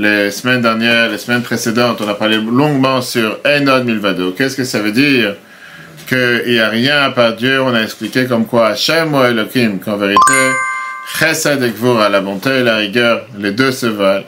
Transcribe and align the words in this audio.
les 0.00 0.30
semaines 0.30 0.62
dernières, 0.62 1.10
les 1.10 1.18
semaines 1.18 1.42
précédentes, 1.42 2.00
on 2.00 2.08
a 2.08 2.14
parlé 2.14 2.36
longuement 2.36 3.02
sur 3.02 3.38
Enod 3.44 3.84
Milvado. 3.84 4.32
Qu'est-ce 4.32 4.56
que 4.56 4.64
ça 4.64 4.80
veut 4.80 4.92
dire? 4.92 5.36
Qu'il 6.08 6.42
n'y 6.46 6.58
a 6.58 6.70
rien 6.70 7.02
à 7.02 7.10
part 7.10 7.34
Dieu. 7.34 7.60
On 7.60 7.74
a 7.74 7.82
expliqué 7.82 8.24
comme 8.24 8.46
quoi 8.46 8.68
Hachem 8.68 9.14
ou 9.14 9.22
Elohim, 9.22 9.78
qu'en 9.78 9.98
vérité, 9.98 10.18
Chesed 11.18 11.62
et 11.62 11.70
Gvura, 11.70 12.08
la 12.08 12.20
bonté 12.20 12.60
et 12.60 12.62
la 12.62 12.78
rigueur, 12.78 13.26
les 13.38 13.52
deux 13.52 13.72
se 13.72 13.86
valent. 13.86 14.24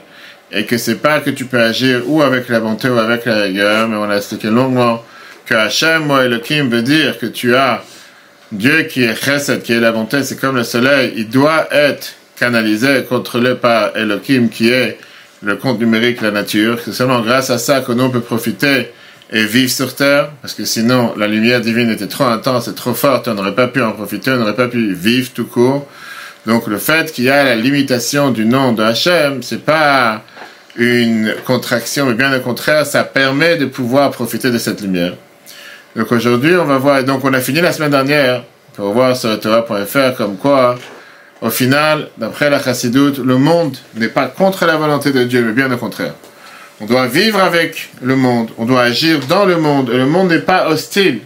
Et 0.51 0.65
que 0.65 0.77
c'est 0.77 1.01
pas 1.01 1.19
que 1.21 1.31
tu 1.31 1.45
peux 1.45 1.59
agir 1.59 2.01
ou 2.05 2.21
avec 2.21 2.49
la 2.49 2.59
bonté 2.59 2.87
ou 2.87 2.99
avec 2.99 3.25
la 3.25 3.41
rigueur, 3.41 3.87
mais 3.87 3.97
on 3.97 4.09
a 4.09 4.17
expliqué 4.17 4.49
longuement 4.49 5.03
que 5.47 5.55
Hachem 5.55 6.11
ou 6.11 6.17
Elohim 6.17 6.69
veut 6.69 6.83
dire 6.83 7.17
que 7.17 7.25
tu 7.25 7.55
as 7.55 7.83
Dieu 8.51 8.83
qui 8.83 9.03
est 9.03 9.15
Chesed, 9.15 9.63
qui 9.63 9.73
est 9.73 9.79
la 9.79 9.91
bonté, 9.91 10.23
c'est 10.23 10.39
comme 10.39 10.55
le 10.55 10.63
soleil, 10.63 11.13
il 11.17 11.29
doit 11.29 11.67
être 11.71 12.13
canalisé, 12.37 13.03
contrôlé 13.09 13.55
par 13.55 13.97
Elohim, 13.97 14.49
qui 14.49 14.69
est 14.69 14.99
le 15.43 15.55
compte 15.55 15.79
numérique 15.79 16.21
la 16.21 16.31
nature. 16.31 16.79
C'est 16.83 16.93
seulement 16.93 17.21
grâce 17.21 17.49
à 17.49 17.57
ça 17.57 17.81
que 17.81 17.91
nous, 17.91 18.09
peut 18.09 18.21
profiter 18.21 18.89
et 19.31 19.45
vivre 19.45 19.71
sur 19.71 19.95
Terre, 19.95 20.29
parce 20.41 20.53
que 20.53 20.65
sinon, 20.65 21.13
la 21.17 21.27
lumière 21.27 21.59
divine 21.59 21.89
était 21.89 22.07
trop 22.07 22.25
intense 22.25 22.67
et 22.67 22.75
trop 22.75 22.93
forte, 22.93 23.27
on 23.27 23.33
n'aurait 23.33 23.55
pas 23.55 23.67
pu 23.67 23.81
en 23.81 23.91
profiter, 23.91 24.31
on 24.31 24.37
n'aurait 24.37 24.55
pas 24.55 24.67
pu 24.67 24.93
vivre 24.93 25.31
tout 25.33 25.45
court. 25.45 25.87
Donc, 26.45 26.67
le 26.67 26.77
fait 26.77 27.11
qu'il 27.11 27.23
y 27.25 27.29
a 27.29 27.43
la 27.43 27.55
limitation 27.55 28.31
du 28.31 28.45
nom 28.45 28.73
de 28.73 28.83
Hachem, 28.83 29.41
c'est 29.41 29.63
pas 29.63 30.21
une 30.75 31.33
contraction, 31.45 32.05
mais 32.05 32.13
bien 32.13 32.35
au 32.35 32.39
contraire, 32.41 32.85
ça 32.85 33.03
permet 33.03 33.57
de 33.57 33.65
pouvoir 33.65 34.11
profiter 34.11 34.51
de 34.51 34.57
cette 34.57 34.81
lumière. 34.81 35.13
Donc 35.95 36.11
aujourd'hui, 36.11 36.55
on 36.55 36.65
va 36.65 36.77
voir, 36.77 37.03
donc 37.03 37.23
on 37.23 37.33
a 37.33 37.39
fini 37.39 37.61
la 37.61 37.71
semaine 37.71 37.91
dernière, 37.91 38.43
pour 38.73 38.91
voir 38.91 39.15
sur 39.15 39.39
Torah.fr 39.39 40.15
comme 40.17 40.37
quoi, 40.37 40.77
au 41.43 41.49
final, 41.49 42.07
d'après 42.17 42.49
la 42.49 42.63
chassidoute, 42.63 43.17
le 43.17 43.37
monde 43.37 43.75
n'est 43.95 44.07
pas 44.07 44.27
contre 44.27 44.65
la 44.65 44.77
volonté 44.77 45.11
de 45.11 45.25
Dieu, 45.25 45.43
mais 45.45 45.51
bien 45.51 45.69
au 45.69 45.77
contraire. 45.77 46.13
On 46.79 46.85
doit 46.85 47.07
vivre 47.07 47.41
avec 47.41 47.89
le 48.01 48.15
monde, 48.15 48.49
on 48.57 48.63
doit 48.63 48.83
agir 48.83 49.19
dans 49.27 49.43
le 49.43 49.57
monde, 49.57 49.89
et 49.89 49.97
le 49.97 50.05
monde 50.05 50.29
n'est 50.29 50.39
pas 50.39 50.69
hostile. 50.69 51.19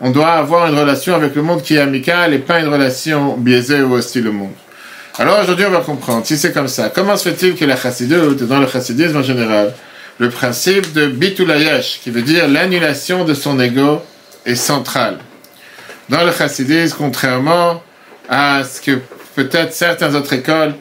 On 0.00 0.10
doit 0.10 0.32
avoir 0.32 0.66
une 0.66 0.76
relation 0.76 1.14
avec 1.14 1.36
le 1.36 1.42
monde 1.42 1.62
qui 1.62 1.76
est 1.76 1.78
amicale 1.78 2.34
et 2.34 2.40
pas 2.40 2.58
une 2.58 2.66
relation 2.66 3.36
biaisée 3.36 3.80
ou 3.80 3.94
hostile 3.94 4.26
au 4.26 4.32
monde. 4.32 4.54
Alors 5.18 5.38
aujourd'hui, 5.40 5.66
on 5.66 5.70
va 5.70 5.82
comprendre, 5.82 6.26
si 6.26 6.36
c'est 6.36 6.52
comme 6.52 6.66
ça, 6.66 6.90
comment 6.92 7.16
se 7.16 7.28
fait-il 7.28 7.54
que 7.54 7.64
la 7.64 7.76
chassidoute, 7.76 8.42
dans 8.42 8.58
le 8.58 8.66
chassidisme 8.66 9.18
en 9.18 9.22
général, 9.22 9.72
le 10.18 10.30
principe 10.30 10.92
de 10.92 11.06
bitulayesh, 11.06 12.00
qui 12.02 12.10
veut 12.10 12.22
dire 12.22 12.48
l'annulation 12.48 13.24
de 13.24 13.34
son 13.34 13.60
ego, 13.60 14.02
est 14.44 14.56
central? 14.56 15.18
Dans 16.08 16.24
le 16.24 16.32
chassidisme, 16.32 16.96
contrairement 16.98 17.80
à 18.28 18.64
ce 18.64 18.80
que 18.80 18.98
peut-être 19.34 19.72
certaines 19.72 20.14
autres 20.14 20.32
écoles 20.32 20.74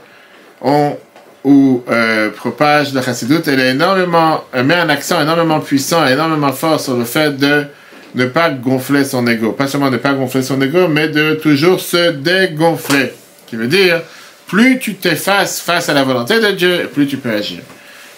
ont 0.62 0.98
ou 1.44 1.84
euh, 1.90 2.30
propagent 2.30 2.94
la 2.94 3.02
chassidoute, 3.02 3.48
elle, 3.48 3.60
est 3.60 3.72
énormément, 3.72 4.46
elle 4.54 4.66
met 4.66 4.76
un 4.76 4.90
accent 4.90 5.22
énormément 5.22 5.60
puissant, 5.60 6.06
énormément 6.08 6.54
fort 6.54 6.80
sur 6.80 6.96
le 6.96 7.04
fait 7.04 7.38
de 7.38 7.66
ne 8.16 8.26
pas 8.26 8.50
gonfler 8.50 9.04
son 9.04 9.28
ego. 9.28 9.52
Pas 9.52 9.68
seulement 9.68 9.90
ne 9.90 9.98
pas 9.98 10.14
gonfler 10.14 10.42
son 10.42 10.62
ego, 10.62 10.88
mais 10.88 11.10
de 11.10 11.34
toujours 11.36 11.80
se 11.80 12.12
dégonfler. 12.12 13.12
Qui 13.48 13.58
veut 13.58 13.68
dire, 13.68 14.02
plus 14.48 14.80
tu 14.80 14.96
t'effaces 14.96 15.60
face 15.60 15.90
à 15.90 15.94
la 15.94 16.04
volonté 16.04 16.40
de 16.40 16.52
Dieu, 16.52 16.90
plus 16.94 17.08
tu 17.08 17.18
peux 17.18 17.32
agir. 17.32 17.60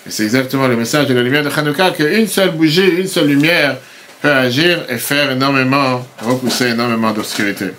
Et 0.06 0.12
c'est 0.12 0.24
exactement 0.24 0.68
le 0.68 0.76
message 0.76 1.08
de 1.08 1.16
la 1.16 1.24
lumière 1.24 1.44
de 1.44 1.50
Hanouka, 1.50 1.92
qu'une 1.92 2.28
seule 2.28 2.52
bougie, 2.52 2.88
une 3.00 3.08
seule 3.08 3.28
lumière 3.28 3.78
peut 4.22 4.32
agir 4.32 4.86
et 4.88 4.98
faire 4.98 5.32
énormément, 5.32 6.06
repousser 6.22 6.68
énormément 6.68 7.12
d'obscurité. 7.12 7.72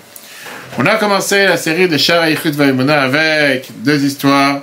On 0.79 0.85
a 0.85 0.97
commencé 0.97 1.47
la 1.47 1.57
série 1.57 1.89
de 1.89 1.97
Shara 1.97 2.29
Yichud 2.29 2.55
Vaimuna 2.55 3.01
avec 3.01 3.69
deux 3.83 4.05
histoires. 4.05 4.61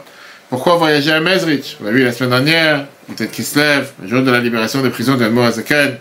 Pourquoi 0.48 0.76
voyager 0.76 1.12
à 1.12 1.20
Mezrich 1.20 1.76
On 1.82 1.86
l'a 1.86 1.92
vu 1.92 2.04
la 2.04 2.12
semaine 2.12 2.30
dernière, 2.30 2.86
peut-être 3.08 3.32
qui 3.32 3.44
se 3.44 3.58
lève, 3.58 3.90
le 4.00 4.08
jour 4.08 4.22
de 4.22 4.30
la 4.30 4.40
libération 4.40 4.84
des 4.84 4.92
prisons 4.92 5.16
d'Elmo 5.16 5.42
Azaken. 5.42 5.98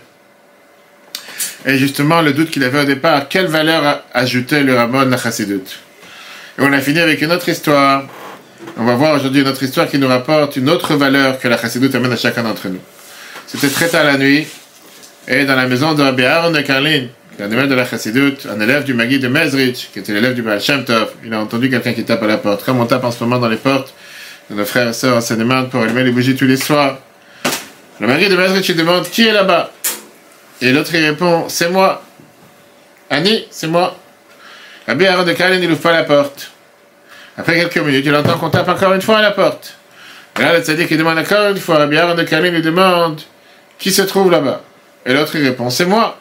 Et 1.65 1.77
justement, 1.79 2.21
le 2.21 2.31
doute 2.31 2.51
qu'il 2.51 2.63
avait 2.63 2.81
au 2.81 2.85
départ, 2.85 3.27
quelle 3.27 3.47
valeur 3.47 4.03
ajoutait 4.13 4.61
le 4.61 4.75
Ramon 4.75 5.05
la 5.05 5.17
Chassidut? 5.17 5.63
Et 6.59 6.61
on 6.61 6.71
a 6.71 6.79
fini 6.79 6.99
avec 6.99 7.19
une 7.23 7.31
autre 7.31 7.49
histoire. 7.49 8.03
On 8.77 8.85
va 8.85 8.93
voir 8.93 9.15
aujourd'hui 9.15 9.41
une 9.41 9.47
autre 9.47 9.63
histoire 9.63 9.87
qui 9.87 9.97
nous 9.97 10.07
rapporte 10.07 10.57
une 10.57 10.69
autre 10.69 10.93
valeur 10.93 11.39
que 11.39 11.47
la 11.47 11.57
Chassidut 11.57 11.89
amène 11.95 12.11
à 12.11 12.17
chacun 12.17 12.43
d'entre 12.43 12.67
nous. 12.67 12.81
C'était 13.47 13.69
très 13.69 13.87
tard 13.87 14.03
la 14.03 14.17
nuit, 14.17 14.45
et 15.27 15.45
dans 15.45 15.55
la 15.55 15.65
maison 15.65 15.93
de 15.95 16.03
Rabbi 16.03 16.23
Aaron 16.23 16.51
de 16.51 16.61
Karlin, 16.61 17.07
un 17.39 17.51
élève 17.51 17.67
de 17.67 17.75
la 17.75 17.85
Chassidut, 17.85 18.37
un 18.49 18.59
élève 18.59 18.83
du 18.83 18.93
Magui 18.93 19.19
de 19.19 19.27
Mezrich, 19.27 19.89
qui 19.91 19.99
était 19.99 20.13
l'élève 20.13 20.35
du 20.35 20.43
Baal 20.43 20.61
Shem 20.61 20.85
il 21.25 21.33
a 21.33 21.39
entendu 21.39 21.69
quelqu'un 21.69 21.93
qui 21.93 22.03
tape 22.03 22.21
à 22.23 22.27
la 22.27 22.37
porte. 22.37 22.63
Comme 22.63 22.79
on 22.79 22.85
tape 22.85 23.03
en 23.03 23.11
ce 23.11 23.23
moment 23.23 23.39
dans 23.39 23.49
les 23.49 23.57
portes 23.57 23.93
de 24.49 24.55
nos 24.55 24.65
frères 24.65 24.89
et 24.89 24.93
sœurs 24.93 25.17
en 25.17 25.65
pour 25.65 25.81
allumer 25.81 26.03
les 26.03 26.11
bougies 26.11 26.35
tous 26.35 26.45
les 26.45 26.57
soirs. 26.57 26.99
Le 27.99 28.07
Magui 28.07 28.29
de 28.29 28.35
Mezrich 28.35 28.67
lui 28.67 28.75
demande 28.75 29.09
qui 29.09 29.27
est 29.27 29.33
là-bas? 29.33 29.71
Et 30.61 30.71
l'autre 30.71 30.93
il 30.93 31.05
répond 31.05 31.45
c'est 31.49 31.69
moi. 31.69 32.03
Annie, 33.09 33.45
c'est 33.49 33.67
moi. 33.67 33.97
Rabbi 34.87 35.05
Aaron 35.05 35.23
de 35.23 35.33
Karlin, 35.33 35.59
il 35.61 35.71
ouvre 35.71 35.79
pas 35.79 35.93
la 35.93 36.03
porte. 36.03 36.51
Après 37.37 37.55
quelques 37.55 37.77
minutes, 37.77 38.05
il 38.05 38.15
entend 38.15 38.37
qu'on 38.37 38.49
tape 38.49 38.67
encore 38.67 38.93
une 38.93 39.01
fois 39.01 39.17
à 39.17 39.21
la 39.21 39.31
porte. 39.31 39.75
Et 40.39 40.41
là, 40.41 40.57
le 40.57 40.63
tzaddik, 40.63 40.89
il 40.89 40.97
demande 40.97 41.17
encore 41.17 41.49
une 41.49 41.57
fois. 41.57 41.77
Rabbi 41.77 41.97
Aaron 41.97 42.15
de 42.15 42.23
Karlin 42.23 42.49
lui 42.49 42.61
demande 42.61 43.21
qui 43.79 43.91
se 43.91 44.01
trouve 44.01 44.31
là-bas? 44.31 44.61
Et 45.05 45.13
l'autre 45.13 45.35
il 45.35 45.43
répond 45.43 45.69
c'est 45.69 45.85
moi. 45.85 46.19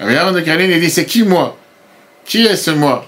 Rabbi 0.00 0.34
de 0.34 0.40
Kalin, 0.40 0.64
il 0.64 0.80
dit, 0.80 0.90
c'est 0.90 1.04
qui 1.04 1.24
moi? 1.24 1.56
Qui 2.24 2.46
est 2.46 2.56
ce 2.56 2.70
moi? 2.70 3.04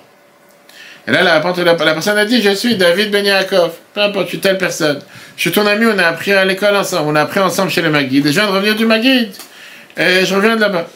Et 1.06 1.12
là, 1.12 1.22
la, 1.22 1.40
la, 1.40 1.92
personne 1.92 2.18
a 2.18 2.24
dit, 2.24 2.42
je 2.42 2.54
suis 2.54 2.76
David 2.76 3.10
Ben 3.10 3.24
Yaakov. 3.24 3.72
Peu 3.94 4.00
importe, 4.00 4.26
je 4.26 4.30
suis 4.30 4.40
telle 4.40 4.58
personne. 4.58 5.00
Je 5.36 5.42
suis 5.42 5.52
ton 5.52 5.66
ami, 5.66 5.86
on 5.86 5.98
a 5.98 6.06
appris 6.06 6.32
à 6.32 6.44
l'école 6.44 6.76
ensemble, 6.76 7.10
on 7.10 7.14
a 7.14 7.22
appris 7.22 7.40
ensemble 7.40 7.70
chez 7.70 7.82
le 7.82 7.90
Maguide. 7.90 8.26
Et 8.26 8.32
je 8.32 8.40
viens 8.40 8.48
de 8.48 8.52
revenir 8.52 8.74
du 8.74 8.86
Maguide. 8.86 9.32
Et 9.96 10.24
je 10.24 10.34
reviens 10.34 10.56
de 10.56 10.60
là-bas. 10.60 10.86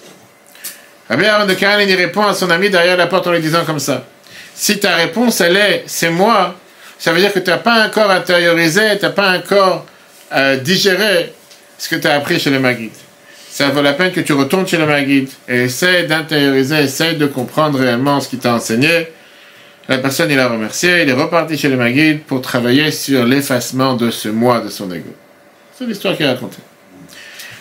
Rabbi 1.08 1.24
Aaron 1.26 1.46
de 1.46 1.54
Kalin, 1.54 1.82
il 1.82 1.94
répond 1.94 2.26
à 2.26 2.34
son 2.34 2.50
ami 2.50 2.70
derrière 2.70 2.96
la 2.96 3.06
porte 3.06 3.26
en 3.26 3.32
lui 3.32 3.40
disant 3.40 3.64
comme 3.64 3.78
ça. 3.78 4.04
Si 4.54 4.78
ta 4.78 4.96
réponse, 4.96 5.40
elle 5.40 5.56
est, 5.56 5.84
c'est 5.86 6.10
moi, 6.10 6.54
ça 6.98 7.12
veut 7.12 7.20
dire 7.20 7.32
que 7.32 7.40
tu 7.40 7.50
n'as 7.50 7.58
pas 7.58 7.86
encore 7.86 8.10
intériorisé, 8.10 8.98
tu 8.98 9.04
n'as 9.04 9.10
pas 9.10 9.36
encore 9.36 9.86
euh, 10.32 10.56
digéré 10.56 11.32
ce 11.78 11.88
que 11.88 11.96
tu 11.96 12.06
as 12.06 12.14
appris 12.14 12.38
chez 12.38 12.50
le 12.50 12.58
Maguide 12.58 12.92
ça 13.54 13.68
vaut 13.68 13.82
la 13.82 13.92
peine 13.92 14.10
que 14.10 14.20
tu 14.20 14.32
retournes 14.32 14.66
chez 14.66 14.78
le 14.78 14.84
Maguide 14.84 15.28
et 15.48 15.66
essaie 15.66 16.02
d'intérioriser, 16.08 16.80
essaie 16.80 17.12
de 17.12 17.26
comprendre 17.26 17.78
réellement 17.78 18.20
ce 18.20 18.28
qu'il 18.28 18.40
t'a 18.40 18.52
enseigné. 18.52 19.06
La 19.88 19.98
personne, 19.98 20.28
il 20.28 20.40
a 20.40 20.48
remercié, 20.48 21.02
il 21.02 21.08
est 21.08 21.12
reparti 21.12 21.56
chez 21.56 21.68
le 21.68 21.76
Maguide 21.76 22.24
pour 22.24 22.42
travailler 22.42 22.90
sur 22.90 23.24
l'effacement 23.24 23.94
de 23.94 24.10
ce 24.10 24.28
moi 24.28 24.58
de 24.58 24.68
son 24.68 24.90
ego. 24.90 25.14
C'est 25.78 25.86
l'histoire 25.86 26.16
qu'il 26.16 26.26
a 26.26 26.30
racontée. 26.30 26.58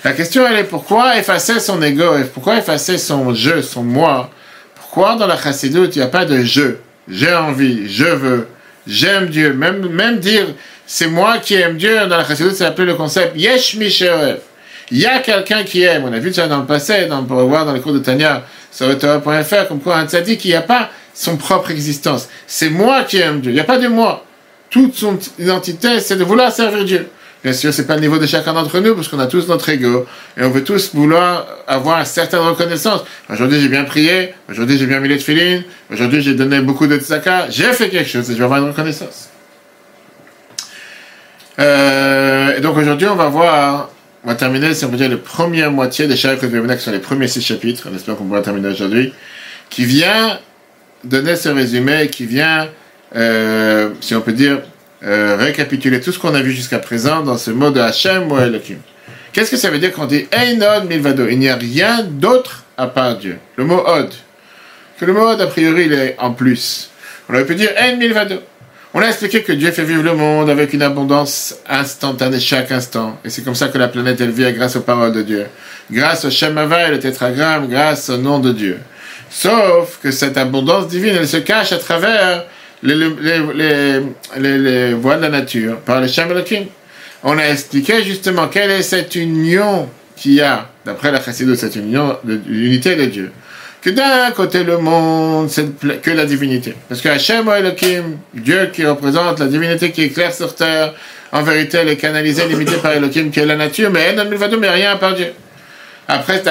La 0.03 0.13
question, 0.13 0.47
elle 0.47 0.57
est 0.57 0.63
pourquoi 0.63 1.15
effacer 1.19 1.59
son 1.59 1.79
ego 1.83 2.17
et 2.17 2.23
pourquoi 2.23 2.57
effacer 2.57 2.97
son 2.97 3.35
je, 3.35 3.61
son 3.61 3.83
moi? 3.83 4.31
Pourquoi 4.73 5.15
dans 5.15 5.27
la 5.27 5.37
chassidoute, 5.37 5.95
il 5.95 5.99
n'y 5.99 6.05
a 6.05 6.07
pas 6.07 6.25
de 6.25 6.43
je? 6.43 6.77
J'ai 7.07 7.35
envie, 7.35 7.87
je 7.87 8.05
veux, 8.05 8.47
j'aime 8.87 9.27
Dieu. 9.27 9.53
Même, 9.53 9.87
même 9.89 10.17
dire 10.17 10.47
c'est 10.87 11.05
moi 11.05 11.37
qui 11.37 11.53
aime 11.53 11.77
Dieu, 11.77 11.99
dans 12.07 12.17
la 12.17 12.25
chassidoute, 12.25 12.55
c'est 12.55 12.65
appelé 12.65 12.87
le 12.87 12.95
concept 12.95 13.37
Yesh 13.39 13.75
Misherev. 13.75 14.39
Il 14.93 14.99
y 14.99 15.07
a 15.07 15.17
quelqu'un 15.21 15.63
qui 15.63 15.81
aime, 15.81 16.03
on 16.05 16.13
a 16.13 16.19
vu 16.19 16.31
ça 16.31 16.47
dans 16.47 16.59
le 16.59 16.67
passé, 16.67 17.07
on 17.09 17.23
peut 17.23 17.33
voir 17.33 17.65
dans 17.65 17.73
les 17.73 17.81
cours 17.81 17.93
de 17.93 17.97
Tania 17.97 18.43
sur 18.71 18.95
Torah.fr, 18.95 19.67
comme 19.67 19.79
quoi 19.79 19.97
un 19.97 20.21
dit 20.21 20.37
qu'il 20.37 20.51
n'y 20.51 20.55
a 20.55 20.61
pas 20.61 20.91
son 21.15 21.35
propre 21.35 21.71
existence. 21.71 22.29
C'est 22.45 22.69
moi 22.69 23.01
qui 23.01 23.17
aime 23.17 23.41
Dieu, 23.41 23.49
il 23.49 23.55
n'y 23.55 23.59
a 23.59 23.63
pas 23.63 23.79
de 23.79 23.87
moi. 23.87 24.23
Toute 24.69 24.93
son 24.93 25.17
identité, 25.39 25.99
c'est 25.99 26.15
de 26.15 26.23
vouloir 26.23 26.51
servir 26.51 26.85
Dieu. 26.85 27.07
Bien 27.43 27.53
sûr, 27.53 27.73
c'est 27.73 27.87
pas 27.87 27.95
le 27.95 28.01
niveau 28.01 28.19
de 28.19 28.27
chacun 28.27 28.53
d'entre 28.53 28.79
nous, 28.81 28.93
parce 28.93 29.07
qu'on 29.07 29.17
a 29.17 29.25
tous 29.25 29.47
notre 29.47 29.67
ego, 29.69 30.05
et 30.37 30.43
on 30.43 30.51
veut 30.51 30.63
tous 30.63 30.93
vouloir 30.93 31.47
avoir 31.65 31.97
une 31.97 32.05
certaine 32.05 32.41
reconnaissance. 32.41 33.01
Aujourd'hui, 33.31 33.59
j'ai 33.59 33.69
bien 33.69 33.85
prié, 33.85 34.35
aujourd'hui, 34.47 34.77
j'ai 34.77 34.85
bien 34.85 34.99
mis 34.99 35.09
les 35.09 35.17
filines, 35.17 35.63
aujourd'hui, 35.91 36.21
j'ai 36.21 36.35
donné 36.35 36.59
beaucoup 36.59 36.85
de 36.85 36.99
tzaka, 36.99 37.49
j'ai 37.49 37.73
fait 37.73 37.89
quelque 37.89 38.07
chose, 38.07 38.29
et 38.29 38.34
je 38.34 38.37
vais 38.37 38.43
avoir 38.43 38.59
une 38.59 38.67
reconnaissance. 38.67 39.29
Euh, 41.57 42.57
et 42.57 42.61
donc 42.61 42.78
aujourd'hui, 42.78 43.07
on 43.07 43.16
va 43.16 43.29
voir 43.29 43.89
on 44.23 44.29
va 44.29 44.35
terminer, 44.35 44.73
si 44.73 44.85
on 44.85 44.90
peut 44.90 44.97
dire, 44.97 45.09
la 45.09 45.17
première 45.17 45.72
moitié 45.72 46.08
des 46.08 46.16
chapitres 46.16 46.47
de 46.47 46.73
qui 46.73 46.81
sont 46.81 46.91
les 46.91 46.99
premiers 46.99 47.28
six 47.28 47.41
chapitres, 47.41 47.87
on 47.91 47.96
espère 47.96 48.16
qu'on 48.16 48.25
pourra 48.25 48.41
terminer 48.41 48.70
aujourd'hui, 48.70 49.14
qui 49.70 49.85
vient 49.85 50.40
donner 51.03 51.35
ce 51.35 51.49
résumé, 51.49 52.08
qui 52.08 52.25
vient, 52.25 52.70
euh, 53.16 53.90
si 53.99 54.16
on 54.16 54.22
peut 54.22 54.31
dire, 54.31 54.61
euh, 55.03 55.35
récapituler 55.37 55.99
tout 55.99 56.14
ce 56.14 56.20
qu'on 56.20 56.34
a 56.34 56.41
vu 56.41 56.52
jusqu'à 56.52 56.79
présent 56.79 57.22
dans 57.22 57.37
ce 57.37 57.52
mot 57.52 57.72
de 57.72 57.81
Hachem 57.81 58.31
ou 58.31 58.40
Elohim. 58.40 58.78
Qu'est-ce 59.34 59.52
que 59.52 59.58
ça 59.58 59.70
veut 59.70 59.79
dire 59.79 59.91
quand 59.91 60.03
on 60.03 60.08
dit 60.08 60.28
Einod 60.31 60.87
Milvado? 60.87 61.28
Il 61.28 61.40
n'y 61.40 61.49
a 61.49 61.55
rien 61.55 62.03
d'autre 62.03 62.64
à 62.78 62.87
part 62.87 63.17
Dieu. 63.17 63.40
Le 63.58 63.66
mot 63.66 63.84
Od. 63.85 64.09
Que 64.97 65.05
le 65.05 65.11
mot 65.11 65.28
Od, 65.28 65.41
a 65.41 65.47
priori, 65.47 65.85
il 65.87 65.93
est 65.93 66.16
en 66.20 66.31
plus. 66.31 66.91
On 67.28 67.34
aurait 67.34 67.46
pu 67.46 67.55
dire 67.55 67.72
Ein 67.78 67.97
Milvado. 67.97 68.35
On 68.95 69.01
a 69.01 69.07
expliqué 69.07 69.41
que 69.41 69.53
Dieu 69.53 69.72
fait 69.72 69.85
vivre 69.85 70.03
le 70.03 70.13
monde 70.13 70.51
avec 70.51 70.72
une 70.73 70.84
abondance 70.84 71.55
instantanée 71.67 72.40
chaque 72.40 72.72
instant. 72.72 73.17
Et 73.25 73.29
c'est 73.31 73.41
comme 73.43 73.55
ça 73.55 73.69
que 73.69 73.78
la 73.79 73.87
planète 73.87 74.22
elle 74.22 74.29
vit 74.29 74.51
grâce 74.53 74.75
aux 74.75 74.81
paroles 74.81 75.13
de 75.13 75.23
Dieu. 75.23 75.47
Grâce 75.91 76.25
au 76.25 76.29
Shemava 76.29 76.87
et 76.87 76.91
le 76.91 76.99
tétragramme, 76.99 77.67
grâce 77.67 78.09
au 78.09 78.17
nom 78.17 78.37
de 78.37 78.51
Dieu. 78.51 78.78
Sauf 79.31 79.99
que 80.03 80.11
cette 80.11 80.37
abondance 80.37 80.87
divine, 80.90 81.16
elle 81.16 81.28
se 81.28 81.37
cache 81.37 81.72
à 81.72 81.78
travers 81.78 82.45
les, 82.84 82.93
voies 84.93 85.16
de 85.16 85.22
la 85.22 85.29
nature, 85.29 85.79
par 85.79 85.99
les 85.99 86.07
Shem 86.07 86.29
on 87.23 87.37
a 87.37 87.46
expliqué 87.46 88.03
justement 88.03 88.47
quelle 88.47 88.69
est 88.69 88.81
cette 88.81 89.16
union 89.16 89.89
qu'il 90.16 90.34
y 90.34 90.41
a, 90.41 90.69
d'après 90.85 91.11
la 91.11 91.19
de 91.19 91.55
cette 91.55 91.75
union, 91.78 92.17
l'unité 92.25 92.96
de 92.96 93.05
Dieu. 93.05 93.31
Que 93.84 93.90
d'un 93.90 94.32
côté 94.32 94.64
le 94.64 94.78
monde, 94.78 95.50
c'est 95.50 95.66
que 96.02 96.12
la 96.12 96.26
divinité. 96.26 96.74
Parce 96.88 97.02
que 97.02 97.09
Hachem 97.09 97.50
Elohim, 97.50 98.18
Dieu 98.34 98.70
qui 98.72 98.85
représente 98.85 99.40
la 99.40 99.47
divinité 99.47 99.91
qui 99.91 100.03
est 100.03 100.09
claire 100.09 100.34
sur 100.34 100.56
terre, 100.56 100.94
en 101.34 101.41
vérité, 101.44 101.80
elle 101.82 101.90
est 101.90 101.97
canalisée, 101.97 102.47
limitée 102.47 102.78
par 102.78 102.94
Elohim 102.94 103.30
qui 103.30 103.41
est 103.41 103.46
la 103.46 103.58
nature, 103.58 103.91
mais 103.91 104.16
mais 104.16 104.70
rien 104.70 104.96
par 104.96 105.16
Dieu. 105.16 105.34
Après, 106.08 106.41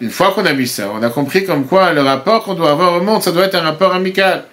une 0.00 0.10
fois 0.10 0.32
qu'on 0.32 0.44
a 0.44 0.52
vu 0.52 0.66
ça, 0.66 0.90
on 0.92 1.02
a 1.02 1.08
compris 1.08 1.44
comme 1.44 1.66
quoi 1.66 1.92
le 1.92 2.02
rapport 2.02 2.42
qu'on 2.42 2.54
doit 2.54 2.70
avoir 2.70 2.94
au 2.94 3.00
monde, 3.00 3.22
ça 3.22 3.32
doit 3.32 3.44
être 3.44 3.54
un 3.54 3.62
rapport 3.62 3.94
amical. 3.94 4.44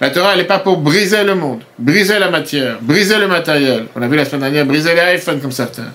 La 0.00 0.10
Torah, 0.10 0.32
elle 0.32 0.38
n'est 0.38 0.44
pas 0.44 0.58
pour 0.58 0.78
briser 0.78 1.22
le 1.22 1.34
monde, 1.34 1.62
briser 1.78 2.18
la 2.18 2.30
matière, 2.30 2.78
briser 2.80 3.18
le 3.18 3.28
matériel. 3.28 3.86
On 3.94 4.02
a 4.02 4.08
vu 4.08 4.16
la 4.16 4.24
semaine 4.24 4.40
dernière, 4.40 4.66
briser 4.66 4.94
les 4.94 5.16
iPhones 5.16 5.40
comme 5.40 5.52
certains. 5.52 5.92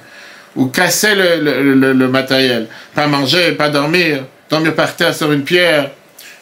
Ou 0.56 0.68
casser 0.68 1.14
le, 1.16 2.08
matériel. 2.08 2.68
Pas 2.96 3.08
manger, 3.08 3.52
pas 3.52 3.70
dormir, 3.70 4.24
dormir 4.50 4.76
par 4.76 4.96
terre 4.96 5.14
sur 5.14 5.32
une 5.32 5.44
pierre. 5.44 5.92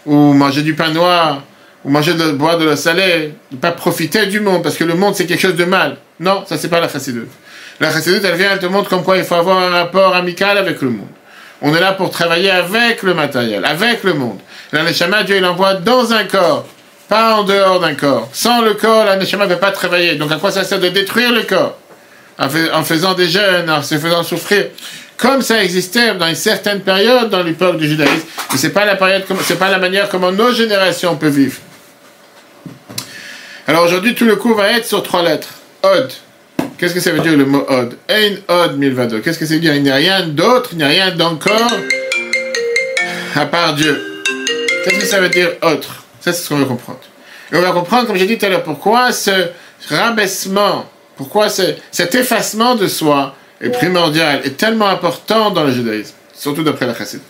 Ou 0.05 0.33
manger 0.33 0.61
du 0.61 0.73
pain 0.75 0.89
noir. 0.89 1.43
Ou 1.83 1.89
manger 1.89 2.13
de, 2.13 2.31
boire 2.31 2.57
de 2.57 2.65
l'eau 2.65 2.75
salée. 2.75 3.33
Ne 3.51 3.57
pas 3.57 3.71
profiter 3.71 4.25
du 4.27 4.39
monde, 4.39 4.63
parce 4.63 4.77
que 4.77 4.83
le 4.83 4.95
monde, 4.95 5.15
c'est 5.15 5.25
quelque 5.25 5.41
chose 5.41 5.55
de 5.55 5.65
mal. 5.65 5.97
Non, 6.19 6.43
ça, 6.45 6.57
c'est 6.57 6.69
pas 6.69 6.79
la 6.79 6.89
chassidut. 6.89 7.27
La 7.79 7.91
chassidut, 7.91 8.21
elle 8.23 8.35
vient, 8.35 8.51
elle 8.53 8.59
te 8.59 8.65
montre 8.65 8.89
comme 8.89 9.03
il 9.15 9.23
faut 9.23 9.35
avoir 9.35 9.57
un 9.57 9.69
rapport 9.69 10.15
amical 10.15 10.57
avec 10.57 10.81
le 10.81 10.89
monde. 10.89 11.07
On 11.61 11.73
est 11.73 11.79
là 11.79 11.93
pour 11.93 12.09
travailler 12.09 12.51
avec 12.51 13.01
le 13.03 13.13
matériel, 13.13 13.65
avec 13.65 14.03
le 14.03 14.13
monde. 14.13 14.39
La 14.71 14.83
Neshama, 14.83 15.23
Dieu, 15.23 15.37
il 15.37 15.45
envoie 15.45 15.75
dans 15.75 16.13
un 16.13 16.25
corps 16.25 16.65
pas 17.07 17.35
en 17.35 17.43
dehors 17.43 17.79
d'un 17.79 17.95
corps. 17.95 18.29
Sans 18.33 18.61
le 18.61 18.73
corps, 18.73 19.05
la 19.05 19.15
neshama 19.17 19.45
ne 19.45 19.53
peut 19.53 19.59
pas 19.59 19.71
travailler. 19.71 20.15
Donc 20.15 20.31
à 20.31 20.37
quoi 20.37 20.51
ça 20.51 20.63
sert 20.63 20.79
de 20.79 20.89
détruire 20.89 21.31
le 21.31 21.43
corps? 21.43 21.77
En, 22.37 22.83
faisant 22.83 23.13
des 23.13 23.29
jeûnes, 23.29 23.69
en 23.69 23.81
se 23.81 23.97
faisant 23.97 24.23
souffrir 24.23 24.65
Comme 25.17 25.41
ça 25.41 25.63
existait 25.63 26.13
dans 26.15 26.27
une 26.27 26.35
certaine 26.35 26.81
période 26.81 27.29
dans 27.29 27.41
l'époque 27.41 27.77
du 27.77 27.87
judaïsme. 27.87 28.25
Mais 28.51 28.57
c'est 28.57 28.71
pas 28.71 28.85
la 28.85 28.95
période, 28.95 29.23
pas 29.57 29.69
la 29.69 29.77
manière 29.77 30.09
comment 30.09 30.31
nos 30.31 30.51
générations 30.51 31.15
peuvent 31.15 31.35
vivre. 31.35 31.57
Alors 33.67 33.83
aujourd'hui, 33.83 34.13
tout 34.13 34.25
le 34.25 34.35
coup 34.35 34.53
va 34.53 34.71
être 34.71 34.85
sur 34.85 35.01
trois 35.01 35.23
lettres. 35.23 35.49
Od. 35.83 36.11
Qu'est-ce 36.77 36.93
que 36.93 36.99
ça 36.99 37.11
veut 37.11 37.21
dire 37.21 37.37
le 37.37 37.45
mot 37.45 37.65
Od? 37.67 37.95
Ein 38.09 38.37
Od 38.47 38.77
Milvado. 38.77 39.19
Qu'est-ce 39.21 39.39
que 39.39 39.45
ça 39.45 39.53
veut 39.53 39.59
dire? 39.61 39.73
Il 39.75 39.83
n'y 39.83 39.89
a 39.89 39.95
rien 39.95 40.27
d'autre, 40.27 40.69
il 40.73 40.79
n'y 40.79 40.83
a 40.83 40.87
rien 40.87 41.11
d'encore 41.11 41.71
à 43.35 43.45
part 43.45 43.73
Dieu. 43.75 44.23
Qu'est-ce 44.83 44.99
que 44.99 45.05
ça 45.05 45.19
veut 45.19 45.29
dire 45.29 45.51
autre? 45.61 46.03
Ça, 46.19 46.33
c'est 46.33 46.43
ce 46.43 46.49
qu'on 46.49 46.57
veut 46.57 46.65
comprendre. 46.65 46.99
Et 47.51 47.55
on 47.55 47.61
va 47.61 47.71
comprendre, 47.71 48.07
comme 48.07 48.17
j'ai 48.17 48.25
dit 48.25 48.37
tout 48.37 48.45
à 48.45 48.49
l'heure, 48.49 48.63
pourquoi 48.63 49.11
ce 49.11 49.31
rabaissement, 49.89 50.89
pourquoi 51.15 51.47
cet 51.49 52.15
effacement 52.15 52.75
de 52.75 52.87
soi 52.87 53.35
est 53.65 53.71
primordial, 53.71 54.41
est 54.43 54.57
tellement 54.57 54.87
important 54.87 55.51
dans 55.51 55.63
le 55.63 55.71
judaïsme, 55.71 56.13
surtout 56.33 56.63
d'après 56.63 56.85
la 56.85 56.95
chassidut. 56.95 57.23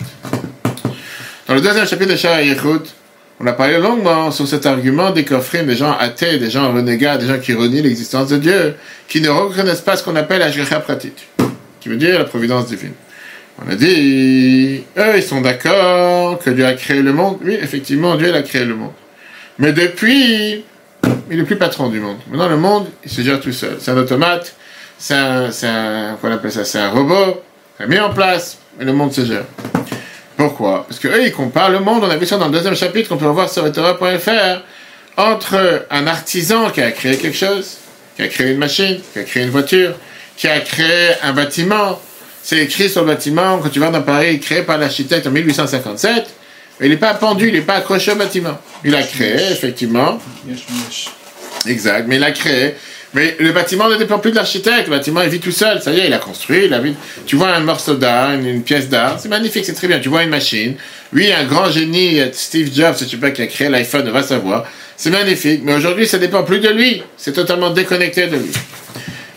Dans 1.48 1.54
le 1.54 1.62
deuxième 1.62 1.88
chapitre 1.88 2.12
de 2.14 2.44
Yechut, 2.44 2.92
on 3.40 3.48
a 3.48 3.54
parlé 3.54 3.78
longuement 3.78 4.32
sur 4.32 4.48
cet 4.48 4.66
argument 4.66 5.12
des 5.12 5.26
coffrets, 5.26 5.64
des 5.64 5.76
gens 5.76 5.92
athées, 5.98 6.38
des 6.38 6.50
gens 6.50 6.72
renégats, 6.72 7.18
des 7.18 7.28
gens 7.28 7.38
qui 7.38 7.54
renient 7.54 7.82
l'existence 7.82 8.30
de 8.30 8.38
Dieu, 8.38 8.76
qui 9.08 9.22
ne 9.22 9.30
reconnaissent 9.30 9.82
pas 9.82 9.98
ce 9.98 10.04
qu'on 10.04 10.16
appelle 10.16 10.40
la 10.40 10.80
pratit, 10.80 11.14
qui 11.80 11.90
veut 11.90 11.98
dire 11.98 12.18
la 12.18 12.26
providence 12.26 12.68
divine. 12.68 12.94
On 13.64 13.72
a 13.72 13.76
dit, 13.76 14.84
eux, 14.98 15.14
ils 15.16 15.24
sont 15.24 15.42
d'accord 15.42 16.40
que 16.40 16.50
Dieu 16.50 16.66
a 16.66 16.74
créé 16.74 17.02
le 17.02 17.14
monde. 17.14 17.38
Oui, 17.44 17.58
effectivement, 17.62 18.16
Dieu 18.16 18.34
a 18.34 18.42
créé 18.42 18.66
le 18.66 18.76
monde. 18.76 18.92
Mais 19.60 19.72
depuis, 19.72 20.66
il 21.32 21.38
n'est 21.38 21.44
plus 21.44 21.56
patron 21.56 21.90
du 21.90 22.00
monde. 22.00 22.18
Maintenant, 22.30 22.50
le 22.50 22.58
monde, 22.58 22.88
il 23.04 23.12
se 23.12 23.22
gère 23.22 23.40
tout 23.40 23.54
seul. 23.54 23.78
C'est 23.80 23.92
un 23.92 23.98
automate, 23.98 24.56
c'est 25.06 25.14
un, 25.14 25.52
c'est 25.52 25.68
un, 25.68 26.18
ça, 26.50 26.66
c'est 26.66 26.80
un 26.80 26.90
robot, 26.90 27.44
mis 27.88 28.00
en 28.00 28.12
place, 28.12 28.58
et 28.82 28.84
le 28.84 28.92
monde 28.92 29.14
se 29.14 29.24
gère. 29.24 29.44
Pourquoi? 30.36 30.84
Parce 30.88 31.00
que 31.00 31.08
eux, 31.08 31.24
ils 31.24 31.32
comparent 31.32 31.70
le 31.70 31.80
monde, 31.80 32.04
on 32.04 32.10
a 32.10 32.18
vu 32.18 32.26
ça 32.26 32.38
dans 32.38 32.48
le 32.48 32.52
deuxième 32.52 32.76
chapitre 32.76 33.10
qu'on 33.10 33.18
peut 33.18 33.28
revoir 33.28 33.48
sur 33.48 33.72
Torah.fr, 33.72 34.64
entre 35.18 35.86
un 35.92 36.08
artisan 36.08 36.72
qui 36.72 36.82
a 36.82 36.90
créé 36.90 37.18
quelque 37.18 37.38
chose, 37.38 37.78
qui 38.16 38.24
a 38.24 38.28
créé 38.28 38.52
une 38.52 38.58
machine, 38.58 39.00
qui 39.14 39.20
a 39.20 39.24
créé 39.24 39.44
une 39.44 39.52
voiture, 39.52 39.94
qui 40.38 40.48
a 40.48 40.60
créé 40.62 41.12
un 41.22 41.34
bâtiment, 41.34 42.02
c'est 42.42 42.58
écrit 42.58 42.90
sur 42.90 43.02
le 43.02 43.08
bâtiment, 43.08 43.60
quand 43.60 43.70
tu 43.70 43.80
vas 43.80 43.92
dans 43.92 44.02
Paris, 44.02 44.40
créé 44.40 44.64
par 44.64 44.80
l'architecte 44.80 45.28
en 45.28 45.32
1857, 45.32 46.26
il 46.82 46.90
n'est 46.90 46.98
pas 46.98 47.14
pendu, 47.14 47.50
il 47.50 47.54
n'est 47.54 47.62
pas 47.62 47.76
accroché 47.76 48.12
au 48.12 48.16
bâtiment. 48.16 48.58
Il 48.84 48.96
a 48.96 49.04
créé, 49.04 49.52
effectivement. 49.52 50.20
Exact, 51.68 52.06
mais 52.08 52.18
il 52.18 52.24
a 52.24 52.32
créé. 52.32 52.76
Mais 53.14 53.38
le 53.40 53.52
bâtiment 53.54 53.88
ne 53.88 53.96
dépend 53.96 54.20
plus 54.20 54.32
de 54.32 54.36
l'architecte, 54.36 54.88
le 54.88 54.92
bâtiment 54.92 55.22
il 55.22 55.30
vit 55.30 55.40
tout 55.40 55.52
seul, 55.52 55.82
ça 55.82 55.92
y 55.92 56.00
est, 56.00 56.08
il 56.08 56.14
a 56.14 56.18
construit, 56.18 56.66
il 56.66 56.74
a 56.74 56.80
vu. 56.80 56.94
Tu 57.26 57.38
vois 57.38 57.50
un 57.56 57.62
morceau 57.62 57.96
d'art, 57.96 58.34
une, 58.34 58.62
pièce 58.62 58.90
d'art, 58.90 59.20
c'est 59.20 59.30
magnifique, 59.30 59.64
c'est 59.66 59.74
très 59.74 59.88
bien. 59.88 60.00
Tu 60.00 60.10
vois 60.10 60.24
une 60.24 60.30
machine, 60.30 60.76
oui, 61.14 61.32
un 61.32 61.46
grand 61.46 61.72
génie, 61.72 62.20
Steve 62.34 62.70
Jobs, 62.74 62.96
je 63.00 63.06
sais 63.06 63.18
pas, 63.18 63.32
qui 63.32 63.42
a 63.42 63.48
créé 63.48 63.70
l'iPhone, 63.70 64.10
va 64.10 64.22
savoir. 64.22 64.66
C'est 64.98 65.12
magnifique, 65.12 65.62
mais 65.64 65.76
aujourd'hui 65.76 66.08
ça 66.08 66.18
dépend 66.18 66.44
plus 66.44 66.60
de 66.60 66.70
lui, 66.70 67.04
c'est 67.16 67.34
totalement 67.34 67.70
déconnecté 67.70 68.28
de 68.28 68.36
lui. 68.36 68.52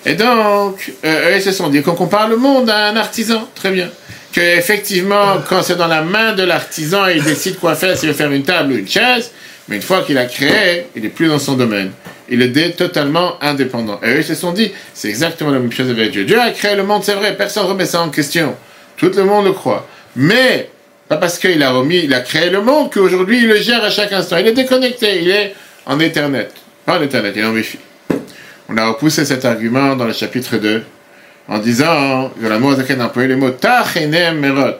Et 0.08 0.14
donc, 0.14 0.90
euh, 1.04 1.30
eux, 1.30 1.36
ils 1.36 1.42
se 1.42 1.52
sont 1.52 1.68
dit 1.68 1.82
qu'on 1.82 1.94
compare 1.94 2.28
le 2.28 2.36
monde 2.36 2.70
à 2.70 2.86
un 2.86 2.96
artisan. 2.96 3.46
Très 3.54 3.70
bien. 3.70 3.90
Que 4.32 4.40
effectivement, 4.40 5.36
quand 5.48 5.62
c'est 5.62 5.76
dans 5.76 5.86
la 5.86 6.02
main 6.02 6.32
de 6.32 6.42
l'artisan, 6.44 7.06
il 7.08 7.22
décide 7.22 7.58
quoi 7.58 7.74
faire, 7.74 7.96
s'il 7.96 8.08
veut 8.08 8.14
faire 8.14 8.32
une 8.32 8.42
table 8.42 8.72
ou 8.72 8.76
une 8.76 8.88
chaise. 8.88 9.30
Mais 9.68 9.76
une 9.76 9.82
fois 9.82 10.02
qu'il 10.02 10.16
a 10.16 10.24
créé, 10.24 10.86
il 10.96 11.02
n'est 11.02 11.08
plus 11.08 11.28
dans 11.28 11.38
son 11.38 11.54
domaine. 11.54 11.90
Il 12.30 12.42
est 12.42 12.76
totalement 12.76 13.42
indépendant. 13.42 14.00
Et 14.02 14.10
eux, 14.10 14.18
ils 14.18 14.24
se 14.24 14.34
sont 14.34 14.52
dit, 14.52 14.70
c'est 14.92 15.08
exactement 15.08 15.50
la 15.50 15.58
même 15.58 15.72
chose 15.72 15.88
avec 15.88 16.10
Dieu. 16.10 16.24
Dieu 16.24 16.38
a 16.38 16.50
créé 16.50 16.76
le 16.76 16.82
monde, 16.82 17.02
c'est 17.02 17.14
vrai, 17.14 17.36
personne 17.36 17.64
ne 17.64 17.70
remet 17.70 17.86
ça 17.86 18.02
en 18.02 18.10
question. 18.10 18.54
Tout 18.96 19.12
le 19.16 19.24
monde 19.24 19.46
le 19.46 19.52
croit. 19.52 19.86
Mais, 20.16 20.68
pas 21.08 21.16
parce 21.16 21.38
qu'il 21.38 21.62
a 21.62 21.70
remis, 21.70 22.00
il 22.04 22.12
a 22.12 22.20
créé 22.20 22.50
le 22.50 22.60
monde 22.60 22.92
qu'aujourd'hui 22.92 23.38
il 23.38 23.48
le 23.48 23.56
gère 23.56 23.82
à 23.82 23.90
chaque 23.90 24.12
instant. 24.12 24.36
Il 24.36 24.46
est 24.46 24.52
déconnecté, 24.52 25.22
il 25.22 25.30
est 25.30 25.54
en 25.86 25.98
Ethernet. 26.00 26.48
Pas 26.84 26.98
en 26.98 27.02
Ethernet, 27.02 27.32
il 27.34 27.40
est 27.40 27.44
en 27.46 27.52
Wi-Fi. 27.52 27.78
On 28.68 28.76
a 28.76 28.88
repoussé 28.88 29.24
cet 29.24 29.46
argument 29.46 29.96
dans 29.96 30.04
le 30.04 30.12
chapitre 30.12 30.58
2 30.58 30.82
en 31.48 31.58
disant, 31.58 32.30
que 32.38 32.46
la 32.46 32.58
mot 32.58 32.72
a 32.72 33.04
employé 33.04 33.28
le 33.28 33.36
mot 33.36 33.50
tachenem 33.50 34.38
merot, 34.38 34.78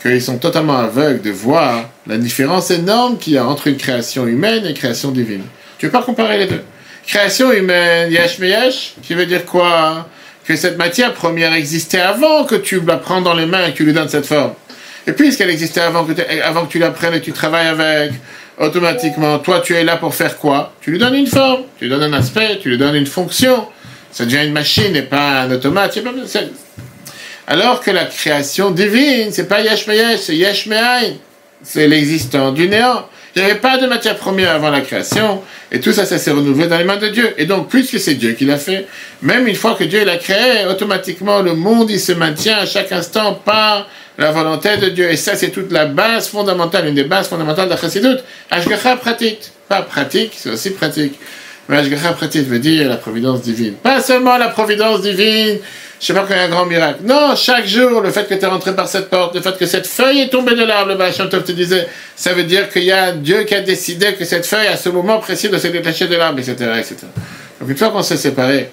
qu'ils 0.00 0.22
sont 0.22 0.38
totalement 0.38 0.78
aveugles 0.78 1.20
de 1.20 1.30
voir 1.30 1.90
la 2.06 2.16
différence 2.16 2.70
énorme 2.70 3.18
qu'il 3.18 3.34
y 3.34 3.38
a 3.38 3.44
entre 3.44 3.66
une 3.66 3.76
création 3.76 4.26
humaine 4.26 4.64
et 4.64 4.70
une 4.70 4.74
création 4.74 5.10
divine. 5.10 5.42
Tu 5.76 5.84
ne 5.84 5.90
veux 5.90 5.98
pas 5.98 6.02
comparer 6.02 6.38
les 6.38 6.46
deux? 6.46 6.62
Création 7.08 7.50
humaine, 7.52 8.12
yesh 8.12 8.38
yesh, 8.38 8.92
qui 9.02 9.14
veut 9.14 9.24
dire 9.24 9.46
quoi 9.46 10.06
Que 10.46 10.56
cette 10.56 10.76
matière 10.76 11.14
première 11.14 11.54
existait 11.54 12.00
avant 12.00 12.44
que 12.44 12.54
tu 12.54 12.82
la 12.82 12.98
prennes 12.98 13.24
dans 13.24 13.32
les 13.32 13.46
mains 13.46 13.66
et 13.66 13.72
que 13.72 13.78
tu 13.78 13.84
lui 13.84 13.94
donnes 13.94 14.10
cette 14.10 14.26
forme. 14.26 14.52
Et 15.06 15.12
puisqu'elle 15.12 15.48
existait 15.48 15.80
avant 15.80 16.04
que, 16.04 16.12
avant 16.42 16.66
que 16.66 16.72
tu 16.72 16.78
la 16.78 16.90
prennes 16.90 17.14
et 17.14 17.20
que 17.20 17.24
tu 17.24 17.32
travailles 17.32 17.68
avec, 17.68 18.12
automatiquement, 18.58 19.38
toi, 19.38 19.60
tu 19.60 19.74
es 19.74 19.84
là 19.84 19.96
pour 19.96 20.14
faire 20.14 20.36
quoi? 20.36 20.74
Tu 20.82 20.90
lui 20.90 20.98
donnes 20.98 21.14
une 21.14 21.26
forme, 21.26 21.62
tu 21.78 21.86
lui 21.86 21.90
donnes 21.90 22.12
un 22.12 22.18
aspect, 22.18 22.58
tu 22.60 22.68
lui 22.68 22.76
donnes 22.76 22.96
une 22.96 23.06
fonction. 23.06 23.66
Ça 24.12 24.26
devient 24.26 24.44
une 24.44 24.52
machine 24.52 24.94
et 24.94 25.02
pas 25.02 25.42
un 25.42 25.50
automate. 25.50 25.98
Alors 27.46 27.80
que 27.80 27.90
la 27.90 28.04
création 28.04 28.70
divine, 28.70 29.32
c'est 29.32 29.48
pas 29.48 29.62
Yesh 29.62 29.86
c'est 30.18 30.36
Yesh 30.36 30.68
C'est 31.62 31.88
l'existant 31.88 32.52
du 32.52 32.68
néant. 32.68 33.06
Il 33.36 33.42
n'y 33.42 33.50
avait 33.50 33.60
pas 33.60 33.78
de 33.78 33.86
matière 33.86 34.16
première 34.16 34.52
avant 34.52 34.70
la 34.70 34.80
création, 34.80 35.42
et 35.70 35.80
tout 35.80 35.92
ça, 35.92 36.04
ça 36.04 36.18
s'est 36.18 36.30
renouvelé 36.30 36.66
dans 36.66 36.78
les 36.78 36.84
mains 36.84 36.96
de 36.96 37.08
Dieu. 37.08 37.34
Et 37.36 37.44
donc, 37.44 37.68
puisque 37.68 38.00
c'est 38.00 38.14
Dieu 38.14 38.32
qui 38.32 38.44
l'a 38.44 38.58
fait, 38.58 38.86
même 39.22 39.46
une 39.46 39.54
fois 39.54 39.74
que 39.74 39.84
Dieu 39.84 40.04
l'a 40.04 40.16
créé, 40.16 40.66
automatiquement, 40.66 41.40
le 41.40 41.54
monde, 41.54 41.90
il 41.90 42.00
se 42.00 42.12
maintient 42.12 42.58
à 42.58 42.66
chaque 42.66 42.90
instant 42.90 43.34
par 43.34 43.86
la 44.18 44.32
volonté 44.32 44.76
de 44.76 44.88
Dieu. 44.88 45.10
Et 45.10 45.16
ça, 45.16 45.36
c'est 45.36 45.50
toute 45.50 45.70
la 45.70 45.86
base 45.86 46.28
fondamentale, 46.28 46.88
une 46.88 46.94
des 46.94 47.04
bases 47.04 47.28
fondamentales 47.28 47.66
de 47.66 47.74
la 47.74 47.80
chassidut. 47.80 48.18
Ashgacha 48.50 48.96
pratique. 48.96 49.52
Pas 49.68 49.82
pratique, 49.82 50.32
c'est 50.34 50.50
aussi 50.50 50.70
pratique. 50.70 51.18
Veut 51.68 52.58
dire 52.58 52.88
la 52.88 52.96
providence 52.96 53.42
divine. 53.42 53.74
Pas 53.74 54.00
seulement 54.00 54.38
la 54.38 54.48
providence 54.48 55.02
divine, 55.02 55.58
je 56.00 56.06
sais 56.06 56.14
pas 56.14 56.24
qu'il 56.24 56.36
y 56.36 56.38
a 56.38 56.44
un 56.44 56.48
grand 56.48 56.64
miracle. 56.64 57.00
Non, 57.04 57.34
chaque 57.36 57.66
jour, 57.66 58.00
le 58.00 58.10
fait 58.10 58.26
que 58.26 58.34
tu 58.34 58.42
es 58.42 58.46
rentré 58.46 58.74
par 58.74 58.88
cette 58.88 59.10
porte, 59.10 59.34
le 59.34 59.42
fait 59.42 59.56
que 59.58 59.66
cette 59.66 59.86
feuille 59.86 60.20
est 60.20 60.28
tombée 60.28 60.54
de 60.54 60.64
l'arbre, 60.64 60.92
le 60.92 60.96
Bacham 60.96 61.28
te 61.28 61.52
disait, 61.52 61.86
ça 62.16 62.32
veut 62.32 62.44
dire 62.44 62.70
qu'il 62.70 62.84
y 62.84 62.92
a 62.92 63.12
Dieu 63.12 63.42
qui 63.42 63.54
a 63.54 63.60
décidé 63.60 64.14
que 64.14 64.24
cette 64.24 64.46
feuille, 64.46 64.68
à 64.68 64.76
ce 64.76 64.88
moment 64.88 65.18
précis, 65.18 65.50
de 65.50 65.58
se 65.58 65.66
détacher 65.66 66.06
de 66.06 66.16
l'arbre, 66.16 66.38
etc., 66.38 66.54
etc. 66.78 66.96
Donc 67.60 67.68
une 67.68 67.76
fois 67.76 67.90
qu'on 67.90 68.02
s'est 68.02 68.16
séparé, 68.16 68.70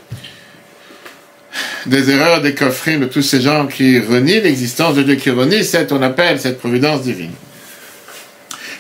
des 1.86 2.10
erreurs, 2.10 2.42
des 2.42 2.54
coffrines 2.54 3.02
de 3.02 3.06
tous 3.06 3.22
ces 3.22 3.42
gens 3.42 3.68
qui 3.68 4.00
renient 4.00 4.42
l'existence 4.42 4.96
de 4.96 5.04
Dieu, 5.04 5.16
qui 5.16 5.32
renient 5.32 5.64
cette, 5.64 5.92
on 5.92 6.02
appelle 6.02 6.40
cette 6.40 6.60
providence 6.60 7.02
divine. 7.02 7.32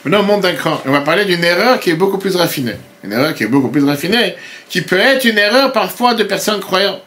Maintenant, 0.04 0.22
on 0.22 0.24
monte 0.24 0.42
d'un 0.42 0.54
cran. 0.54 0.82
On 0.86 0.92
va 0.92 1.02
parler 1.02 1.26
d'une 1.26 1.44
erreur 1.44 1.80
qui 1.80 1.90
est 1.90 1.96
beaucoup 1.96 2.18
plus 2.18 2.36
raffinée. 2.36 2.76
Une 3.06 3.14
erreur 3.14 3.36
qui 3.36 3.44
est 3.44 3.48
beaucoup 3.48 3.70
plus 3.70 3.84
raffinée, 3.84 4.36
qui 4.68 4.82
peut 4.82 4.98
être 5.00 5.26
une 5.26 5.38
erreur 5.38 5.72
parfois 5.72 6.16
de 6.16 6.24
personnes 6.24 6.60
croyantes. 6.60 7.02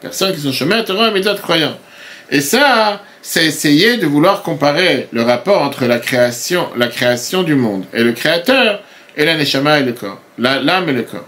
Personnes 0.00 0.32
qui 0.32 0.40
sont 0.40 0.52
chemin 0.52 0.84
heureux 0.88 1.10
mais 1.12 1.20
d'autres 1.20 1.42
croyants. 1.42 1.76
Et 2.30 2.40
ça, 2.40 3.02
c'est 3.20 3.46
essayer 3.46 3.96
de 3.96 4.06
vouloir 4.06 4.42
comparer 4.42 5.08
le 5.12 5.22
rapport 5.22 5.62
entre 5.62 5.86
la 5.86 5.98
création, 5.98 6.68
la 6.76 6.86
création 6.86 7.42
du 7.42 7.56
monde 7.56 7.84
et 7.92 8.04
le 8.04 8.12
créateur 8.12 8.80
et 9.16 9.24
la 9.24 9.34
neshama 9.34 9.80
et 9.80 9.82
le 9.82 9.92
corps, 9.92 10.20
l'âme 10.38 10.88
et 10.88 10.92
le 10.92 11.02
corps. 11.02 11.26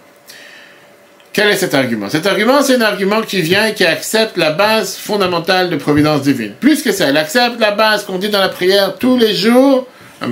Quel 1.33 1.49
est 1.49 1.57
cet 1.57 1.75
argument? 1.75 2.09
Cet 2.09 2.27
argument, 2.27 2.63
c'est 2.63 2.77
un 2.77 2.83
argument 2.83 3.23
qui 3.23 3.41
vient 3.41 3.67
et 3.67 3.75
qui 3.75 3.85
accepte 3.85 4.37
la 4.37 4.53
base 4.53 4.97
fondamentale 4.97 5.69
de 5.69 5.77
providence 5.77 6.23
divine. 6.23 6.53
Plus 6.61 6.83
que 6.83 6.93
ça, 6.93 7.11
il 7.11 7.17
accepte 7.17 7.59
la 7.59 7.73
base 7.73 8.05
qu'on 8.05 8.19
dit 8.19 8.29
dans 8.29 8.41
la 8.41 8.51
prière 8.51 8.95
tous 8.99 9.17
les 9.17 9.35
jours. 9.35 9.89
On 10.25 10.29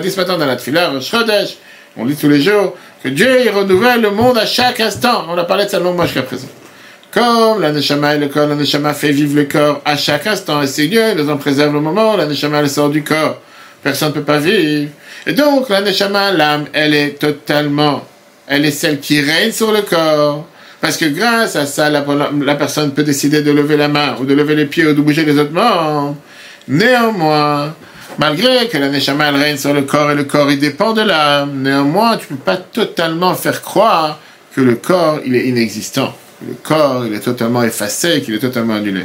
dit 0.00 0.10
ce 0.10 0.16
matin 0.16 0.36
dans 0.36 0.46
la 0.46 0.56
on 1.96 2.04
dit 2.06 2.16
tous 2.16 2.28
les 2.28 2.40
jours 2.40 2.76
que 3.02 3.08
Dieu 3.08 3.40
il 3.44 3.50
renouvelle 3.50 4.00
le 4.00 4.10
monde 4.10 4.38
à 4.38 4.46
chaque 4.46 4.80
instant. 4.80 5.26
On 5.28 5.38
a 5.38 5.44
parlé 5.44 5.64
de 5.64 5.70
ça 5.70 5.78
longuement 5.78 6.04
jusqu'à 6.04 6.22
présent. 6.22 6.48
Comme 7.10 7.60
la 7.60 7.72
neshama 7.72 8.14
et 8.14 8.18
le 8.18 8.28
corps, 8.28 8.46
la 8.46 8.54
neshama 8.54 8.94
fait 8.94 9.12
vivre 9.12 9.34
le 9.34 9.44
corps 9.44 9.80
à 9.84 9.96
chaque 9.96 10.26
instant, 10.26 10.62
et 10.62 10.66
c'est 10.66 10.86
Dieu, 10.86 11.14
nous 11.14 11.30
en 11.30 11.38
préserve 11.38 11.72
le 11.72 11.80
moment, 11.80 12.16
la 12.16 12.26
neshama 12.26 12.58
elle 12.60 12.68
sort 12.68 12.90
du 12.90 13.02
corps. 13.02 13.40
Personne 13.82 14.08
ne 14.08 14.14
peut 14.14 14.22
pas 14.22 14.38
vivre. 14.38 14.90
Et 15.26 15.32
donc, 15.32 15.68
la 15.68 15.80
neshama, 15.80 16.32
l'âme, 16.32 16.66
elle 16.72 16.94
est 16.94 17.18
totalement, 17.18 18.04
elle 18.46 18.64
est 18.66 18.70
celle 18.70 19.00
qui 19.00 19.20
règne 19.20 19.52
sur 19.52 19.72
le 19.72 19.82
corps. 19.82 20.46
Parce 20.80 20.96
que 20.96 21.06
grâce 21.06 21.56
à 21.56 21.66
ça, 21.66 21.90
la, 21.90 22.02
personne 22.54 22.92
peut 22.92 23.02
décider 23.02 23.42
de 23.42 23.50
lever 23.50 23.76
la 23.76 23.88
main, 23.88 24.16
ou 24.20 24.24
de 24.24 24.34
lever 24.34 24.54
les 24.54 24.66
pieds, 24.66 24.86
ou 24.86 24.92
de 24.92 25.00
bouger 25.00 25.24
les 25.24 25.38
autres 25.38 25.52
membres. 25.52 26.16
Néanmoins, 26.68 27.74
malgré 28.18 28.68
que 28.68 28.76
la 28.76 28.88
neshama, 28.88 29.28
elle 29.28 29.36
règne 29.36 29.56
sur 29.56 29.72
le 29.72 29.82
corps, 29.82 30.10
et 30.10 30.14
le 30.14 30.24
corps, 30.24 30.50
il 30.50 30.58
dépend 30.58 30.92
de 30.92 31.02
l'âme, 31.02 31.62
néanmoins, 31.62 32.16
tu 32.18 32.26
ne 32.30 32.36
peux 32.36 32.44
pas 32.44 32.56
totalement 32.56 33.34
faire 33.34 33.62
croire 33.62 34.18
que 34.54 34.60
le 34.60 34.74
corps, 34.74 35.20
il 35.24 35.34
est 35.34 35.46
inexistant. 35.46 36.14
Le 36.46 36.54
corps, 36.54 37.04
il 37.06 37.14
est 37.14 37.20
totalement 37.20 37.62
effacé, 37.62 38.20
qu'il 38.22 38.34
est 38.34 38.38
totalement 38.38 38.74
annulé. 38.74 39.04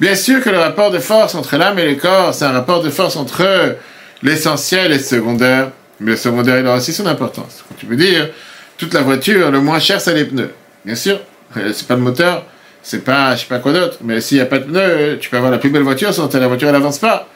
Bien 0.00 0.14
sûr 0.14 0.42
que 0.42 0.50
le 0.50 0.58
rapport 0.58 0.90
de 0.90 0.98
force 0.98 1.34
entre 1.34 1.56
l'âme 1.56 1.78
et 1.78 1.86
le 1.86 1.94
corps, 1.96 2.34
c'est 2.34 2.44
un 2.44 2.52
rapport 2.52 2.82
de 2.82 2.90
force 2.90 3.16
entre 3.16 3.76
l'essentiel 4.22 4.90
et 4.92 4.96
le 4.96 5.02
secondaire, 5.02 5.70
mais 6.00 6.12
le 6.12 6.16
secondaire, 6.16 6.58
il 6.58 6.66
a 6.66 6.74
aussi 6.74 6.92
son 6.92 7.06
importance. 7.06 7.62
tu 7.78 7.86
peux 7.86 7.96
dire, 7.96 8.30
toute 8.78 8.94
la 8.94 9.02
voiture, 9.02 9.50
le 9.50 9.60
moins 9.60 9.78
cher, 9.78 10.00
c'est 10.00 10.14
les 10.14 10.24
pneus. 10.24 10.50
Bien 10.84 10.96
sûr, 10.96 11.20
c'est 11.54 11.86
pas 11.86 11.94
le 11.94 12.00
moteur, 12.00 12.44
c'est 12.82 13.04
pas, 13.04 13.34
je 13.34 13.40
sais 13.40 13.46
pas 13.46 13.58
quoi 13.58 13.72
d'autre, 13.72 13.98
mais 14.02 14.20
s'il 14.20 14.38
n'y 14.38 14.42
a 14.42 14.46
pas 14.46 14.58
de 14.58 14.64
pneus, 14.64 15.18
tu 15.20 15.30
peux 15.30 15.36
avoir 15.36 15.52
la 15.52 15.58
plus 15.58 15.70
belle 15.70 15.82
voiture, 15.82 16.12
sans 16.12 16.32
la 16.32 16.48
voiture, 16.48 16.68
elle 16.68 16.74
n'avance 16.74 16.98
pas. 16.98 17.28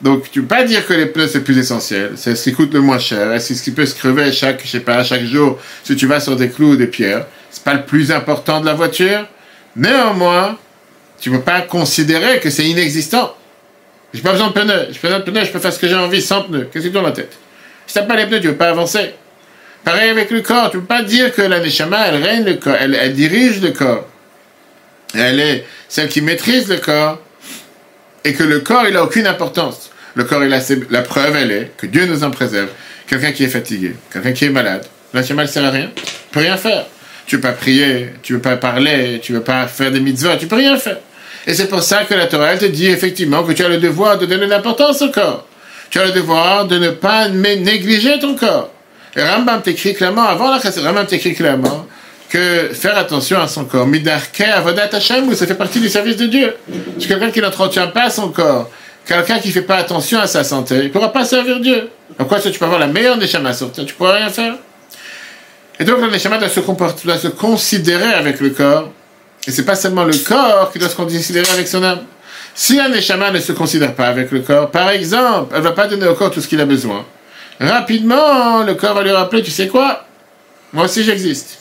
Donc, 0.00 0.30
tu 0.30 0.42
peux 0.42 0.48
pas 0.48 0.64
dire 0.64 0.86
que 0.86 0.92
les 0.92 1.06
pneus, 1.06 1.28
c'est 1.28 1.42
plus 1.42 1.58
essentiel. 1.58 2.12
C'est 2.16 2.36
ce 2.36 2.44
qui 2.44 2.52
coûte 2.52 2.72
le 2.72 2.80
moins 2.80 2.98
cher. 2.98 3.40
C'est 3.40 3.54
ce 3.54 3.62
qui 3.62 3.72
peut 3.72 3.86
se 3.86 3.94
crever 3.94 4.30
chaque, 4.32 4.62
je 4.64 4.68
sais 4.68 4.80
pas, 4.80 5.02
chaque 5.02 5.24
jour, 5.24 5.58
si 5.82 5.96
tu 5.96 6.06
vas 6.06 6.20
sur 6.20 6.36
des 6.36 6.50
clous 6.50 6.72
ou 6.72 6.76
des 6.76 6.86
pierres. 6.86 7.26
C'est 7.50 7.64
pas 7.64 7.74
le 7.74 7.82
plus 7.82 8.12
important 8.12 8.60
de 8.60 8.66
la 8.66 8.74
voiture. 8.74 9.26
Néanmoins, 9.74 10.56
tu 11.20 11.30
peux 11.30 11.40
pas 11.40 11.62
considérer 11.62 12.38
que 12.38 12.50
c'est 12.50 12.64
inexistant. 12.64 13.34
J'ai 14.14 14.22
pas 14.22 14.32
besoin 14.32 14.48
de 14.48 14.52
pneus. 14.52 14.88
J'ai 14.90 15.00
besoin 15.00 15.18
de 15.18 15.24
pneus, 15.24 15.44
je 15.44 15.50
peux 15.50 15.58
faire 15.58 15.72
ce 15.72 15.78
que 15.78 15.88
j'ai 15.88 15.96
envie 15.96 16.22
sans 16.22 16.42
pneus. 16.42 16.68
Qu'est-ce 16.72 16.84
que 16.84 16.88
tu 16.88 16.94
dans 16.94 17.02
la 17.02 17.12
tête? 17.12 17.36
Si 17.86 17.94
t'as 17.94 18.02
pas 18.02 18.16
les 18.16 18.26
pneus, 18.26 18.40
tu 18.40 18.48
veux 18.48 18.56
pas 18.56 18.70
avancer. 18.70 19.14
Pareil 19.82 20.10
avec 20.10 20.30
le 20.30 20.42
corps. 20.42 20.70
Tu 20.70 20.78
peux 20.78 20.84
pas 20.84 21.02
dire 21.02 21.34
que 21.34 21.42
la 21.42 21.60
Neshama, 21.60 22.06
elle 22.06 22.22
règne 22.22 22.58
elle 22.78 23.14
dirige 23.14 23.60
le 23.60 23.70
corps. 23.70 24.06
Elle 25.14 25.40
est 25.40 25.64
celle 25.88 26.08
qui 26.08 26.20
maîtrise 26.20 26.68
le 26.68 26.78
corps. 26.78 27.20
Et 28.24 28.34
que 28.34 28.42
le 28.42 28.60
corps, 28.60 28.86
il 28.88 28.96
a 28.96 29.04
aucune 29.04 29.26
importance. 29.26 29.90
Le 30.14 30.24
corps, 30.24 30.42
il 30.42 30.50
la 30.90 31.02
preuve, 31.02 31.36
elle 31.36 31.52
est 31.52 31.72
que 31.76 31.86
Dieu 31.86 32.06
nous 32.06 32.24
en 32.24 32.30
préserve. 32.30 32.68
Quelqu'un 33.06 33.32
qui 33.32 33.44
est 33.44 33.48
fatigué, 33.48 33.94
quelqu'un 34.12 34.32
qui 34.32 34.44
est 34.46 34.50
malade. 34.50 34.84
La 35.14 35.22
elle 35.22 35.48
sert 35.48 35.64
à 35.64 35.70
rien. 35.70 35.90
Tu 35.94 36.02
peux 36.32 36.40
rien 36.40 36.56
faire. 36.56 36.86
Tu 37.26 37.36
peux 37.36 37.48
pas 37.48 37.54
prier, 37.54 38.10
tu 38.22 38.34
veux 38.34 38.40
pas 38.40 38.56
parler, 38.56 39.20
tu 39.22 39.32
veux 39.32 39.42
pas 39.42 39.66
faire 39.66 39.90
des 39.90 40.00
mitzvahs, 40.00 40.36
tu 40.36 40.46
peux 40.46 40.56
rien 40.56 40.76
faire. 40.78 40.98
Et 41.46 41.54
c'est 41.54 41.68
pour 41.68 41.82
ça 41.82 42.04
que 42.04 42.14
la 42.14 42.26
Torah 42.26 42.56
te 42.56 42.64
dit 42.64 42.88
effectivement 42.88 43.42
que 43.42 43.52
tu 43.52 43.64
as 43.64 43.68
le 43.68 43.78
devoir 43.78 44.18
de 44.18 44.26
donner 44.26 44.46
l'importance 44.46 45.00
au 45.02 45.10
corps. 45.10 45.46
Tu 45.90 45.98
as 45.98 46.06
le 46.06 46.12
devoir 46.12 46.66
de 46.66 46.78
ne 46.78 46.90
pas 46.90 47.28
négliger 47.28 48.18
ton 48.18 48.34
corps. 48.34 48.70
Et 49.16 49.22
Rambam 49.22 49.62
t'écrit 49.62 49.94
clairement, 49.94 50.24
avant 50.24 50.50
la 50.50 50.58
Rambam 50.58 51.06
t'écrit 51.06 51.34
clairement 51.34 51.86
que 52.28 52.70
faire 52.74 52.96
attention 52.98 53.40
à 53.40 53.48
son 53.48 53.64
corps, 53.64 53.86
midarke 53.86 54.40
avodat 54.40 54.90
Hashem, 54.92 55.34
ça 55.34 55.46
fait 55.46 55.54
partie 55.54 55.80
du 55.80 55.88
service 55.88 56.16
de 56.16 56.26
Dieu. 56.26 56.54
C'est 56.98 57.08
quelqu'un 57.08 57.30
qui 57.30 57.40
n'entretient 57.40 57.88
pas 57.88 58.10
son 58.10 58.28
corps, 58.28 58.70
quelqu'un 59.06 59.38
qui 59.38 59.48
ne 59.48 59.52
fait 59.52 59.62
pas 59.62 59.76
attention 59.76 60.18
à 60.20 60.26
sa 60.26 60.44
santé, 60.44 60.76
il 60.76 60.84
ne 60.84 60.88
pourra 60.88 61.12
pas 61.12 61.24
servir 61.24 61.60
Dieu. 61.60 61.88
Est-ce 62.18 62.44
que 62.44 62.48
tu 62.50 62.58
peux 62.58 62.64
avoir 62.64 62.80
la 62.80 62.86
meilleure 62.86 63.16
neshama 63.16 63.52
sur 63.52 63.72
toi 63.72 63.84
Tu 63.84 63.92
ne 63.92 63.96
pourras 63.96 64.14
rien 64.14 64.28
faire. 64.28 64.54
Et 65.80 65.84
donc 65.84 66.00
la 66.00 66.08
neshama 66.08 66.38
doit 66.38 66.48
se, 66.48 66.60
se 66.60 67.28
considérer 67.28 68.12
avec 68.12 68.40
le 68.40 68.50
corps 68.50 68.90
et 69.46 69.50
c'est 69.50 69.64
pas 69.64 69.76
seulement 69.76 70.04
le 70.04 70.16
corps 70.16 70.70
qui 70.72 70.78
doit 70.78 70.88
se 70.88 70.96
considérer 70.96 71.48
avec 71.50 71.68
son 71.68 71.82
âme. 71.82 72.00
Si 72.54 72.78
un 72.78 72.88
neshama 72.88 73.30
ne 73.30 73.38
se 73.38 73.52
considère 73.52 73.94
pas 73.94 74.06
avec 74.06 74.30
le 74.30 74.40
corps, 74.40 74.70
par 74.70 74.90
exemple, 74.90 75.54
elle 75.56 75.62
va 75.62 75.72
pas 75.72 75.86
donner 75.86 76.06
au 76.06 76.14
corps 76.14 76.30
tout 76.30 76.40
ce 76.40 76.48
qu'il 76.48 76.60
a 76.60 76.66
besoin. 76.66 77.06
Rapidement, 77.60 78.62
le 78.62 78.74
corps 78.74 78.94
va 78.94 79.02
lui 79.02 79.10
rappeler, 79.10 79.42
tu 79.42 79.50
sais 79.50 79.68
quoi? 79.68 80.04
Moi 80.72 80.84
aussi 80.84 81.02
j'existe. 81.02 81.60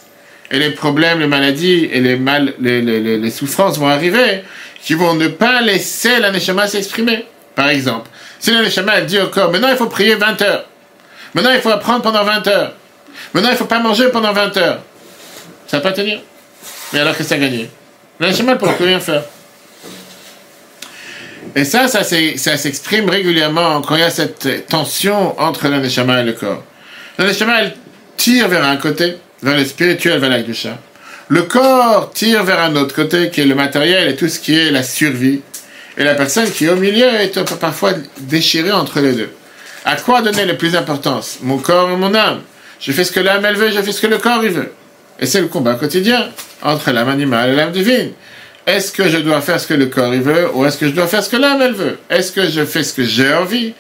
Et 0.52 0.60
les 0.60 0.72
problèmes, 0.72 1.20
les 1.20 1.28
maladies 1.28 1.90
et 1.92 2.00
les, 2.00 2.16
mal, 2.16 2.54
les, 2.60 2.82
les, 2.82 3.18
les, 3.18 3.32
souffrances 3.32 3.78
vont 3.78 3.88
arriver 3.88 4.44
qui 4.82 4.94
vont 4.94 5.14
ne 5.14 5.28
pas 5.28 5.62
laisser 5.62 6.20
la 6.20 6.32
neshama 6.32 6.68
s'exprimer. 6.68 7.26
Par 7.56 7.70
exemple, 7.70 8.10
si 8.40 8.52
la 8.52 8.62
neshama 8.62 9.02
dit 9.02 9.20
au 9.20 9.28
corps, 9.28 9.52
maintenant 9.52 9.70
il 9.70 9.76
faut 9.76 9.88
prier 9.88 10.16
20 10.16 10.42
heures. 10.42 10.66
Maintenant 11.34 11.52
il 11.54 11.60
faut 11.60 11.70
apprendre 11.70 12.02
pendant 12.02 12.24
20 12.24 12.48
heures. 12.48 12.74
Maintenant 13.34 13.50
il 13.52 13.58
faut 13.58 13.66
pas 13.66 13.80
manger 13.80 14.10
pendant 14.10 14.32
20 14.32 14.58
heures. 14.58 14.80
Ça 15.68 15.78
va 15.78 15.84
pas 15.84 15.92
tenir. 15.92 16.20
Mais 16.94 17.00
alors 17.00 17.16
que 17.18 17.24
ça 17.24 17.36
a 17.36 17.38
gagné 17.38 17.70
Le 18.20 18.28
Neshama 18.28 18.54
ne 18.54 18.58
pourra 18.58 18.74
plus 18.74 18.86
rien 18.86 19.00
faire. 19.00 19.24
Et 21.56 21.66
ça, 21.66 21.88
ça 21.88 22.04
s'exprime 22.04 23.10
régulièrement 23.10 23.82
quand 23.82 23.96
il 23.96 24.02
y 24.02 24.04
a 24.04 24.10
cette 24.10 24.68
tension 24.68 25.40
entre 25.40 25.68
le 25.68 25.80
Neshama 25.80 26.22
et 26.22 26.24
le 26.24 26.34
corps. 26.34 26.64
Le 27.18 27.26
Neshama, 27.26 27.62
elle 27.62 27.76
tire 28.16 28.48
vers 28.48 28.64
un 28.64 28.78
côté, 28.78 29.18
vers 29.42 29.58
le 29.58 29.66
spirituel, 29.66 30.20
vers 30.20 30.30
la. 30.30 30.40
Le 31.30 31.44
corps 31.44 32.12
tire 32.14 32.44
vers 32.44 32.60
un 32.62 32.76
autre 32.76 32.96
côté, 32.96 33.30
qui 33.30 33.42
est 33.42 33.46
le 33.46 33.56
matériel 33.56 34.10
et 34.10 34.16
tout 34.16 34.28
ce 34.30 34.40
qui 34.40 34.56
est 34.58 34.72
la 34.72 34.84
survie. 34.84 35.42
Et 35.98 36.04
la 36.04 36.16
personne 36.16 36.50
qui 36.50 36.66
est 36.66 36.70
au 36.70 36.76
milieu 36.76 37.08
est 37.08 37.38
parfois 37.60 37.94
déchirée 38.20 38.72
entre 38.72 39.00
les 39.00 39.14
deux. 39.14 39.30
À 39.84 39.96
quoi 39.96 40.22
donner 40.22 40.46
la 40.46 40.54
plus 40.54 40.72
d'importance 40.74 41.40
Mon 41.42 41.58
corps 41.58 41.90
et 41.90 41.96
mon 41.96 42.14
âme. 42.14 42.42
Je 42.80 42.92
fais 42.92 43.04
ce 43.04 43.12
que 43.12 43.20
l'âme 43.20 43.44
elle 43.46 43.56
veut, 43.56 43.72
je 43.72 43.82
fais 43.82 43.92
ce 43.92 44.02
que 44.02 44.08
le 44.08 44.18
corps 44.18 44.44
il 44.44 44.52
veut. 44.52 44.72
Et 45.20 45.26
c'est 45.26 45.42
le 45.42 45.48
combat 45.48 45.74
quotidien 45.76 46.30
entre 46.62 46.92
l'âme 46.92 47.10
animale 47.10 47.52
et 47.52 47.56
l'âme 47.56 47.72
divine. 47.72 48.12
Est-ce 48.66 48.92
que 48.92 49.10
je 49.10 49.18
dois 49.18 49.42
faire 49.42 49.60
ce 49.60 49.66
que 49.68 49.74
le 49.74 49.88
corps 49.88 50.14
il 50.14 50.22
veut 50.22 50.50
ou 50.54 50.66
est-ce 50.66 50.78
que 50.78 50.88
je 50.88 50.92
dois 50.92 51.08
faire 51.08 51.24
ce 51.24 51.30
que 51.30 51.38
l'âme 51.38 51.62
elle 51.62 51.74
veut? 51.74 51.98
Est-ce 52.10 52.32
que 52.32 52.48
je 52.48 52.66
fais 52.66 52.84
ce 52.84 52.94
que 52.94 53.04
j'ai 53.04 53.34
envie 53.34 53.74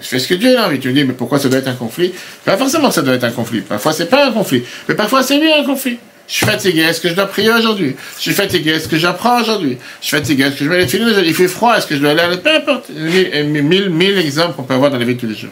je 0.00 0.06
fais 0.06 0.18
ce 0.18 0.28
que 0.28 0.34
Dieu 0.34 0.58
a 0.58 0.66
envie. 0.66 0.80
Tu 0.80 0.88
me 0.88 0.94
dis, 0.94 1.04
mais 1.04 1.12
pourquoi 1.12 1.38
ça 1.38 1.48
doit 1.48 1.58
être 1.58 1.68
un 1.68 1.74
conflit? 1.74 2.12
Pas 2.44 2.56
forcément 2.56 2.90
ça 2.90 3.02
doit 3.02 3.14
être 3.14 3.24
un 3.24 3.30
conflit. 3.30 3.60
Parfois 3.60 3.92
c'est 3.92 4.10
pas 4.10 4.26
un 4.26 4.32
conflit. 4.32 4.64
Mais 4.88 4.94
parfois 4.94 5.22
c'est 5.22 5.38
lui 5.38 5.52
un 5.52 5.64
conflit. 5.64 5.98
Je 6.26 6.34
suis 6.34 6.46
fatigué, 6.46 6.80
est-ce 6.80 7.00
que 7.02 7.08
je 7.10 7.14
dois 7.14 7.26
prier 7.26 7.52
aujourd'hui? 7.52 7.96
Je 8.16 8.22
suis 8.22 8.32
fatigué, 8.32 8.70
est-ce 8.70 8.88
que 8.88 8.96
j'apprends 8.96 9.42
aujourd'hui? 9.42 9.76
Je 10.00 10.06
suis 10.06 10.16
fatigué, 10.16 10.44
est-ce 10.44 10.56
que 10.56 10.64
je 10.64 10.70
mets 10.70 10.78
les 10.78 10.88
filets 10.88 11.04
aujourd'hui 11.04 11.28
Il 11.28 11.34
fait 11.34 11.48
froid, 11.48 11.76
est-ce 11.76 11.86
que 11.86 11.96
je 11.96 12.00
dois 12.00 12.12
aller 12.12 12.22
à 12.22 12.28
la... 12.28 12.36
Peu 12.38 12.50
importe. 12.50 12.88
Mille, 12.88 13.90
mille 13.90 14.18
exemples 14.18 14.54
qu'on 14.54 14.62
peut 14.62 14.72
avoir 14.72 14.90
dans 14.90 14.98
la 14.98 15.04
vie 15.04 15.16
de 15.16 15.20
tous 15.20 15.26
les 15.26 15.34
jours. 15.34 15.50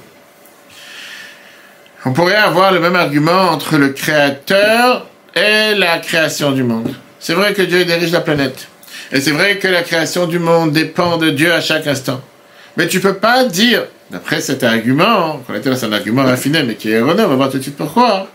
On 2.06 2.12
pourrait 2.12 2.36
avoir 2.36 2.72
le 2.72 2.80
même 2.80 2.96
argument 2.96 3.50
entre 3.50 3.76
le 3.76 3.90
Créateur 3.90 5.06
et 5.36 5.74
la 5.74 5.98
création 5.98 6.52
du 6.52 6.62
monde. 6.62 6.94
C'est 7.20 7.34
vrai 7.34 7.52
que 7.52 7.62
Dieu 7.62 7.84
dirige 7.84 8.10
la 8.10 8.22
planète. 8.22 8.66
Et 9.12 9.20
c'est 9.20 9.30
vrai 9.30 9.58
que 9.58 9.68
la 9.68 9.82
création 9.82 10.26
du 10.26 10.38
monde 10.38 10.72
dépend 10.72 11.18
de 11.18 11.30
Dieu 11.30 11.52
à 11.52 11.60
chaque 11.60 11.86
instant. 11.86 12.20
Mais 12.76 12.88
tu 12.88 12.98
peux 13.00 13.14
pas 13.14 13.44
dire, 13.44 13.84
d'après 14.12 14.40
cet 14.42 14.62
argument, 14.62 15.42
qu'on 15.46 15.54
était 15.54 15.70
dans 15.70 15.84
un 15.84 15.92
argument 15.92 16.22
raffiné, 16.22 16.62
mais 16.62 16.74
qui 16.74 16.90
est 16.90 16.96
erroné, 16.96 17.22
on 17.24 17.28
va 17.28 17.34
voir 17.34 17.50
tout 17.50 17.56
de 17.56 17.62
suite 17.62 17.76
pourquoi, 17.76 18.28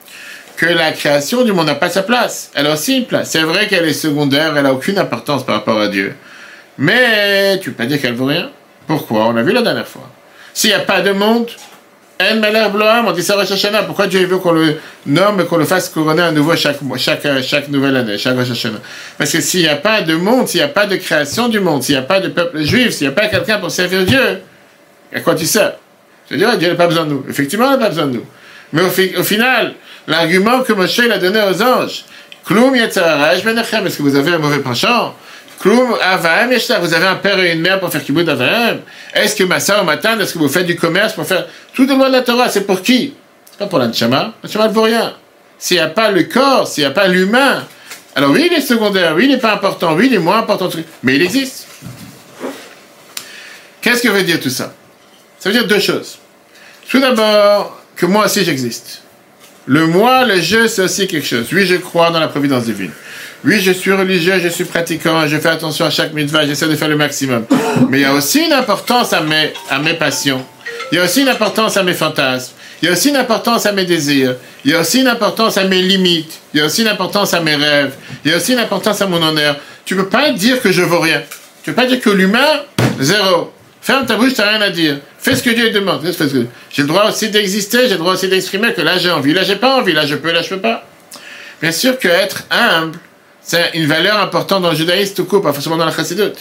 que 0.57 0.65
la 0.65 0.91
création 0.91 1.43
du 1.43 1.53
monde 1.53 1.67
n'a 1.67 1.75
pas 1.75 1.89
sa 1.89 2.01
place. 2.01 2.50
Elle 2.55 2.65
a 2.65 2.74
aussi 2.74 2.98
une 2.98 3.05
place. 3.05 3.29
C'est 3.29 3.43
vrai 3.43 3.67
qu'elle 3.67 3.86
est 3.86 3.93
secondaire, 3.93 4.57
elle 4.57 4.65
a 4.65 4.74
aucune 4.74 4.98
importance 4.98 5.46
par 5.46 5.55
rapport 5.55 5.79
à 5.79 5.88
Dieu. 5.88 6.15
Mais 6.79 7.60
tu 7.60 7.69
peux 7.72 7.84
pas 7.84 7.86
dire 7.86 8.01
qu'elle 8.01 8.15
vaut 8.15 8.25
rien. 8.25 8.50
Pourquoi? 8.88 9.27
On 9.27 9.38
a 9.38 9.43
vu 9.43 9.53
la 9.53 9.62
dernière 9.62 9.88
fois. 9.88 10.10
S'il 10.53 10.72
n'y 10.72 10.75
a 10.75 10.79
pas 10.79 11.01
de 11.01 11.12
monde, 11.12 11.48
en 12.19 12.69
Bloam, 12.72 13.05
on 13.07 13.12
dit 13.12 13.22
ça 13.22 13.36
Rosh 13.36 13.51
Hashanah. 13.51 13.84
Pourquoi 13.84 14.07
Dieu 14.07 14.25
veut 14.25 14.39
qu'on 14.39 14.53
le 14.53 14.77
nomme 15.05 15.41
et 15.41 15.46
qu'on 15.46 15.57
le 15.57 15.65
fasse 15.65 15.89
couronner 15.89 16.24
à 16.24 16.31
nouveau 16.31 16.55
chaque, 16.55 16.79
chaque, 16.98 17.41
chaque 17.43 17.67
nouvelle 17.67 17.96
année, 17.96 18.17
chaque 18.17 18.36
Rosh 18.36 18.67
Parce 19.19 19.31
que 19.31 19.41
s'il 19.41 19.62
n'y 19.62 19.67
a 19.67 19.75
pas 19.75 20.01
de 20.01 20.15
monde, 20.15 20.48
s'il 20.48 20.60
n'y 20.60 20.65
a 20.65 20.69
pas 20.69 20.88
de 20.88 20.96
création 20.96 21.48
du 21.48 21.60
monde, 21.60 21.84
s'il 21.84 21.93
n'y 21.93 22.00
a 22.00 22.03
pas 22.03 22.19
de 22.19 22.29
peuple 22.29 22.63
juif, 22.63 22.91
s'il 22.91 23.07
n'y 23.07 23.13
a 23.13 23.15
pas 23.15 23.27
quelqu'un 23.27 23.60
pour 23.60 23.69
servir 23.69 24.03
Dieu, 24.03 24.39
à 25.18 25.20
quoi 25.22 25.36
tu 25.36 25.46
sers 25.46 25.74
Je 26.30 26.36
veux 26.36 26.40
dire, 26.40 26.58
Dieu 26.58 26.70
n'a 26.70 26.76
pas 26.76 26.88
besoin 26.88 27.06
de 27.06 27.12
nous. 27.12 27.26
Effectivement, 27.30 27.66
il 27.68 27.72
n'a 27.72 27.78
pas 27.78 27.90
besoin 27.90 28.08
de 28.08 28.14
nous. 28.14 28.26
Mais 28.74 28.82
au, 28.84 29.24
final, 29.24 29.74
l'argument 30.08 30.62
que 30.62 30.74
Moshe 30.74 31.00
a 31.00 31.18
donné 31.18 31.42
aux 31.42 31.62
anges, 31.62 32.06
Kloum 32.46 32.76
est-ce 32.76 33.98
que 33.98 34.04
vous 34.04 34.16
avez 34.16 34.34
un 34.34 34.38
mauvais 34.38 34.60
penchant? 34.60 35.16
Vous 35.64 35.74
avez 35.74 37.08
un 37.08 37.16
père 37.16 37.40
et 37.40 37.54
une 37.54 37.62
mère 37.62 37.80
pour 37.80 37.92
faire 37.92 38.04
kibbutz 38.04 38.30
Avaim. 38.30 38.78
Est-ce 39.14 39.36
que 39.36 39.44
Massa 39.44 39.82
au 39.82 39.86
matin, 39.86 40.20
est-ce 40.20 40.34
que 40.34 40.40
vous 40.40 40.48
faites 40.48 40.66
du 40.66 40.76
commerce 40.76 41.14
pour 41.14 41.26
faire 41.26 41.48
tout 41.74 41.86
le 41.86 41.96
lois 41.96 42.10
de 42.10 42.14
la 42.14 42.22
Torah? 42.22 42.50
C'est 42.50 42.66
pour 42.66 42.82
qui? 42.82 43.16
C'est 43.50 43.58
pas 43.58 43.66
pour 43.66 43.80
l'anchama. 43.80 44.34
L'anchama 44.44 44.68
ne 44.68 44.74
vaut 44.74 44.84
rien. 44.84 45.14
S'il 45.58 45.78
n'y 45.78 45.84
a 45.84 45.88
pas 45.88 46.12
le 46.12 46.24
corps, 46.24 46.68
s'il 46.68 46.84
n'y 46.84 46.88
a 46.88 46.92
pas 46.92 47.08
l'humain, 47.08 47.66
alors 48.16 48.32
oui, 48.32 48.48
il 48.50 48.56
est 48.56 48.62
secondaire, 48.62 49.14
oui, 49.16 49.26
il 49.26 49.32
n'est 49.32 49.40
pas 49.40 49.54
important, 49.54 49.96
oui, 49.96 50.08
il 50.08 50.14
est 50.14 50.20
moins 50.20 50.40
important, 50.40 50.70
mais 51.04 51.16
il 51.16 51.22
existe. 51.22 51.68
Qu'est-ce 53.82 54.04
que 54.04 54.10
veut 54.10 54.24
dire 54.24 54.40
tout 54.40 54.50
ça? 54.50 54.74
Ça 55.48 55.54
veut 55.54 55.60
dire 55.60 55.68
deux 55.68 55.80
choses. 55.80 56.18
Tout 56.89 57.00
d'abord, 57.00 57.82
que 57.96 58.06
moi 58.06 58.25
aussi 58.25 58.44
j'existe. 58.44 59.01
Le 59.66 59.88
moi, 59.88 60.25
le 60.25 60.42
je, 60.42 60.68
c'est 60.68 60.82
aussi 60.82 61.08
quelque 61.08 61.25
chose. 61.25 61.46
Oui, 61.54 61.66
je 61.66 61.75
crois 61.75 62.12
dans 62.12 62.20
la 62.20 62.27
providence 62.27 62.66
divine. 62.66 62.92
Oui, 63.46 63.62
je 63.62 63.72
suis 63.72 63.94
religieux, 63.94 64.42
je 64.44 64.50
suis 64.50 64.66
pratiquant, 64.66 65.25
je 65.25 65.38
fais 65.38 65.48
attention 65.48 65.86
à 65.86 65.89
chaque 65.89 66.12
mitzvah, 66.12 66.46
j'essaie 66.46 66.68
de 66.68 66.75
faire 66.75 66.89
le 66.89 66.98
maximum. 66.98 67.46
Mais 67.88 68.00
il 68.00 68.01
y 68.01 68.06
a 68.06 68.13
aussi 68.13 68.44
une 68.46 68.51
importance 68.51 69.13
à 69.13 69.22
mes, 69.22 69.54
à 69.70 69.80
mes 69.80 69.94
passions. 69.94 70.44
Il 70.92 70.98
y 70.98 71.00
a 71.00 71.06
aussi 71.06 71.22
une 71.22 71.30
importance 71.30 71.77
à 71.77 71.84
mes 71.84 71.94
fantasmes. 71.94 72.51
Il 72.82 72.88
y 72.88 72.89
a 72.89 72.92
aussi 72.92 73.08
une 73.08 73.16
importance 73.16 73.66
à 73.66 73.72
mes 73.72 73.86
désirs. 73.86 74.36
Il 74.66 74.72
y 74.72 74.74
a 74.74 74.82
aussi 74.82 75.00
une 75.00 75.08
importance 75.08 75.58
à 75.58 75.63
mes 75.63 75.82
limites. 75.82 76.42
Il 76.54 76.60
y 76.60 76.62
a 76.62 76.66
aussi 76.66 76.82
une 76.82 76.89
importance 76.89 77.34
à 77.34 77.39
mes 77.39 77.56
rêves. 77.56 77.94
Il 78.25 78.32
y 78.32 78.34
a 78.34 78.38
aussi 78.38 78.51
une 78.51 78.60
importance 78.60 79.01
à 79.01 79.08
mon 79.08 79.24
honneur. 79.24 79.56
Tu 79.86 79.96
peux 79.96 80.10
pas 80.10 80.30
dire 80.32 80.62
que 80.62 80.74
je 80.74 80.82
vaux 80.82 81.00
rien. 81.00 81.22
Tu 81.63 81.72
peux 81.72 81.82
pas 81.82 81.88
dire 81.88 82.01
que 82.01 82.10
l'humain, 82.10 82.63
zéro. 83.00 83.54
Ferme 83.88 84.06
ta 84.06 84.17
bouche, 84.17 84.34
t'as 84.34 84.50
rien 84.50 84.60
à 84.60 84.70
dire. 84.70 84.98
Fais 85.17 85.34
ce 85.34 85.41
que 85.41 85.50
Dieu 85.50 85.70
demande. 85.70 86.01
J'ai 86.70 86.82
le 86.82 86.88
droit 86.89 87.08
aussi 87.08 87.29
d'exister, 87.29 87.84
j'ai 87.84 87.94
le 87.94 88.00
droit 88.00 88.15
aussi 88.15 88.27
d'exprimer 88.27 88.74
que 88.74 88.82
là 88.82 88.98
j'ai 88.98 89.10
envie, 89.10 89.34
là 89.34 89.44
j'ai 89.44 89.56
pas 89.56 89.77
envie, 89.77 89.94
là 89.94 90.06
je 90.06 90.15
peux, 90.15 90.34
là 90.34 90.41
je 90.41 90.50
peux 90.50 90.60
pas. 90.60 90.84
Bien 91.62 91.72
sûr 91.72 91.98
que 91.98 92.10
être 92.10 92.44
humble, 92.51 93.00
c'est 93.41 93.72
une 93.75 93.86
valeur 93.86 94.20
importante 94.20 94.63
dans 94.63 94.72
le 94.72 94.75
judaïsme 94.75 95.13
tout 95.13 95.24
court, 95.24 95.41
pas 95.41 95.53
forcément 95.53 95.77
dans 95.77 95.86
la 95.86 95.96
chassidoute. 95.96 96.36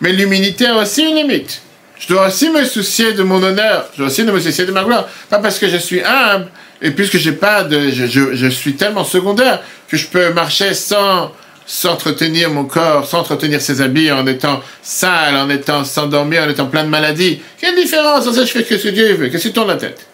Mais 0.00 0.14
l'humilité 0.14 0.64
a 0.64 0.76
aussi 0.78 1.02
une 1.02 1.16
limite. 1.16 1.60
Je 1.98 2.08
dois 2.08 2.28
aussi 2.28 2.48
me 2.48 2.64
soucier 2.64 3.12
de 3.12 3.22
mon 3.22 3.42
honneur. 3.42 3.90
Je 3.92 3.98
dois 3.98 4.06
aussi 4.06 4.22
me 4.22 4.40
soucier 4.40 4.64
de 4.64 4.72
ma 4.72 4.82
gloire. 4.82 5.06
Pas 5.28 5.40
parce 5.40 5.58
que 5.58 5.68
je 5.68 5.76
suis 5.76 6.00
humble 6.02 6.46
et 6.80 6.90
puisque 6.92 7.18
j'ai 7.18 7.32
pas 7.32 7.68
je, 7.68 8.48
suis 8.48 8.76
tellement 8.76 9.04
secondaire 9.04 9.60
que 9.88 9.98
je 9.98 10.06
peux 10.06 10.32
marcher 10.32 10.72
sans 10.72 11.32
s'entretenir 11.68 12.50
mon 12.50 12.64
corps, 12.64 13.06
sans 13.06 13.18
entretenir 13.18 13.60
ses 13.60 13.82
habits, 13.82 14.10
en 14.10 14.26
étant 14.26 14.62
sale, 14.82 15.36
en 15.36 15.50
étant 15.50 15.84
sans 15.84 16.06
dormir, 16.06 16.42
en 16.42 16.48
étant 16.48 16.66
plein 16.66 16.82
de 16.82 16.88
maladies. 16.88 17.40
Quelle 17.60 17.76
différence 17.76 18.24
ça, 18.24 18.44
je 18.44 18.50
fais 18.50 18.64
que 18.64 18.78
ce 18.78 18.88
Dieu 18.88 19.14
veut, 19.14 19.28
qu'est-ce 19.28 19.44
que 19.44 19.48
tu 19.48 19.54
tournes 19.54 19.68
la 19.68 19.76
tête 19.76 20.06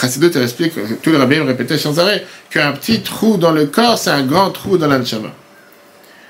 Chassidut 0.00 0.30
explique, 0.40 0.72
tous 1.02 1.10
les 1.10 1.18
rabbins 1.18 1.44
répétaient 1.44 1.76
sans 1.76 1.98
arrêt, 1.98 2.24
qu'un 2.50 2.72
petit 2.72 3.02
trou 3.02 3.36
dans 3.36 3.50
le 3.50 3.66
corps, 3.66 3.98
c'est 3.98 4.10
un 4.10 4.22
grand 4.22 4.50
trou 4.50 4.78
dans 4.78 4.86
l'anshama. 4.86 5.32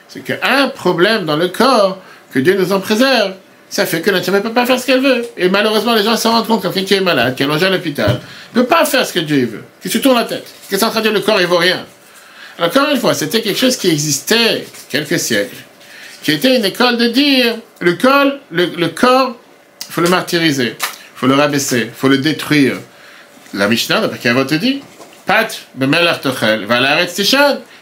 C'est 0.09 0.21
qu'un 0.21 0.69
problème 0.69 1.27
dans 1.27 1.37
le 1.37 1.49
corps, 1.49 1.99
que 2.33 2.39
Dieu 2.39 2.57
nous 2.59 2.73
en 2.73 2.81
préserve, 2.81 3.35
ça 3.69 3.85
fait 3.85 4.01
que 4.01 4.11
l'anshama 4.11 4.39
ne 4.39 4.43
peut 4.43 4.55
pas 4.55 4.65
faire 4.65 4.81
ce 4.81 4.87
qu'elle 4.87 5.03
veut. 5.03 5.25
Et 5.37 5.51
malheureusement, 5.51 5.95
les 5.95 6.03
gens 6.03 6.17
s'en 6.17 6.33
rendent 6.33 6.47
compte, 6.47 6.63
quelqu'un 6.63 6.85
qui 6.85 6.95
est 6.95 7.01
malade, 7.01 7.35
qui 7.37 7.43
est 7.43 7.47
allongé 7.47 7.67
à 7.67 7.71
l'hôpital, 7.71 8.21
ne 8.55 8.63
peut 8.63 8.67
pas 8.67 8.87
faire 8.87 9.07
ce 9.07 9.13
que 9.13 9.21
Dieu 9.21 9.47
veut. 9.53 9.65
Que 9.83 9.89
tu 9.91 10.01
tournes 10.01 10.19
la 10.19 10.25
tête. 10.25 10.47
Qu'est-ce 10.71 10.85
en 10.85 10.91
train 10.91 11.01
de 11.01 11.05
dire 11.05 11.13
le 11.13 11.21
corps, 11.21 11.41
il 11.41 11.47
vaut 11.47 11.59
rien. 11.59 11.85
Encore 12.61 12.91
une 12.91 12.99
fois, 12.99 13.15
c'était 13.15 13.41
quelque 13.41 13.59
chose 13.59 13.77
qui 13.77 13.89
existait 13.89 14.67
quelques 14.91 15.19
siècles, 15.19 15.57
qui 16.23 16.33
était 16.33 16.57
une 16.59 16.65
école 16.65 16.99
de 16.99 17.09
dire, 17.09 17.57
le 17.81 17.95
corps, 17.95 18.33
le, 18.51 18.87
corps, 18.89 19.37
faut 19.89 20.03
le 20.03 20.11
martyriser, 20.11 20.77
faut 21.15 21.27
le 21.27 21.35
rabaisser, 21.35 21.91
faut 21.97 22.09
le 22.09 22.19
détruire, 22.19 22.77
la 23.55 23.67
Mishnah, 23.67 24.03
d'après 24.03 24.33
va 24.35 24.45
te 24.45 24.57
dire, 24.57 24.83
Pat, 25.25 25.59
bemelach 25.75 26.21
tochel, 26.21 26.67
va 26.67 26.81
l'arrêter 26.81 27.25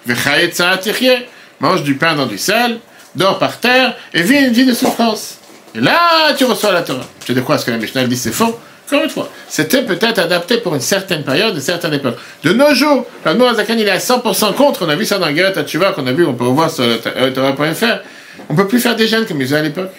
vechayet 0.07 1.27
mange 1.61 1.83
du 1.83 1.95
pain 1.95 2.15
dans 2.15 2.27
du 2.27 2.39
sel, 2.39 2.79
dors 3.17 3.39
par 3.41 3.59
terre 3.59 3.97
et 4.15 4.23
vis 4.23 4.39
une 4.39 4.53
vie 4.53 4.65
de 4.65 4.75
souffrance. 4.75 5.39
Et 5.75 5.81
là, 5.81 6.33
tu 6.37 6.45
reçois 6.45 6.73
la 6.73 6.83
Torah. 6.83 7.05
Tu 7.21 7.27
sais 7.27 7.35
de 7.35 7.41
quoi 7.41 7.59
ce 7.59 7.67
que 7.67 7.73
la 7.73 7.79
Mishnah 7.79 8.07
dit, 8.07 8.17
c'est 8.17 8.33
faux? 8.33 8.59
Encore 8.91 9.05
une 9.05 9.11
fois, 9.11 9.29
c'était 9.49 9.83
peut-être 9.83 10.19
adapté 10.19 10.57
pour 10.59 10.75
une 10.75 10.81
certaine 10.81 11.23
période, 11.23 11.55
une 11.55 11.61
certaine 11.61 11.93
époque. 11.93 12.17
De 12.43 12.55
nos 12.55 12.73
jours, 12.73 13.07
la 13.23 13.35
Zakan, 13.55 13.75
il 13.77 13.87
est 13.87 13.91
à 13.91 13.99
100% 13.99 14.55
contre. 14.55 14.87
On 14.87 14.89
a 14.89 14.97
vu 14.97 15.05
ça 15.05 15.19
dans 15.19 15.29
tu 15.67 15.77
vois, 15.77 15.93
qu'on 15.93 16.07
a 16.07 16.13
vu, 16.13 16.25
on 16.25 16.33
peut 16.33 16.45
voir 16.45 16.71
sur 16.71 16.85
Torah.fr. 17.35 17.99
On 18.49 18.55
peut 18.55 18.67
plus 18.67 18.81
faire 18.81 18.97
des 18.97 19.07
jeûnes 19.07 19.27
comme 19.27 19.39
ils 19.43 19.47
faisaient 19.47 19.59
à 19.59 19.63
l'époque. 19.63 19.93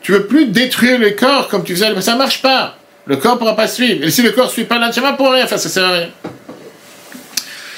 Tu 0.00 0.12
veux 0.12 0.26
plus 0.26 0.46
détruire 0.46 0.98
le 0.98 1.10
corps 1.10 1.48
comme 1.48 1.62
tu 1.62 1.74
faisais 1.74 1.86
à 1.86 1.88
l'époque. 1.90 2.04
Ça 2.04 2.16
marche 2.16 2.40
pas. 2.40 2.76
Le 3.04 3.16
corps 3.16 3.36
pourra 3.36 3.54
pas 3.54 3.68
suivre. 3.68 4.02
Et 4.02 4.10
si 4.10 4.22
le 4.22 4.30
corps 4.30 4.50
suit 4.50 4.64
pas 4.64 4.78
l'antima, 4.78 5.12
pour 5.12 5.30
rien 5.30 5.46
faire, 5.46 5.58
ça 5.58 5.68
sert 5.68 5.84
à 5.84 5.92
rien. 5.92 6.08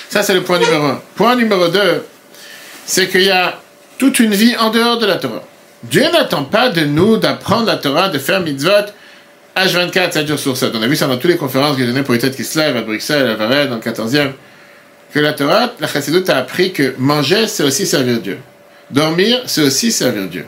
Ça, 0.09 0.22
c'est 0.22 0.35
le 0.35 0.42
point 0.42 0.61
numéro 0.61 0.85
un. 0.85 1.03
Point 1.16 1.35
numéro 1.35 1.66
deux, 1.66 2.05
c'est 2.87 3.09
qu'il 3.09 3.24
y 3.24 3.31
a 3.31 3.59
toute 3.98 4.20
une 4.20 4.35
vie 4.35 4.57
en 4.57 4.70
dehors 4.70 4.98
de 4.98 5.07
la 5.07 5.16
Torah. 5.16 5.42
Dieu 5.83 6.05
n'attend 6.12 6.44
pas 6.44 6.68
de 6.68 6.83
nous 6.83 7.16
d'apprendre 7.16 7.66
la 7.66 7.77
Torah, 7.77 8.09
de 8.09 8.18
faire 8.18 8.40
mitzvot 8.40 8.87
H24, 9.64 10.12
7 10.12 10.29
jours 10.29 10.38
sur 10.38 10.57
7. 10.57 10.73
On 10.75 10.83
a 10.83 10.87
vu 10.87 10.97
ça 10.97 11.07
dans 11.07 11.16
toutes 11.16 11.31
les 11.31 11.37
conférences 11.37 11.77
que 11.77 11.83
j'ai 11.83 11.87
données 11.87 12.03
pour 12.03 12.14
les 12.14 12.21
têtes 12.21 12.37
qui 12.37 12.44
se 12.44 12.59
lèvent 12.59 12.77
à 12.77 12.83
Bruxelles, 12.83 13.29
à 13.29 13.35
Varennes, 13.35 13.71
dans 13.71 13.77
le 13.77 13.81
14e. 13.83 14.33
Que 15.12 15.21
la 15.21 15.33
Torah, 15.33 15.73
la 15.81 15.88
Chassidut 15.88 16.29
a 16.29 16.37
appris 16.37 16.73
que 16.73 16.94
manger, 16.99 17.47
c'est 17.47 17.62
aussi 17.62 17.87
servir 17.87 18.21
Dieu. 18.21 18.38
Dormir, 18.90 19.42
c'est 19.47 19.62
aussi 19.62 19.90
servir 19.90 20.29
Dieu 20.29 20.44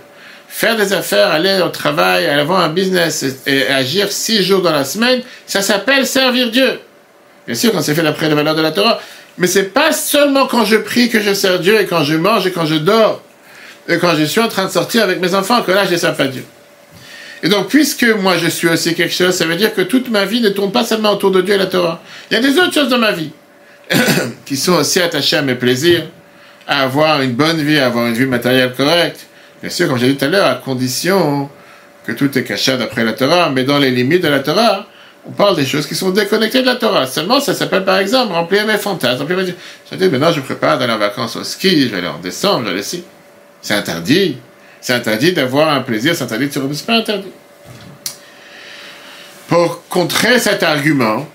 faire 0.51 0.77
des 0.77 0.93
affaires, 0.93 1.31
aller 1.31 1.63
au 1.65 1.69
travail, 1.69 2.27
aller 2.27 2.41
avoir 2.41 2.61
un 2.61 2.69
business 2.69 3.25
et, 3.47 3.67
agir 3.69 4.11
six 4.11 4.43
jours 4.43 4.61
dans 4.61 4.73
la 4.73 4.85
semaine, 4.85 5.23
ça 5.47 5.63
s'appelle 5.63 6.07
servir 6.07 6.51
Dieu. 6.51 6.81
Bien 7.47 7.55
sûr, 7.55 7.73
quand 7.73 7.81
c'est 7.81 7.95
fait 7.95 8.03
d'après 8.03 8.29
les 8.29 8.35
valeurs 8.35 8.57
de 8.57 8.61
la 8.61 8.73
Torah. 8.73 9.01
Mais 9.39 9.47
c'est 9.47 9.73
pas 9.73 9.93
seulement 9.93 10.47
quand 10.47 10.65
je 10.65 10.77
prie 10.77 11.09
que 11.09 11.21
je 11.21 11.33
sers 11.33 11.61
Dieu 11.61 11.81
et 11.81 11.87
quand 11.87 12.03
je 12.03 12.17
mange 12.17 12.47
et 12.47 12.51
quand 12.51 12.67
je 12.67 12.75
dors 12.75 13.23
et 13.89 13.97
quand 13.99 14.15
je 14.17 14.25
suis 14.25 14.41
en 14.41 14.49
train 14.49 14.67
de 14.67 14.71
sortir 14.71 15.05
avec 15.05 15.21
mes 15.21 15.35
enfants 15.35 15.63
que 15.63 15.71
là 15.71 15.87
je 15.87 15.93
ne 15.93 15.97
sers 15.97 16.15
pas 16.15 16.27
Dieu. 16.27 16.45
Et 17.43 17.49
donc, 17.49 17.69
puisque 17.69 18.05
moi 18.05 18.37
je 18.37 18.49
suis 18.49 18.69
aussi 18.69 18.95
quelque 18.95 19.15
chose, 19.15 19.35
ça 19.35 19.47
veut 19.47 19.57
dire 19.57 19.75
que 19.75 19.81
toute 19.81 20.11
ma 20.11 20.25
vie 20.25 20.41
ne 20.41 20.51
tourne 20.51 20.73
pas 20.73 20.85
seulement 20.85 21.13
autour 21.13 21.31
de 21.31 21.41
Dieu 21.41 21.55
et 21.55 21.59
la 21.59 21.67
Torah. 21.67 22.03
Il 22.31 22.35
y 22.35 22.37
a 22.37 22.41
des 22.41 22.59
autres 22.59 22.75
choses 22.75 22.89
dans 22.89 22.99
ma 22.99 23.13
vie 23.13 23.31
qui 24.45 24.57
sont 24.57 24.75
aussi 24.75 25.01
attachées 25.01 25.37
à 25.37 25.43
mes 25.43 25.55
plaisirs, 25.55 26.07
à 26.67 26.83
avoir 26.83 27.23
une 27.23 27.33
bonne 27.33 27.63
vie, 27.63 27.79
à 27.79 27.87
avoir 27.87 28.07
une 28.07 28.15
vie 28.15 28.27
matérielle 28.27 28.73
correcte, 28.77 29.27
Bien 29.61 29.71
sûr, 29.71 29.89
comme 29.89 29.99
j'ai 29.99 30.09
dit 30.09 30.17
tout 30.17 30.25
à 30.25 30.29
l'heure, 30.29 30.47
à 30.47 30.55
condition 30.55 31.51
que 32.07 32.13
tout 32.13 32.37
est 32.39 32.45
caché 32.45 32.77
d'après 32.79 33.05
la 33.05 33.13
Torah, 33.13 33.51
mais 33.51 33.65
dans 33.65 33.79
les 33.79 33.91
limites 33.91 34.23
de 34.23 34.29
la 34.29 34.41
Torah, 34.41 34.87
on 35.27 35.33
parle 35.33 35.55
des 35.55 35.67
choses 35.67 35.87
qui 35.87 35.95
sont 35.95 36.11
déconnectées 36.11 36.63
de 36.63 36.67
la 36.67 36.77
Torah. 36.77 37.07
Seulement, 37.07 37.41
ça 37.41 37.53
s'appelle 37.53 37.85
par 37.85 37.99
exemple 37.99 38.33
remplir 38.33 38.67
mes 38.67 38.79
fantasmes. 38.79 39.27
Je 39.29 39.97
dis, 39.97 40.09
maintenant 40.09 40.33
je 40.33 40.41
prépare 40.41 40.79
d'aller 40.79 40.95
en 40.95 40.99
vacances 40.99 41.37
au 41.37 41.45
ski, 41.45 41.83
je 41.83 41.89
vais 41.89 41.99
aller 41.99 42.09
en 42.09 42.19
décembre, 42.19 42.61
je 42.61 42.65
vais 42.65 42.71
aller 42.71 42.81
ici. 42.81 43.05
C'est 43.61 43.75
interdit. 43.75 44.39
C'est 44.81 44.95
interdit 44.95 45.33
d'avoir 45.33 45.69
un 45.69 45.81
plaisir, 45.81 46.15
c'est 46.15 46.25
interdit 46.25 46.49
de 46.49 46.53
se 46.53 46.61
C'est 46.73 46.87
pas 46.87 46.95
interdit. 46.95 47.33
Pour 49.49 49.87
contrer 49.89 50.39
cet 50.39 50.63
argument, 50.63 51.29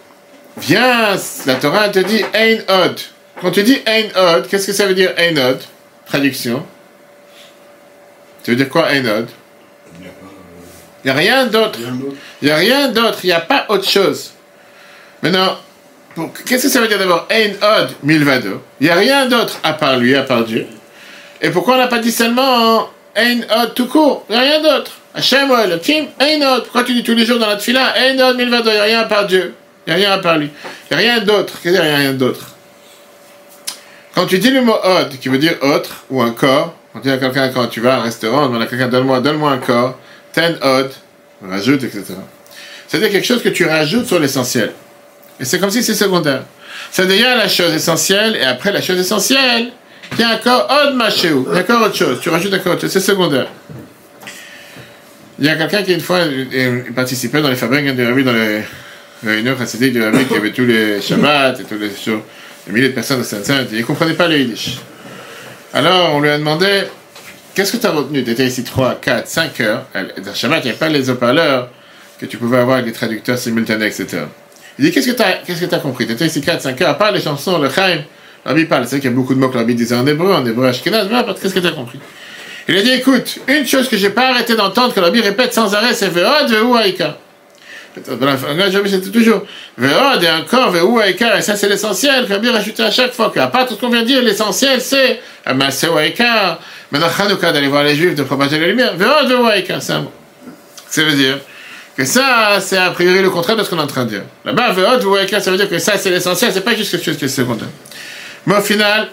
viens, 0.58 1.16
la 1.46 1.56
Torah 1.56 1.90
te 1.90 2.00
dit 2.00 2.24
Ein 2.34 2.60
Od. 2.68 3.02
Quand 3.42 3.52
tu 3.52 3.64
dis 3.64 3.82
Ein 3.86 4.06
Od, 4.16 4.48
qu'est-ce 4.48 4.68
que 4.68 4.74
ça 4.74 4.86
veut 4.88 4.96
dire 4.96 5.14
Ein 5.18 5.38
Od? 5.38 5.60
Traduction. 6.06 6.66
Tu 8.46 8.52
veux 8.52 8.58
dire 8.58 8.70
quoi, 8.70 8.94
Einod 8.94 9.28
Il 10.00 11.06
n'y 11.06 11.10
a 11.10 11.14
rien 11.14 11.48
d'autre. 11.48 11.80
Il 12.42 12.46
n'y 12.46 12.52
a 12.52 12.56
rien 12.58 12.90
d'autre. 12.90 13.18
Il 13.24 13.28
n'y 13.28 13.34
a 13.34 13.40
pas 13.40 13.66
autre 13.70 13.90
chose. 13.90 14.34
Maintenant, 15.24 15.58
qu'est-ce 16.46 16.64
que 16.64 16.70
ça 16.70 16.80
veut 16.80 16.88
dire 16.88 17.00
d'abord 17.00 17.28
Ein 17.32 17.54
Od 17.60 17.96
Milvado 18.04 18.62
Il 18.80 18.86
n'y 18.86 18.92
a 18.92 18.96
rien 18.96 19.26
d'autre 19.26 19.60
à 19.64 19.74
part 19.74 19.98
lui, 19.98 20.16
à 20.16 20.22
part 20.22 20.44
Dieu. 20.44 20.68
Et 21.42 21.50
pourquoi 21.50 21.74
on 21.74 21.78
n'a 21.80 21.88
pas 21.88 21.98
dit 21.98 22.12
seulement 22.12 22.88
Ein 23.15 23.45
Od 23.49 23.73
tout 23.73 23.88
court 23.88 24.25
Il 24.30 24.36
n'y 24.36 24.41
a 24.41 24.41
rien 24.41 24.62
d'autre. 24.62 24.91
Hachem 25.13 25.49
Kim, 25.82 26.08
Ein 26.19 26.43
Od. 26.43 26.63
Pourquoi 26.63 26.84
tu 26.84 26.93
dis 26.93 27.04
tous 27.04 27.15
les 27.15 27.25
jours 27.25 27.39
dans 27.39 27.47
la 27.47 27.58
tfila 27.58 27.93
Ein 27.97 28.19
Od 28.19 28.36
Il 28.38 28.49
n'y 28.49 28.56
a 28.56 28.84
rien 28.84 28.99
à 28.99 29.06
part 29.06 29.25
Dieu. 29.25 29.54
Il 29.88 29.95
n'y 29.95 30.04
a 30.04 30.08
rien 30.08 30.15
à 30.15 30.17
part 30.19 30.38
lui. 30.38 30.49
Il 30.91 30.97
n'y 30.97 31.04
a 31.04 31.13
rien 31.13 31.23
d'autre. 31.23 31.54
Qu'est-ce 31.62 31.75
qu'il 31.75 31.84
n'y 31.84 31.89
a 31.89 31.97
rien 31.97 32.13
d'autre? 32.13 32.56
Quand 34.13 34.25
tu 34.25 34.39
dis 34.39 34.49
le 34.49 34.62
mot 34.62 34.75
Od, 34.84 35.10
qui 35.19 35.30
veut 35.30 35.38
dire 35.38 35.56
autre, 35.62 36.06
ou 36.10 36.21
un 36.21 36.32
corps, 36.32 36.73
quand 36.93 36.99
tu 36.99 37.08
dis 37.08 37.13
à 37.13 37.17
quelqu'un, 37.17 37.49
quand 37.49 37.67
tu 37.67 37.82
vas 37.82 37.95
à 37.95 37.97
un 37.97 38.01
restaurant, 38.01 38.47
demande 38.47 38.62
à 38.62 38.65
quelqu'un, 38.65 38.88
donne-moi, 38.88 39.19
donne-moi 39.19 39.51
un 39.51 39.58
corps, 39.58 39.97
ten 40.32 40.58
odd, 40.62 40.91
rajoute, 41.45 41.84
etc. 41.84 42.06
C'est-à-dire 42.88 43.12
quelque 43.12 43.28
chose 43.28 43.43
que 43.43 43.49
tu 43.49 43.65
rajoutes 43.65 44.08
sur 44.08 44.19
l'essentiel. 44.19 44.71
Et 45.39 45.45
c'est 45.45 45.60
comme 45.60 45.69
si 45.69 45.84
c'est 45.84 45.95
secondaire. 45.95 46.43
C'est-à-dire 46.91 47.36
la 47.36 47.49
chose 47.49 47.73
essentielle, 47.73 48.38
et 48.38 48.43
après 48.43 48.71
la 48.71 48.82
chose 48.82 48.97
essentielle, 48.97 49.71
il 50.13 50.20
y 50.20 50.24
a 50.24 50.36
encore 50.36 50.70
autre 51.86 51.96
chose, 51.96 52.20
tu 52.22 52.30
rajoutes 52.30 52.54
encore 52.54 52.74
autre 52.74 52.82
chose, 52.82 52.91
c'est 52.91 53.00
secondaire. 53.00 53.48
Il 55.38 55.46
y 55.46 55.50
a 55.50 55.56
quelqu'un 55.56 55.84
qui 55.84 55.94
une 55.94 56.00
fois 56.00 56.20
participait 56.96 57.41
dans 57.41 57.50
les 57.50 57.56
fabriques 57.56 57.94
de 57.94 58.06
Rabbi, 58.06 58.24
dans 58.24 58.34
les 58.34 58.62
réunions 59.24 59.58
chassidiques 59.58 59.94
de 59.94 60.04
Rabbi, 60.04 60.26
qui 60.26 60.36
avait 60.36 60.52
tous 60.52 60.65
les 60.65 61.02
Shabbats 61.02 61.56
et 61.60 61.63
tous 61.63 61.78
les 61.78 61.89
jours, 61.89 62.22
des 62.65 62.74
milliers 62.74 62.89
de 62.89 62.94
personnes 62.94 63.20
de 63.20 63.24
Saint-Saint, 63.24 63.65
il 63.72 63.80
ne 63.80 63.84
comprenait 63.84 64.13
pas 64.13 64.28
le 64.28 64.38
Yiddish. 64.39 64.78
Alors, 65.74 66.15
on 66.15 66.22
lui 66.22 66.30
a 66.30 66.38
demandé 66.38 66.84
Qu'est-ce 67.54 67.72
que 67.72 67.78
tu 67.78 67.88
as 67.88 67.91
retenu? 67.91 68.22
Tu 68.22 68.32
étais 68.32 68.46
ici 68.46 68.65
3, 68.65 68.96
4, 69.02 69.28
5 69.28 69.62
heures. 69.62 69.86
Dans 69.94 70.34
Shabbat, 70.34 70.60
il 70.60 70.65
n'y 70.65 70.70
avait 70.72 70.78
pas 70.78 70.89
les 70.89 71.10
haut-parleurs 71.10 71.70
que 72.20 72.26
tu 72.26 72.36
pouvais 72.38 72.58
avoir 72.58 72.78
avec 72.78 72.88
les 72.88 72.91
traducteurs 72.91 73.38
simultanés, 73.38 73.86
etc. 73.88 74.24
Il 74.78 74.84
dit 74.86 74.91
Qu'est-ce 74.91 75.12
que 75.12 75.65
tu 75.65 75.76
as 75.76 75.80
compris? 75.80 76.06
Tu 76.06 76.12
étais 76.12 76.26
ici 76.26 76.41
4, 76.41 76.62
5 76.62 76.82
heures, 76.82 76.89
à 76.89 76.94
part 76.96 77.13
les 77.13 77.22
chansons, 77.22 77.58
le 77.58 77.70
Chaim. 77.70 78.04
Rabbi 78.46 78.66
parle, 78.66 78.88
c'est 78.88 78.98
qu'il 79.00 79.10
y 79.10 79.14
a 79.14 79.16
beaucoup 79.16 79.34
de 79.34 79.40
mots 79.40 79.50
que 79.50 79.58
Rabbi 79.58 79.76
disait 79.76 79.96
en 79.96 80.06
hébreu, 80.06 80.34
en 80.34 80.46
hébreu 80.46 80.68
ashkenaz, 80.68 81.08
qu'est-ce 81.42 81.54
que 81.54 81.60
tu 81.60 81.68
as 81.68 81.72
compris? 81.72 82.00
Il 82.68 82.78
a 82.78 82.82
dit 82.82 82.92
Écoute, 82.92 83.40
une 83.48 83.66
chose 83.66 83.90
que 83.90 83.98
j'ai 83.98 84.10
pas 84.10 84.30
arrêté 84.30 84.56
d'entendre, 84.56 84.94
que 84.94 85.00
Rabbi 85.00 85.22
répète 85.22 85.54
sans 85.54 85.74
arrêt, 85.74 85.94
c'est 85.94 86.10
Ve'od 86.10 86.50
ve'u 86.50 86.78
aïka. 86.78 87.18
Dans 88.08 88.26
la 88.26 88.38
c'était 88.88 89.10
toujours 89.10 89.44
Ve'od 89.78 90.22
et 90.24 90.30
encore 90.30 90.72
ve'u 90.72 91.02
aïka, 91.02 91.38
et 91.38 91.42
ça 91.42 91.56
c'est 91.56 91.70
l'essentiel 91.70 92.28
que 92.28 92.34
Rabbi 92.34 92.50
rajoutait 92.50 92.84
à 92.84 92.92
chaque 92.92 93.14
fois, 93.14 93.32
qu'à 93.34 93.48
part 93.48 93.68
tout 93.68 93.76
ce 93.76 93.80
qu'on 93.80 93.90
vient 93.90 94.02
de 94.02 94.08
dire, 94.08 94.22
l'essentiel 94.22 94.82
c'est 94.82 95.20
Maseu 95.54 95.96
aïka, 95.98 96.60
Maintenant, 96.92 97.10
Chanukah, 97.10 97.52
d'aller 97.52 97.68
voir 97.68 97.84
les 97.84 97.96
Juifs, 97.96 98.16
de 98.16 98.24
propager 98.24 98.60
la 98.60 98.68
lumière. 98.68 98.94
Ça 100.90 101.04
veut 101.04 101.12
dire 101.14 101.40
que 101.98 102.06
ça, 102.06 102.58
c'est 102.60 102.78
a 102.78 102.92
priori 102.92 103.22
le 103.22 103.30
contraire 103.30 103.58
de 103.58 103.64
ce 103.64 103.70
qu'on 103.70 103.78
est 103.78 103.82
en 103.82 103.88
train 103.88 104.06
de 104.06 104.10
dire. 104.10 104.24
Là-bas, 104.44 104.72
voyez 105.00 105.26
que 105.26 105.40
ça 105.40 105.52
veut 105.52 105.58
dire 105.58 105.70
que 105.70 105.80
ça, 105.80 105.98
c'est 105.98 106.10
l'essentiel, 106.10 106.52
c'est 106.54 106.62
pas 106.62 106.76
juste 106.76 106.92
quelque 106.92 107.04
chose 107.04 107.18
qui 107.18 107.26
est 107.26 107.30
secondaire. 107.30 107.70
Mais 108.46 108.56
au 108.56 108.62
final, 108.62 109.10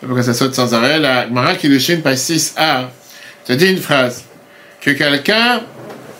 pourquoi 0.00 0.22
ça 0.22 0.34
saute 0.34 0.54
sans 0.54 0.72
arrêt, 0.74 0.98
la 0.98 1.26
Gemara 1.26 1.54
Kiddushin, 1.54 2.00
page 2.02 2.18
6a, 2.18 2.86
te 3.44 3.52
dit 3.52 3.70
une 3.70 3.78
phrase, 3.78 4.24
que 4.80 4.90
quelqu'un 4.90 5.60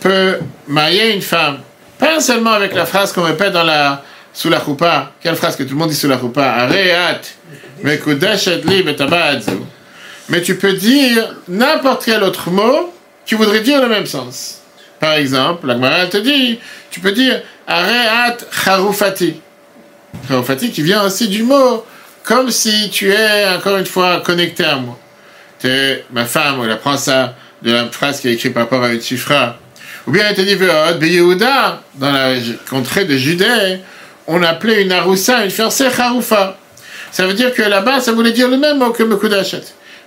peut 0.01 0.38
marier 0.69 1.15
une 1.15 1.23
femme, 1.23 1.59
pas 1.99 2.21
seulement 2.21 2.53
avec 2.53 2.75
la 2.75 2.87
phrase 2.87 3.12
qu'on 3.12 3.23
répète 3.23 3.53
dans 3.53 3.65
la, 3.65 4.03
sous 4.33 4.51
la 4.51 4.61
choupa, 4.61 5.12
quelle 5.21 5.37
phrase 5.37 5.57
que 5.57 5.62
tout 5.62 5.75
le 5.75 5.77
monde 5.77 5.91
dit 5.91 5.97
sous 5.97 6.09
la 6.09 6.19
choupa, 6.19 6.45
Areat, 6.45 7.35
li 7.85 8.85
mais 10.29 10.41
tu 10.41 10.57
peux 10.57 10.73
dire 10.73 11.35
n'importe 11.49 12.05
quel 12.05 12.23
autre 12.23 12.51
mot 12.51 12.93
qui 13.27 13.35
voudrait 13.35 13.61
dire 13.61 13.83
le 13.83 13.88
même 13.88 14.07
sens. 14.07 14.61
Par 15.01 15.15
exemple, 15.15 15.67
la 15.67 15.75
Gemara 15.75 16.07
te 16.07 16.19
dit, 16.19 16.59
tu 16.91 17.01
peux 17.01 17.12
dire 17.12 17.43
Areat 17.67 18.47
Harufati. 18.65 19.41
Harufati 20.31 20.71
qui 20.71 20.83
vient 20.83 21.05
aussi 21.05 21.29
du 21.29 21.43
mot 21.43 21.85
comme 22.24 22.50
si 22.50 22.90
tu 22.90 23.11
es 23.11 23.46
encore 23.48 23.76
une 23.78 23.87
fois 23.87 24.20
connecté 24.24 24.64
à 24.64 24.76
moi. 24.76 24.98
Tu 25.61 25.68
es 25.68 26.04
ma 26.12 26.24
femme, 26.24 26.61
elle 26.64 26.72
apprend 26.72 26.96
ça 26.96 27.35
de 27.62 27.72
la 27.72 27.87
phrase 27.87 28.20
qui 28.20 28.28
est 28.28 28.32
écrite 28.35 28.54
par 28.54 28.64
rapport 28.64 28.82
à 28.82 28.92
une. 28.92 29.00
Ou 30.06 30.11
bien 30.11 30.24
elle 30.28 30.35
te 30.35 30.40
dit 30.40 31.14
Yehuda, 31.14 31.82
dans 31.94 32.11
la 32.11 32.35
contrée 32.68 33.04
de 33.04 33.16
Judée, 33.16 33.78
on 34.26 34.42
appelait 34.42 34.82
une 34.82 34.92
aroussa, 34.92 35.44
une 35.44 35.50
fiancée 35.50 35.87
Harufa. 35.96 36.58
Ça 37.12 37.26
veut 37.26 37.35
dire 37.35 37.52
que 37.52 37.62
là-bas, 37.62 38.00
ça 38.00 38.12
voulait 38.12 38.32
dire 38.32 38.48
le 38.48 38.56
même 38.56 38.78
mot 38.78 38.90
que 38.90 39.02
Mekudachet. 39.02 39.62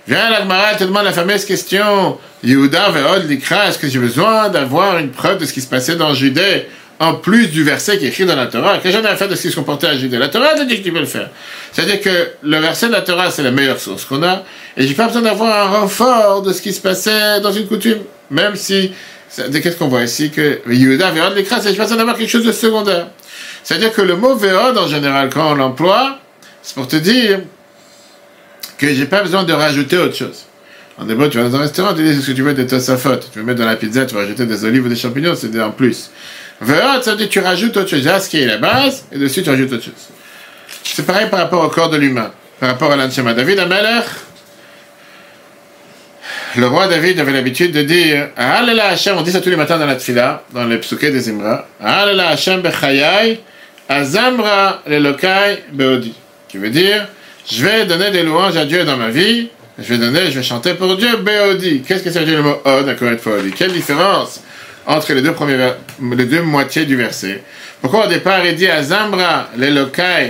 Viens 0.08 0.30
l'Agmara, 0.30 0.74
te 0.74 0.84
demande 0.84 1.04
la 1.04 1.12
fameuse 1.12 1.44
question 1.44 2.18
Yehuda 2.44 2.90
ve'od 2.90 3.28
likra, 3.28 3.68
est-ce 3.68 3.78
que 3.78 3.88
j'ai 3.88 3.98
besoin 3.98 4.48
d'avoir 4.48 4.98
une 4.98 5.10
preuve 5.10 5.38
de 5.38 5.46
ce 5.46 5.52
qui 5.52 5.60
se 5.60 5.66
passait 5.66 5.96
dans 5.96 6.14
Judée? 6.14 6.68
En 6.98 7.14
plus 7.14 7.48
du 7.48 7.62
verset 7.62 7.98
qui 7.98 8.06
est 8.06 8.08
écrit 8.08 8.24
dans 8.24 8.36
la 8.36 8.46
Torah 8.46 8.78
que 8.78 8.90
j'en 8.90 9.02
ai 9.02 9.06
à 9.06 9.26
de 9.26 9.34
ce 9.34 9.42
qui 9.42 9.50
se 9.50 9.56
comportait 9.56 9.86
à 9.86 9.96
Judée 9.96 10.18
La 10.18 10.28
Torah 10.28 10.54
te 10.54 10.62
dit 10.62 10.78
que 10.78 10.84
tu 10.84 10.92
peux 10.92 11.00
le 11.00 11.06
faire. 11.06 11.28
C'est-à-dire 11.72 12.00
que 12.00 12.28
le 12.42 12.58
verset 12.58 12.88
de 12.88 12.92
la 12.92 13.02
Torah, 13.02 13.30
c'est 13.30 13.42
la 13.42 13.50
meilleure 13.50 13.78
source 13.78 14.04
qu'on 14.04 14.22
a, 14.22 14.44
et 14.76 14.86
j'ai 14.86 14.94
pas 14.94 15.06
besoin 15.06 15.22
d'avoir 15.22 15.66
un 15.66 15.80
renfort 15.80 16.42
de 16.42 16.52
ce 16.52 16.62
qui 16.62 16.72
se 16.72 16.80
passait 16.80 17.40
dans 17.40 17.52
une 17.52 17.66
coutume, 17.66 18.00
même 18.30 18.56
si. 18.56 18.92
Qu'est-ce 19.34 19.76
qu'on 19.76 19.88
voit 19.88 20.02
ici 20.02 20.30
Que 20.30 20.60
Yehuda 20.70 21.10
likra, 21.34 21.60
c'est 21.60 21.70
j'ai 21.70 21.76
pas 21.76 21.82
besoin 21.82 21.98
d'avoir 21.98 22.16
quelque 22.16 22.30
chose 22.30 22.46
de 22.46 22.52
secondaire. 22.52 23.08
C'est-à-dire 23.64 23.92
que 23.92 24.00
le 24.00 24.16
mot 24.16 24.34
ve'od, 24.34 24.78
en 24.78 24.86
général, 24.86 25.28
quand 25.30 25.50
on 25.50 25.54
l'emploie, 25.54 26.20
c'est 26.62 26.74
pour 26.74 26.86
te 26.86 26.96
dire 26.96 27.40
que 28.78 28.94
j'ai 28.94 29.06
pas 29.06 29.22
besoin 29.22 29.42
de 29.42 29.52
rajouter 29.52 29.98
autre 29.98 30.14
chose. 30.14 30.44
En 30.98 31.08
hébreu, 31.08 31.28
tu 31.28 31.36
vas 31.36 31.48
dans 31.48 31.56
un 31.56 31.60
restaurant, 31.60 31.92
tu 31.92 32.02
dis 32.02 32.20
ce 32.20 32.30
que 32.30 32.32
tu 32.32 32.42
veux 32.42 32.54
de 32.54 32.62
tosafot. 32.62 33.16
Tu 33.32 33.38
veux 33.38 33.44
mettre 33.44 33.58
dans 33.58 33.66
la 33.66 33.76
pizza, 33.76 34.06
tu 34.06 34.14
vas 34.14 34.22
rajouter 34.22 34.46
des 34.46 34.64
olives 34.64 34.86
ou 34.86 34.88
des 34.88 34.96
champignons, 34.96 35.34
c'est 35.34 35.60
en 35.60 35.70
plus. 35.70 36.10
Tu 37.30 37.40
rajoutes 37.40 37.76
autre 37.76 37.88
chose. 37.88 38.08
Ce 38.20 38.28
qui 38.28 38.42
est 38.42 38.46
la 38.46 38.58
base, 38.58 39.04
et 39.12 39.18
dessus, 39.18 39.42
tu 39.42 39.50
rajoutes 39.50 39.72
autre 39.72 39.84
chose. 39.84 40.08
C'est 40.84 41.04
pareil 41.04 41.28
par 41.30 41.40
rapport 41.40 41.64
au 41.64 41.68
corps 41.68 41.90
de 41.90 41.96
l'humain, 41.96 42.32
par 42.58 42.70
rapport 42.70 42.92
à 42.92 42.96
l'anshama. 42.96 43.34
David 43.34 43.58
Ameler, 43.58 44.00
le 46.56 46.66
roi 46.66 46.88
David 46.88 47.20
avait 47.20 47.32
l'habitude 47.32 47.72
de 47.72 47.82
dire 47.82 48.28
Hashem, 48.36 49.16
on 49.18 49.22
dit 49.22 49.32
ça 49.32 49.40
tous 49.40 49.50
les 49.50 49.56
matins 49.56 49.78
dans 49.78 49.86
la 49.86 49.96
tfila, 49.96 50.44
dans 50.54 50.64
les 50.64 50.78
psuké 50.78 51.10
des 51.10 51.28
Imra. 51.28 51.66
Alala 51.80 52.28
Hashem 52.28 52.62
bechayai, 52.62 53.40
azamra 53.88 54.82
beodi. 55.72 56.14
Qui 56.48 56.58
veut 56.58 56.70
dire 56.70 57.06
je 57.50 57.64
vais 57.64 57.84
donner 57.86 58.10
des 58.10 58.22
louanges 58.22 58.56
à 58.56 58.64
Dieu 58.64 58.84
dans 58.84 58.96
ma 58.96 59.08
vie, 59.08 59.50
je 59.78 59.84
vais 59.84 59.98
donner, 59.98 60.30
je 60.30 60.38
vais 60.38 60.42
chanter 60.42 60.74
pour 60.74 60.96
Dieu, 60.96 61.16
Béodi. 61.18 61.82
Qu'est-ce 61.86 62.02
que 62.02 62.10
ça 62.10 62.20
veut 62.20 62.26
dire 62.26 62.38
le 62.38 62.42
mot 62.42 62.60
Od, 62.64 62.88
encore 62.88 63.08
une 63.08 63.18
fois, 63.18 63.34
Quelle 63.56 63.72
différence? 63.72 64.40
Entre 64.86 65.12
les 65.12 65.22
deux, 65.22 65.32
premiers, 65.32 65.72
les 66.16 66.24
deux 66.24 66.42
moitiés 66.42 66.84
du 66.84 66.96
verset 66.96 67.42
Pourquoi 67.80 68.06
au 68.06 68.08
départ 68.08 68.44
il 68.46 68.54
dit 68.54 68.68
à 68.68 68.82
Zambra, 68.82 69.50
l'Elokai, 69.56 70.28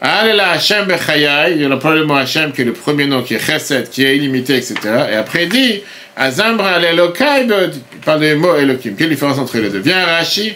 Alela 0.00 0.52
Hashem 0.52 0.86
Bechayai, 0.86 1.56
il 1.56 1.64
a 1.64 1.68
le 1.68 2.04
mot 2.04 2.14
Hashem 2.14 2.52
qui 2.52 2.62
est 2.62 2.64
le 2.64 2.72
premier 2.72 3.06
nom, 3.06 3.22
qui 3.22 3.34
est 3.34 3.38
Chesed, 3.38 3.90
qui 3.90 4.04
est 4.04 4.16
illimité, 4.16 4.56
etc. 4.56 4.74
Et 5.12 5.16
après 5.16 5.44
il 5.44 5.48
dit, 5.50 5.82
Azambra 6.16 6.78
l'Elokai 6.78 7.44
Béodi. 7.44 7.82
Il 7.94 7.98
parle 8.00 8.20
des 8.20 8.34
mots 8.34 8.56
Elohim. 8.56 8.94
Quelle 8.96 9.10
différence 9.10 9.38
entre 9.38 9.58
les 9.58 9.68
deux? 9.68 9.78
Viens 9.78 10.04
Rashi, 10.04 10.54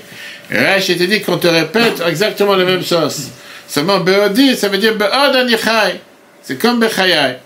Rashi 0.50 0.96
te 0.96 1.04
dit 1.04 1.20
qu'on 1.20 1.38
te 1.38 1.46
répète 1.46 2.02
exactement 2.06 2.56
la 2.56 2.64
même 2.64 2.84
chose. 2.84 3.28
Seulement, 3.66 4.00
Beodi, 4.00 4.56
ça 4.56 4.68
veut 4.68 4.78
dire 4.78 4.94
Beod 4.94 5.36
Anichai. 5.36 6.00
C'est 6.42 6.60
comme 6.60 6.80
Bechayai. 6.80 7.36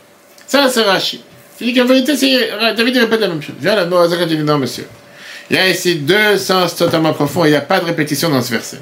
Ça, 0.46 0.68
c'est 0.68 0.83
Rashi. 0.83 1.22
Il 1.61 1.72
dit 1.72 1.79
qu'en 1.79 1.87
vérité, 1.87 2.12
David 2.77 2.96
répète 2.96 3.20
la 3.20 3.29
même 3.29 3.42
chose. 3.42 3.57
Viens 3.61 3.74
là, 3.74 3.85
dit 4.27 4.38
non, 4.38 4.59
monsieur. 4.59 4.87
Il 5.51 5.57
y 5.57 5.59
a 5.59 5.69
ici 5.69 5.97
deux 5.97 6.37
sens 6.37 6.77
totalement 6.77 7.13
profonds. 7.13 7.45
Il 7.45 7.51
n'y 7.51 7.57
a 7.57 7.63
pas 7.63 7.81
de 7.81 7.87
répétition 7.87 8.29
dans 8.29 8.43
ce 8.43 8.51
verset. 8.51 8.81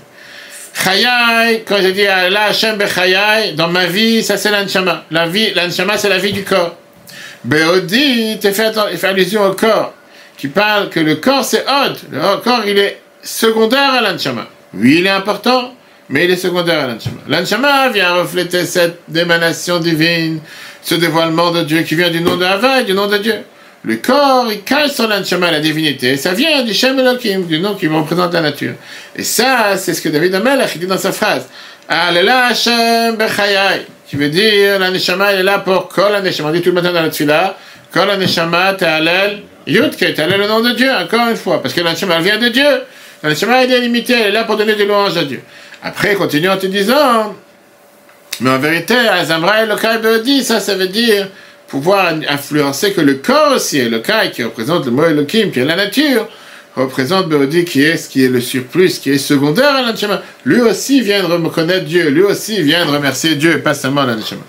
Chayai, 0.75 1.65
quand 1.67 1.77
j'ai 1.81 1.93
dit 1.93 2.05
la 2.05 2.45
Hashem 2.45 2.77
Bechayai, 2.77 3.53
dans 3.53 3.69
ma 3.69 3.87
vie, 3.87 4.23
ça 4.23 4.37
c'est 4.37 4.51
l'anshama. 4.51 5.05
La 5.11 5.27
vie, 5.27 5.53
l'anshama, 5.55 5.97
c'est 5.97 6.09
la 6.09 6.19
vie 6.19 6.33
du 6.33 6.45
corps. 6.45 6.77
Beodi, 7.45 8.33
il 8.33 8.41
fait, 8.41 8.73
fait 8.97 9.07
allusion 9.07 9.45
au 9.45 9.53
corps, 9.53 9.95
qui 10.37 10.49
parle 10.49 10.91
que 10.91 11.01
le 11.01 11.17
corps 11.17 11.45
c'est 11.45 11.65
Od. 11.67 11.97
Le 12.11 12.43
corps, 12.43 12.63
il 12.67 12.79
est 12.79 13.01
secondaire 13.23 13.95
à 13.95 14.01
l'anshama. 14.01 14.47
Oui, 14.75 14.97
il 14.99 15.07
est 15.07 15.11
important, 15.11 15.73
mais 16.11 16.25
il 16.25 16.31
est 16.31 16.37
secondaire 16.37 16.85
à 16.85 16.87
l'anshama. 16.89 17.21
L'anshama 17.29 17.89
vient 17.89 18.15
refléter 18.15 18.67
cette 18.67 19.01
émanation 19.15 19.79
divine, 19.79 20.41
ce 20.83 20.97
dévoilement 20.97 21.53
de 21.53 21.63
Dieu 21.63 21.83
qui 21.83 21.95
vient 21.95 22.11
du 22.11 22.21
nom 22.21 22.37
de 22.37 22.45
Hava 22.45 22.83
et 22.83 22.85
du 22.85 22.93
nom 22.93 23.07
de 23.07 23.17
Dieu. 23.17 23.37
Le 23.87 23.97
corps, 23.99 24.49
il 24.51 24.63
cache 24.63 24.91
sur 24.95 25.07
l'anshama, 25.07 25.49
la 25.53 25.61
divinité. 25.61 26.17
Ça 26.17 26.35
vient 26.35 26.65
du 26.65 26.75
Shem 26.75 26.99
Elohim, 26.99 27.47
du 27.47 27.61
nom 27.61 27.77
qui 27.77 27.87
représente 27.87 28.35
la 28.35 28.41
nature. 28.41 28.75
Et 29.15 29.23
ça, 29.23 29.77
c'est 29.77 29.95
ce 29.95 30.03
que 30.03 30.09
David 30.09 30.35
Amelech 30.35 30.77
dit 30.77 30.89
dans 30.89 30.99
sa 30.99 31.13
phrase. 31.13 31.47
Allela 31.89 32.47
Hashem 32.47 33.15
Bechayai. 33.15 33.87
Qui 34.09 34.17
veut 34.17 34.29
dire, 34.29 34.81
l'aneshama, 34.81 35.33
il 35.35 35.39
est 35.39 35.43
là 35.45 35.61
pour 35.61 35.87
Kol 35.89 36.11
l'aneshama. 36.11 36.49
On 36.49 36.53
dit 36.53 36.63
tout 36.63 36.71
le 36.71 36.75
matin 36.75 36.93
dans 36.93 37.03
la 37.03 37.11
tfila, 37.11 37.57
Kol 37.93 38.09
l'aneshama, 38.09 38.75
Te'alel, 38.75 39.43
Yudke, 39.69 40.01
le 40.01 40.49
nom 40.49 40.63
de 40.63 40.73
Dieu, 40.73 40.91
encore 40.91 41.29
une 41.29 41.37
fois. 41.37 41.63
Parce 41.63 41.73
que 41.73 41.81
l'aneshama, 41.81 42.17
elle 42.17 42.25
vient 42.25 42.39
de 42.39 42.49
Dieu. 42.49 42.83
L'aneshama, 43.23 43.63
elle 43.63 43.73
est 43.73 43.81
limitée, 43.81 44.15
elle 44.15 44.27
est 44.27 44.33
là 44.33 44.43
pour 44.43 44.57
donner 44.57 44.75
des 44.75 44.85
louanges 44.85 45.17
à 45.17 45.25
Dieu. 45.25 45.43
Après, 45.81 46.17
continue 46.17 46.49
en 46.49 46.57
te 46.57 46.67
disant, 46.67 47.37
mais 48.41 48.51
en 48.51 48.59
vérité, 48.59 48.97
Azamra 48.97 49.65
le 49.65 50.23
dit, 50.23 50.43
ça, 50.43 50.59
ça 50.59 50.75
veut 50.75 50.89
dire 50.89 51.29
pouvoir 51.69 52.15
influencer 52.29 52.93
que 52.93 53.01
le 53.01 53.15
corps 53.15 53.53
aussi, 53.53 53.83
le 53.89 53.99
Kai 54.01 54.31
qui 54.33 54.43
représente 54.43 54.87
le 54.87 54.93
mot 54.93 55.05
Elohim, 55.05 55.51
qui 55.51 55.61
est 55.61 55.65
la 55.65 55.77
nature, 55.77 56.29
représente 56.77 57.29
Beodi 57.29 57.65
qui 57.65 57.83
est 57.83 57.97
ce 57.97 58.09
qui 58.09 58.25
est 58.25 58.29
le 58.29 58.41
surplus, 58.41 59.01
qui 59.01 59.11
est 59.11 59.19
secondaire 59.19 59.75
à 59.75 59.83
l'Anshama. 59.83 60.23
Lui 60.45 60.61
aussi 60.61 61.01
vient 61.01 61.27
de 61.27 61.33
reconnaître 61.33 61.87
Dieu, 61.87 62.11
lui 62.11 62.23
aussi 62.23 62.63
vient 62.63 62.85
de 62.85 62.91
remercier 62.91 63.35
Dieu, 63.35 63.61
pas 63.63 63.75
seulement 63.75 64.05
l'Anshama. 64.05 64.43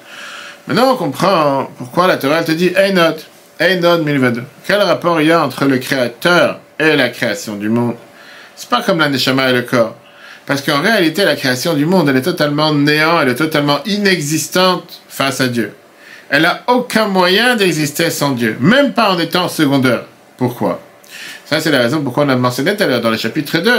Maintenant, 0.68 0.94
on 0.94 0.98
comprend 0.98 1.72
pourquoi 1.78 2.08
la 2.08 2.18
Torah 2.18 2.44
te 2.44 2.52
dit 2.52 2.72
Einot, 2.76 3.16
Einot 3.60 4.04
1022. 4.04 4.44
Quel 4.66 4.82
rapport 4.82 5.22
il 5.22 5.28
y 5.28 5.32
a 5.32 5.44
entre 5.44 5.66
le 5.66 5.78
Créateur 5.78 6.60
et 6.78 6.96
la 6.96 7.10
création 7.10 7.56
du 7.56 7.70
monde? 7.70 7.96
C'est 8.56 8.70
pas 8.70 8.82
comme 8.82 9.00
l'Anshama 9.00 9.50
et 9.50 9.54
le 9.54 9.62
corps. 9.62 9.96
Parce 10.46 10.62
qu'en 10.62 10.82
réalité, 10.82 11.24
la 11.24 11.36
création 11.36 11.74
du 11.74 11.86
monde, 11.86 12.10
elle 12.10 12.18
est 12.18 12.22
totalement 12.22 12.74
néant, 12.74 13.22
elle 13.22 13.30
est 13.30 13.36
totalement 13.36 13.80
inexistante 13.86 15.02
face 15.08 15.42
à 15.42 15.48
Dieu. 15.48 15.72
Elle 16.30 16.44
n'a 16.44 16.64
aucun 16.68 17.08
moyen 17.08 17.56
d'exister 17.56 18.10
sans 18.10 18.32
Dieu, 18.32 18.58
même 18.60 18.94
pas 18.94 19.12
en 19.12 19.20
étant 19.20 19.48
secondaire. 19.48 20.04
Pourquoi? 20.38 20.82
Ça, 21.46 21.62
c'est 21.62 21.72
la 21.72 21.80
raison 21.80 22.02
pourquoi 22.02 22.26
on 22.26 22.30
a 22.30 22.36
mentionné 22.36 22.76
tout 22.76 22.84
à 22.84 22.88
l'heure 22.88 23.02
dans 23.02 23.10
le 23.10 23.18
chapitre 23.18 23.60
2, 23.60 23.72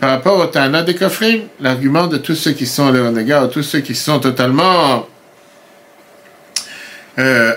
par 0.00 0.10
rapport 0.10 0.38
au 0.38 0.46
Tana 0.46 0.82
des 0.82 0.94
Kofrim, 0.94 1.42
l'argument 1.60 2.06
de 2.06 2.16
tous 2.16 2.34
ceux 2.34 2.52
qui 2.52 2.66
sont 2.66 2.90
les 2.90 3.00
renégats, 3.00 3.44
ou 3.44 3.48
tous 3.48 3.62
ceux 3.62 3.80
qui 3.80 3.94
sont 3.94 4.18
totalement 4.18 5.06
euh, 7.18 7.52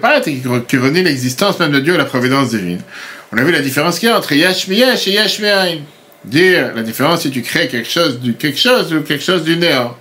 pas 0.00 0.16
athées, 0.16 0.42
qui, 0.68 0.76
l'existence 0.76 1.58
même 1.58 1.72
de 1.72 1.80
Dieu 1.80 1.94
et 1.94 1.98
la 1.98 2.04
providence 2.04 2.50
divine. 2.50 2.80
On 3.32 3.38
a 3.38 3.42
vu 3.42 3.52
la 3.52 3.60
différence 3.60 3.98
qu'il 3.98 4.08
y 4.08 4.12
a 4.12 4.18
entre 4.18 4.32
Yesh 4.32 4.68
et 4.68 5.10
Yesh 5.10 5.40
dire 6.24 6.72
la 6.74 6.82
différence 6.82 7.22
si 7.22 7.30
tu 7.30 7.42
crées 7.42 7.68
quelque 7.68 7.88
chose 7.88 8.20
du 8.20 8.34
quelque 8.34 8.58
chose 8.58 8.92
ou 8.92 9.02
quelque 9.02 9.24
chose 9.24 9.44
du 9.44 9.56
néant. 9.56 9.96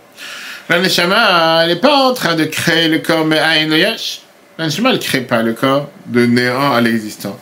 La 0.70 0.80
Neshama, 0.80 1.64
elle 1.64 1.70
n'est 1.70 1.76
pas 1.78 1.96
en 1.96 2.14
train 2.14 2.36
de 2.36 2.44
créer 2.44 2.90
le 2.90 3.00
corps, 3.00 3.26
mais 3.26 3.40
Aïn 3.40 3.72
Yesh. 3.72 4.20
La 4.58 4.66
Neshama, 4.66 4.90
elle 4.90 4.98
ne 4.98 5.02
crée 5.02 5.22
pas 5.22 5.42
le 5.42 5.54
corps 5.54 5.90
de 6.08 6.26
néant 6.26 6.74
à 6.74 6.82
l'existant. 6.82 7.40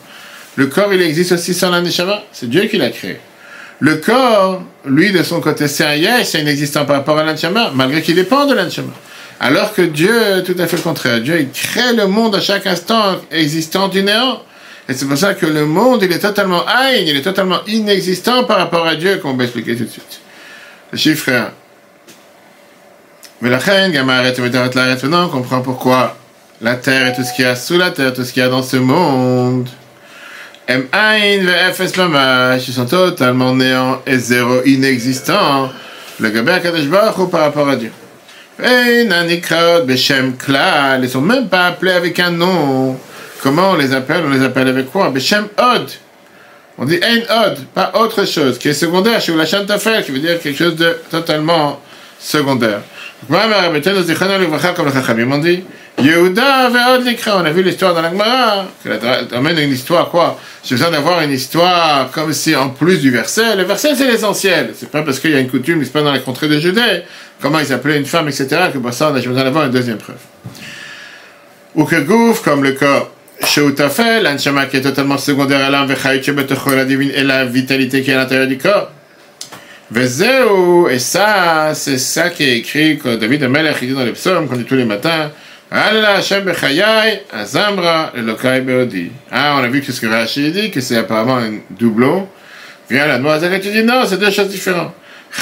Le 0.54 0.66
corps, 0.66 0.94
il 0.94 1.02
existe 1.02 1.32
aussi 1.32 1.52
sans 1.52 1.70
la 1.70 1.80
Neshama. 1.80 2.22
C'est 2.32 2.48
Dieu 2.48 2.66
qui 2.66 2.78
l'a 2.78 2.90
créé. 2.90 3.18
Le 3.80 3.96
corps, 3.96 4.62
lui, 4.84 5.10
de 5.10 5.22
son 5.24 5.40
côté, 5.40 5.66
c'est 5.66 5.84
un 5.84 5.96
Yesh, 5.96 6.28
c'est 6.28 6.40
inexistant 6.40 6.86
par 6.86 6.96
rapport 6.96 7.18
à 7.18 7.24
l'Anshama, 7.24 7.72
malgré 7.74 8.00
qu'il 8.00 8.14
dépend 8.14 8.46
de 8.46 8.54
l'Anshama. 8.54 8.92
Alors 9.40 9.74
que 9.74 9.82
Dieu, 9.82 10.44
tout 10.46 10.54
à 10.58 10.66
fait 10.66 10.76
le 10.76 10.82
contraire. 10.82 11.20
Dieu, 11.20 11.40
il 11.40 11.50
crée 11.50 11.94
le 11.94 12.06
monde 12.06 12.36
à 12.36 12.40
chaque 12.40 12.66
instant 12.66 13.20
existant 13.30 13.88
du 13.88 14.02
néant. 14.02 14.40
Et 14.88 14.94
c'est 14.94 15.06
pour 15.06 15.18
ça 15.18 15.34
que 15.34 15.46
le 15.46 15.66
monde, 15.66 16.02
il 16.04 16.12
est 16.12 16.20
totalement 16.20 16.64
aïn, 16.64 17.04
il 17.04 17.16
est 17.16 17.22
totalement 17.22 17.58
inexistant 17.66 18.44
par 18.44 18.58
rapport 18.58 18.86
à 18.86 18.94
Dieu, 18.94 19.16
qu'on 19.16 19.34
va 19.34 19.44
expliquer 19.44 19.74
tout 19.74 19.84
de 19.84 19.90
suite. 19.90 20.20
Le 20.92 20.96
chiffre 20.96 21.32
1. 21.32 21.50
Mais 23.40 23.50
la 23.50 23.58
reine, 23.58 23.92
maintenant, 23.92 25.26
on 25.26 25.28
comprend 25.28 25.60
pourquoi 25.60 26.16
la 26.62 26.76
terre 26.76 27.08
et 27.08 27.12
tout 27.14 27.22
ce 27.22 27.34
qu'il 27.34 27.44
y 27.44 27.48
a 27.48 27.54
sous 27.54 27.76
la 27.76 27.90
terre, 27.90 28.14
tout 28.14 28.24
ce 28.24 28.32
qu'il 28.32 28.42
y 28.42 28.46
a 28.46 28.48
dans 28.48 28.62
ce 28.62 28.76
monde, 28.76 29.68
M1 30.68 31.20
et 31.20 31.72
FS 31.72 31.96
Mamash, 31.96 32.66
ils 32.66 32.74
sont 32.74 32.86
totalement 32.86 33.54
néants 33.54 34.00
et 34.06 34.18
zéro 34.18 34.64
inexistant. 34.64 35.70
Le 36.18 36.30
Gaber 36.30 36.60
Kadesh 36.62 36.86
Baruch 36.86 37.30
par 37.30 37.42
rapport 37.42 37.68
à 37.68 37.76
Dieu. 37.76 37.92
Et 38.64 39.04
Nanikrot, 39.04 39.84
Beshem 39.84 40.36
Klal, 40.36 41.04
ils 41.04 41.10
sont 41.10 41.20
même 41.20 41.48
pas 41.48 41.66
appelés 41.66 41.92
avec 41.92 42.18
un 42.18 42.30
nom. 42.30 42.98
Comment 43.42 43.72
on 43.72 43.74
les 43.76 43.92
appelle? 43.92 44.24
On 44.26 44.30
les 44.30 44.42
appelle 44.42 44.66
avec 44.66 44.90
quoi? 44.90 45.10
Beshem 45.10 45.46
Od. 45.58 45.90
On 46.78 46.84
dit 46.84 46.98
Ein 47.02 47.22
Od, 47.44 47.58
pas 47.74 47.92
autre 48.00 48.24
chose, 48.24 48.58
qui 48.58 48.68
est 48.68 48.74
secondaire 48.74 49.20
chez 49.20 49.34
la 49.34 49.46
Chantafel, 49.46 50.04
qui 50.04 50.10
veut 50.10 50.18
dire 50.18 50.40
quelque 50.40 50.58
chose 50.58 50.74
de 50.74 50.98
totalement 51.10 51.80
secondaire. 52.18 52.80
Comme 53.28 53.38
le 53.38 54.98
on 57.28 57.44
a 57.44 57.50
vu 57.50 57.62
l'histoire 57.62 57.94
dans 57.94 58.02
la 58.02 58.10
Gemara. 58.10 58.66
Elle 58.84 59.00
amène 59.34 59.58
une 59.58 59.72
histoire 59.72 60.10
quoi? 60.10 60.38
J'ai 60.64 60.76
besoin 60.76 60.90
d'avoir 60.90 61.20
une 61.22 61.32
histoire 61.32 62.10
comme 62.12 62.32
si 62.32 62.54
en 62.54 62.68
plus 62.68 63.00
du 63.00 63.10
verset. 63.10 63.56
Le 63.56 63.64
verset 63.64 63.94
c'est 63.96 64.06
l'essentiel. 64.06 64.74
C'est 64.74 64.90
pas 64.90 65.02
parce 65.02 65.18
qu'il 65.18 65.32
y 65.32 65.34
a 65.34 65.40
une 65.40 65.48
coutume 65.48 65.84
se 65.84 65.90
passe 65.90 66.04
dans 66.04 66.12
la 66.12 66.20
contrée 66.20 66.48
de 66.48 66.58
Judée? 66.60 67.02
Comment 67.40 67.58
ils 67.58 67.72
appelaient 67.72 67.98
une 67.98 68.06
femme, 68.06 68.28
etc. 68.28 68.46
Que 68.72 68.78
pour 68.78 68.92
ça 68.92 69.10
on 69.10 69.14
a 69.16 69.20
besoin 69.20 69.44
d'avoir 69.44 69.66
une 69.66 69.72
deuxième 69.72 69.98
preuve. 69.98 70.16
Ou 71.74 71.84
que 71.84 71.96
gouffre 71.96 72.42
comme 72.42 72.62
le 72.62 72.72
corps. 72.72 73.10
Sheutafel, 73.44 74.22
l'anshama 74.22 74.66
qui 74.66 74.78
est 74.78 74.82
totalement 74.82 75.18
secondaire 75.18 75.64
à 75.64 75.70
l'âme, 75.70 75.90
et 75.90 77.22
la 77.22 77.44
vitalité 77.44 78.02
qui 78.02 78.10
est 78.10 78.14
à 78.14 78.18
l'intérieur 78.18 78.48
du 78.48 78.56
corps. 78.56 78.90
Et 79.94 80.98
ça, 80.98 81.70
c'est 81.74 81.98
ça 81.98 82.30
qui 82.30 82.42
est 82.42 82.58
écrit 82.58 82.98
quand 82.98 83.14
David 83.16 83.44
Amelech 83.44 83.78
dit 83.80 83.92
dans 83.92 84.04
les 84.04 84.12
psaumes, 84.12 84.48
qu'on 84.48 84.56
dit 84.56 84.64
tous 84.64 84.74
les 84.74 84.84
matins. 84.84 85.30
Allah 85.70 86.16
Hashem 86.16 86.44
bechayai, 86.44 87.22
azamra, 87.32 88.12
beodi. 88.14 89.12
Ah, 89.30 89.56
on 89.58 89.64
a 89.64 89.68
vu 89.68 89.80
que 89.82 89.92
ce 89.92 90.00
que 90.00 90.06
Rashi 90.06 90.50
dit, 90.50 90.70
que 90.70 90.80
c'est 90.80 90.96
apparemment 90.96 91.38
un 91.38 91.58
doublon. 91.70 92.28
Viens 92.90 93.06
la 93.06 93.18
noix, 93.18 93.38
et 93.42 93.60
tu 93.60 93.70
dis 93.70 93.82
non, 93.82 94.04
c'est 94.06 94.18
deux 94.18 94.30
choses 94.30 94.48
différentes. 94.48 94.92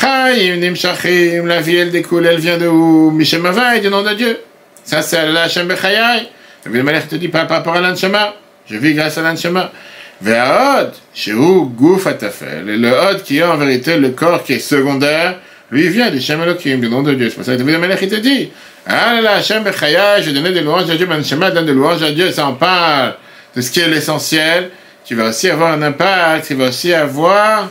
La 0.03 0.31
vie, 0.33 1.77
elle 1.77 1.91
découle, 1.91 2.27
elle 2.27 2.41
vient 2.41 2.59
de 2.59 2.67
où? 2.67 3.11
Mishemavai, 3.11 3.81
du 3.81 3.89
nom 3.89 4.03
de 4.03 4.15
Dieu. 4.15 4.41
Ça, 4.83 5.03
c'est 5.03 5.19
Allah 5.19 5.43
Hashem 5.45 5.67
bechayai. 5.67 6.29
David 6.65 6.81
Amelech 6.81 7.09
te 7.09 7.17
dit 7.17 7.29
pas 7.29 7.47
par 7.47 7.59
rapport 7.59 7.77
à 7.77 7.81
l'anshama. 7.81 8.35
Je 8.71 8.77
vis 8.77 8.95
grâce 8.95 9.17
à 9.19 9.23
l'anshama. 9.23 9.73
Ve'ahod, 10.23 10.93
où 11.35 11.65
gouf 11.67 12.07
atafel. 12.07 12.69
Et 12.69 12.77
le 12.77 12.91
hod 12.91 13.23
qui 13.23 13.39
est 13.39 13.43
en 13.43 13.57
vérité 13.57 13.97
le 13.97 14.11
corps 14.11 14.43
qui 14.43 14.55
est 14.55 14.59
secondaire, 14.59 15.39
lui 15.71 15.89
vient 15.89 16.11
du 16.11 16.21
Shem 16.21 16.41
Elohim, 16.43 16.81
du 16.81 16.89
nom 16.89 17.03
de 17.03 17.15
Dieu. 17.15 17.31
C'est 17.31 17.37
pour 17.37 17.45
ça 17.45 17.57
que 17.57 17.63
te 17.63 18.15
dit, 18.17 18.51
ah 18.87 19.15
là 19.15 19.21
là, 19.21 19.33
Hashem 19.37 19.63
Bechaya, 19.65 20.21
je 20.21 20.31
donnais 20.31 20.53
des 20.53 20.61
louanges 20.61 20.91
à 20.91 20.97
Dieu, 20.97 21.07
mais 21.09 21.23
Shema 21.23 21.51
donne 21.51 21.67
des 21.67 21.73
louanges 21.73 22.03
à 22.03 22.11
Dieu, 22.13 22.31
ça 22.31 22.47
en 22.47 22.55
parle 22.55 23.15
de 23.57 23.61
ce 23.61 23.71
qui 23.71 23.81
est 23.81 23.89
l'essentiel. 23.89 24.71
Tu 25.05 25.15
vas 25.15 25.29
aussi 25.29 25.51
avoir 25.51 25.73
un 25.73 25.83
impact, 25.83 26.47
tu 26.47 26.55
vas 26.55 26.69
aussi 26.69 26.93
avoir 26.93 27.69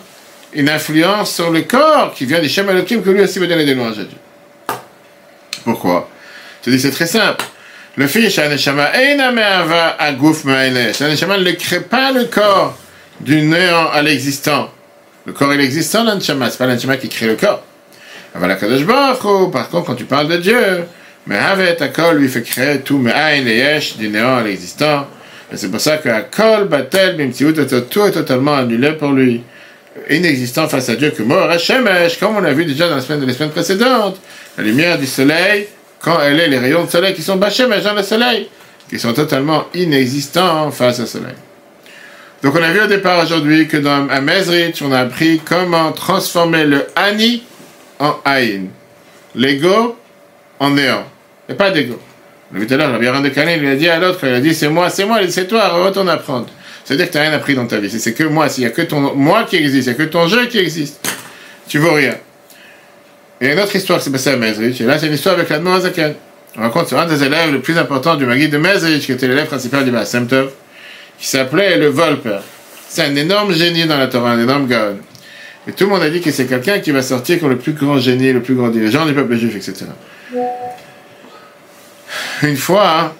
une 0.53 0.69
influence 0.69 1.34
sur 1.34 1.49
le 1.49 1.62
corps 1.62 2.13
qui 2.13 2.25
vient 2.25 2.39
du 2.39 2.49
Shem 2.49 2.69
Elohim, 2.69 3.01
que 3.01 3.10
lui 3.10 3.21
aussi 3.21 3.39
veut 3.39 3.47
donner 3.47 3.65
des 3.65 3.75
louanges 3.75 3.99
à 3.99 4.03
Dieu. 4.03 4.77
Pourquoi? 5.63 6.10
Je 6.65 6.71
dis, 6.71 6.79
c'est 6.79 6.91
très 6.91 7.08
simple. 7.08 7.43
Le 7.95 8.08
fils, 8.08 8.34
Shaneshama, 8.34 8.89
Einameava 8.95 9.95
Agouf 9.99 10.45
Maene. 10.45 10.93
Shaneshama 10.93 11.38
ne 11.38 11.51
crée 11.51 11.82
pas 11.82 12.12
le 12.12 12.25
corps 12.25 12.75
du 13.19 13.41
néant 13.43 13.89
à 13.91 14.01
l'existant. 14.01 14.71
Le 15.27 15.34
corps 15.34 15.53
est 15.53 15.58
l'existant, 15.58 16.03
l'Anshama, 16.03 16.49
c'est 16.49 16.58
pas 16.58 16.65
l'Anshama 16.65 16.97
qui 16.97 17.08
crée 17.08 17.27
le 17.27 17.36
corps. 17.36 17.63
Par 18.34 19.69
contre, 19.69 19.86
quand 19.86 19.95
tu 19.95 20.06
parles 20.06 20.27
de 20.27 20.38
Dieu, 20.38 20.86
mais 21.27 21.38
Havet 21.38 21.82
Akol 21.84 22.17
lui 22.17 22.29
fait 22.29 22.41
créer 22.41 22.79
tout, 22.79 22.97
mais 22.97 23.13
et 23.38 23.41
Yesh, 23.41 23.95
du 23.97 24.10
néant 24.10 24.38
à 24.38 24.43
l'existant. 24.43 25.08
Et 25.51 25.58
c'est 25.58 25.69
pour 25.69 25.79
ça 25.79 25.97
que 25.97 26.10
Akol 26.10 26.67
Batel 26.67 27.15
Bimtiut, 27.15 27.53
tout 27.53 28.06
est 28.06 28.12
totalement 28.12 28.56
annulé 28.56 28.93
pour 28.93 29.12
lui. 29.12 29.43
Inexistant 30.10 30.67
face 30.67 30.89
à 30.89 30.95
Dieu 30.95 31.12
que 31.12 31.21
Mor 31.21 31.47
Hashemesh, 31.51 32.17
comme 32.19 32.38
on 32.38 32.43
a 32.43 32.53
vu 32.53 32.65
déjà 32.65 32.89
dans 32.89 32.95
la 32.95 33.01
semaine, 33.01 33.51
précédentes. 33.51 34.19
La 34.58 34.63
lumière 34.63 34.97
du 34.97 35.06
soleil, 35.06 35.67
quand 36.04 36.20
elle 36.22 36.39
est 36.39 36.50
les 36.50 36.60
rayons 36.60 36.84
de 36.84 36.89
soleil 36.89 37.13
qui 37.13 37.22
sont 37.22 37.38
Bashemesh 37.38 37.84
dans 37.84 37.94
le 37.94 38.04
soleil, 38.04 38.50
qui 38.89 39.00
sont 39.00 39.13
totalement 39.13 39.66
inexistants 39.74 40.70
face 40.70 41.00
au 41.00 41.06
soleil. 41.06 41.36
Donc 42.44 42.56
on 42.56 42.62
a 42.62 42.72
vu 42.72 42.82
au 42.82 42.88
départ 42.88 43.24
aujourd'hui 43.24 43.70
que 43.70 43.78
dans 43.78 44.10
à 44.10 44.20
Mezrich, 44.20 44.82
on 44.82 44.92
a 44.92 45.00
appris 45.00 45.39
comment 45.44 45.94
transformer 45.94 46.66
le 46.66 46.86
Ani 46.96 47.44
en 48.00 48.18
Aïn. 48.26 48.68
L'ego 49.34 49.98
en 50.60 50.72
néant. 50.72 51.06
Et 51.48 51.54
pas 51.54 51.72
d'ego. 51.72 51.98
On 52.52 52.58
a 52.58 52.60
vu 52.60 52.68
tout 52.68 52.74
à 52.74 52.78
l'heure, 52.78 53.22
de 53.22 53.30
Canin, 53.30 53.54
il 53.54 53.66
a 53.66 53.76
dit 53.76 53.88
à 53.88 53.98
l'autre, 53.98 54.20
il 54.24 54.34
a 54.34 54.42
dit 54.42 54.54
c'est 54.54 54.68
moi, 54.68 54.89
c'est 54.89 55.06
moi, 55.06 55.22
il 55.22 55.32
c'est 55.32 55.48
toi, 55.48 55.70
retourne 55.70 56.10
apprendre. 56.10 56.48
C'est-à-dire 56.84 57.08
que 57.08 57.13
tu 57.13 57.18
n'as 57.18 57.24
rien 57.24 57.34
appris 57.34 57.56
dans 57.56 57.66
ta 57.66 57.78
vie. 57.78 57.89
C'est 57.89 58.13
que 58.13 58.26
moi, 58.26 58.50
s'il 58.50 58.66
n'y 58.66 58.70
a 58.70 58.72
que 58.72 58.82
ton 58.82 59.16
moi 59.16 59.46
qui 59.46 59.56
existe, 59.56 59.88
il 59.88 59.96
n'y 59.96 60.02
a 60.02 60.06
que 60.06 60.10
ton 60.10 60.28
jeu 60.28 60.48
qui 60.48 60.60
existe, 60.60 61.00
tu 61.70 61.80
vaux 61.80 61.94
rien. 61.94 62.16
Il 63.43 63.47
y 63.47 63.49
a 63.49 63.56
une 63.56 63.60
autre 63.60 63.75
histoire 63.75 63.99
qui 63.99 64.06
s'est 64.06 64.12
passée 64.12 64.29
à 64.29 64.38
Mezrich, 64.38 64.79
et 64.79 64.86
là 64.86 64.97
c'est 64.97 65.08
une 65.08 65.15
histoire 65.15 65.36
avec 65.36 65.49
l'Admor 65.49 65.73
Azaken. 65.73 66.13
On 66.56 66.62
raconte 66.62 66.88
sur 66.88 66.97
un 66.97 67.06
des 67.06 67.25
élèves 67.25 67.51
le 67.51 67.60
plus 67.60 67.77
important 67.77 68.15
du 68.15 68.25
Magui 68.25 68.47
de 68.47 68.58
Mezrich, 68.58 69.06
qui 69.06 69.12
était 69.12 69.27
l'élève 69.27 69.47
principal 69.47 69.84
du 69.84 69.91
Baasem 69.91 70.27
qui 71.19 71.27
s'appelait 71.27 71.77
le 71.77 71.88
Volper. 71.88 72.38
C'est 72.88 73.01
un 73.03 73.13
énorme 73.17 73.53
génie 73.53 73.86
dans 73.86 73.97
la 73.97 74.08
Torah, 74.08 74.32
un 74.32 74.39
énorme 74.39 74.65
Gaon. 74.65 74.95
Et 75.67 75.73
tout 75.73 75.84
le 75.84 75.89
monde 75.89 76.03
a 76.03 76.10
dit 76.10 76.21
que 76.21 76.32
c'est 76.32 76.45
quelqu'un 76.45 76.79
qui 76.79 76.91
va 76.91 77.01
sortir 77.01 77.41
comme 77.41 77.49
le 77.49 77.58
plus 77.58 77.73
grand 77.73 77.99
génie, 77.99 78.32
le 78.32 78.41
plus 78.41 78.56
grand 78.56 78.69
dirigeant 78.69 79.06
du 79.06 79.13
peuple 79.13 79.36
juif, 79.36 79.58
etc. 79.58 79.88
Une 82.43 82.56
fois, 82.56 82.97
hein, 82.97 83.12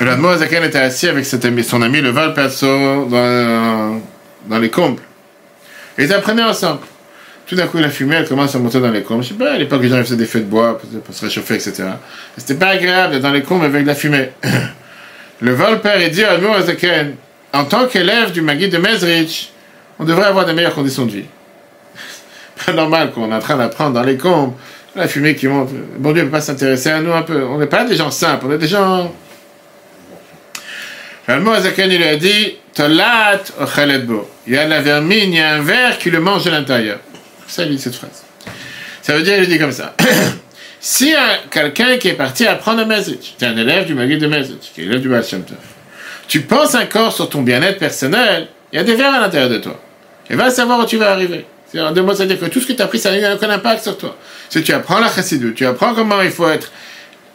l'Admo 0.00 0.36
Zaken 0.38 0.64
était 0.64 0.78
assis 0.78 1.06
avec 1.06 1.24
son 1.24 1.82
ami 1.82 2.00
le 2.00 2.10
Val 2.10 2.34
Perso 2.34 2.66
dans, 3.06 4.02
dans 4.46 4.58
les 4.58 4.70
combles. 4.70 5.02
Et 5.98 6.02
ils 6.02 6.12
apprenaient 6.12 6.42
ensemble. 6.42 6.80
Tout 7.46 7.56
d'un 7.56 7.66
coup, 7.66 7.78
la 7.78 7.90
fumée, 7.90 8.16
elle 8.16 8.28
commence 8.28 8.54
à 8.54 8.58
monter 8.58 8.80
dans 8.80 8.90
les 8.90 9.02
combles. 9.02 9.22
Je 9.22 9.28
sais 9.28 9.34
pas, 9.34 9.52
à 9.52 9.58
l'époque, 9.58 9.82
les 9.82 9.88
gens 9.88 9.98
faisaient 9.98 10.16
des 10.16 10.26
feux 10.26 10.40
de 10.40 10.46
bois 10.46 10.78
pour, 11.04 11.14
se 11.14 11.24
réchauffer, 11.24 11.54
etc. 11.54 11.84
C'était 12.36 12.54
pas 12.54 12.68
agréable 12.68 13.12
d'être 13.12 13.22
dans 13.22 13.32
les 13.32 13.42
combles 13.42 13.64
avec 13.64 13.82
de 13.82 13.88
la 13.88 13.94
fumée. 13.94 14.30
le 15.40 15.52
Volper, 15.52 15.98
il 16.00 16.10
dit 16.10 16.24
à 16.24 16.38
Zaken, 16.62 17.14
en 17.52 17.64
tant 17.64 17.86
qu'élève 17.86 18.32
du 18.32 18.42
Magui 18.42 18.68
de 18.68 18.78
Mezrich, 18.78 19.50
on 19.98 20.04
devrait 20.04 20.26
avoir 20.26 20.46
des 20.46 20.52
meilleures 20.52 20.74
conditions 20.74 21.04
de 21.04 21.12
vie 21.12 21.24
pas 22.66 22.72
normal 22.72 23.12
qu'on 23.12 23.30
est 23.30 23.34
en 23.34 23.40
train 23.40 23.56
d'apprendre 23.56 23.92
dans 23.92 24.02
les 24.02 24.16
combes, 24.16 24.54
la 24.94 25.08
fumée 25.08 25.34
qui 25.34 25.48
monte. 25.48 25.70
Bon 25.98 26.12
Dieu 26.12 26.22
ne 26.22 26.28
peut 26.28 26.32
pas 26.32 26.40
s'intéresser 26.40 26.90
à 26.90 27.00
nous 27.00 27.12
un 27.12 27.22
peu. 27.22 27.44
On 27.44 27.58
n'est 27.58 27.66
pas 27.66 27.84
des 27.84 27.96
gens 27.96 28.10
simples, 28.10 28.46
on 28.48 28.52
est 28.52 28.58
des 28.58 28.68
gens. 28.68 29.12
Finalement, 31.24 31.52
Azaken 31.52 31.90
il 31.90 32.02
a 32.02 32.16
dit. 32.16 32.56
Il 32.78 34.52
y 34.52 34.56
a 34.56 34.66
la 34.66 34.80
vermine, 34.80 35.32
il 35.32 35.34
y 35.34 35.40
a 35.40 35.50
un 35.54 35.60
verre 35.60 35.98
qui 35.98 36.10
le 36.10 36.20
mange 36.20 36.44
de 36.44 36.50
l'intérieur. 36.50 36.98
Ça, 37.52 37.64
il 37.64 37.68
dit 37.68 37.78
cette 37.78 37.94
phrase. 37.94 38.24
Ça 39.02 39.14
veut 39.14 39.22
dire, 39.22 39.36
il 39.38 39.46
dit 39.46 39.58
comme 39.58 39.72
ça. 39.72 39.94
si 40.80 41.14
quelqu'un 41.50 41.98
qui 41.98 42.08
est 42.08 42.14
parti 42.14 42.46
apprendre 42.46 42.80
à 42.80 43.02
tu 43.02 43.44
es 43.44 43.46
un 43.46 43.56
élève 43.58 43.84
du 43.84 43.94
Magui 43.94 44.16
de 44.16 44.26
Mezrich, 44.26 44.72
qui 44.74 44.80
est 44.80 44.84
élève 44.84 45.02
du 45.02 45.10
Baal 45.10 45.22
tu 46.28 46.40
penses 46.40 46.74
encore 46.74 47.12
sur 47.12 47.28
ton 47.28 47.42
bien-être 47.42 47.78
personnel, 47.78 48.48
il 48.72 48.76
y 48.76 48.78
a 48.78 48.84
des 48.84 48.94
verres 48.94 49.12
à 49.12 49.20
l'intérieur 49.20 49.50
de 49.50 49.58
toi. 49.58 49.78
Et 50.30 50.34
va 50.34 50.48
savoir 50.50 50.78
où 50.78 50.86
tu 50.86 50.96
vas 50.96 51.10
arriver. 51.10 51.44
En 51.76 51.92
deux 51.92 52.00
mots, 52.00 52.14
c'est-à-dire 52.14 52.40
que 52.40 52.46
tout 52.46 52.58
ce 52.58 52.66
que 52.66 52.72
tu 52.72 52.80
as 52.80 52.86
appris, 52.86 52.98
ça 52.98 53.14
n'a 53.14 53.34
aucun 53.34 53.50
impact 53.50 53.82
sur 53.82 53.98
toi. 53.98 54.16
Si 54.48 54.62
tu 54.62 54.72
apprends 54.72 54.98
la 54.98 55.10
chassidou, 55.10 55.50
tu 55.50 55.66
apprends 55.66 55.92
comment 55.94 56.22
il 56.22 56.30
faut 56.30 56.48
être, 56.48 56.72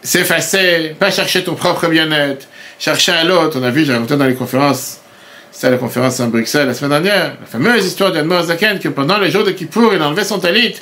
s'effacer, 0.02 0.96
pas 0.98 1.12
chercher 1.12 1.44
ton 1.44 1.54
propre 1.54 1.90
bien-être, 1.90 2.48
chercher 2.80 3.12
à 3.12 3.24
l'autre. 3.24 3.60
On 3.60 3.64
a 3.64 3.70
vu, 3.70 3.86
j'ai 3.86 3.94
raconté 3.94 4.18
dans 4.18 4.26
les 4.26 4.34
conférences, 4.34 5.02
c'était 5.58 5.72
la 5.72 5.78
conférence 5.78 6.20
en 6.20 6.28
Bruxelles 6.28 6.68
la 6.68 6.76
semaine 6.76 7.02
dernière, 7.02 7.36
la 7.42 7.48
fameuse 7.48 7.84
histoire 7.84 8.12
d'Admor 8.12 8.44
Zaken, 8.44 8.78
que 8.78 8.90
pendant 8.90 9.18
les 9.18 9.32
jours 9.32 9.44
de 9.44 9.50
Kippour, 9.50 9.92
il 9.96 10.00
a 10.00 10.08
enlevé 10.08 10.24
son 10.24 10.38
talit, 10.38 10.76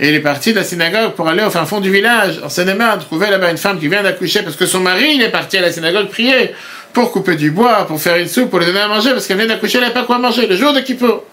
et 0.00 0.08
il 0.08 0.14
est 0.14 0.20
parti 0.20 0.52
de 0.52 0.56
la 0.56 0.64
synagogue 0.64 1.10
pour 1.10 1.28
aller 1.28 1.44
au 1.44 1.50
fin 1.50 1.66
fond 1.66 1.80
du 1.80 1.92
village, 1.92 2.40
en 2.42 2.48
Seine-et-Marne, 2.48 3.00
trouver 3.00 3.28
là-bas 3.28 3.50
une 3.50 3.58
femme 3.58 3.78
qui 3.78 3.88
vient 3.88 4.02
d'accoucher, 4.02 4.40
parce 4.40 4.56
que 4.56 4.64
son 4.64 4.80
mari, 4.80 5.16
il 5.16 5.22
est 5.22 5.28
parti 5.28 5.58
à 5.58 5.60
la 5.60 5.70
synagogue 5.70 6.08
prier, 6.08 6.54
pour 6.94 7.12
couper 7.12 7.36
du 7.36 7.50
bois, 7.50 7.86
pour 7.86 8.00
faire 8.00 8.16
une 8.16 8.26
soupe, 8.26 8.48
pour 8.48 8.58
lui 8.58 8.64
donner 8.64 8.80
à 8.80 8.88
manger, 8.88 9.10
parce 9.10 9.26
qu'elle 9.26 9.36
vient 9.36 9.46
d'accoucher, 9.46 9.76
elle 9.76 9.84
n'avait 9.84 9.92
pas 9.92 10.04
quoi 10.04 10.16
manger, 10.16 10.46
le 10.46 10.56
jour 10.56 10.72
de 10.72 10.80
Kippour. 10.80 11.24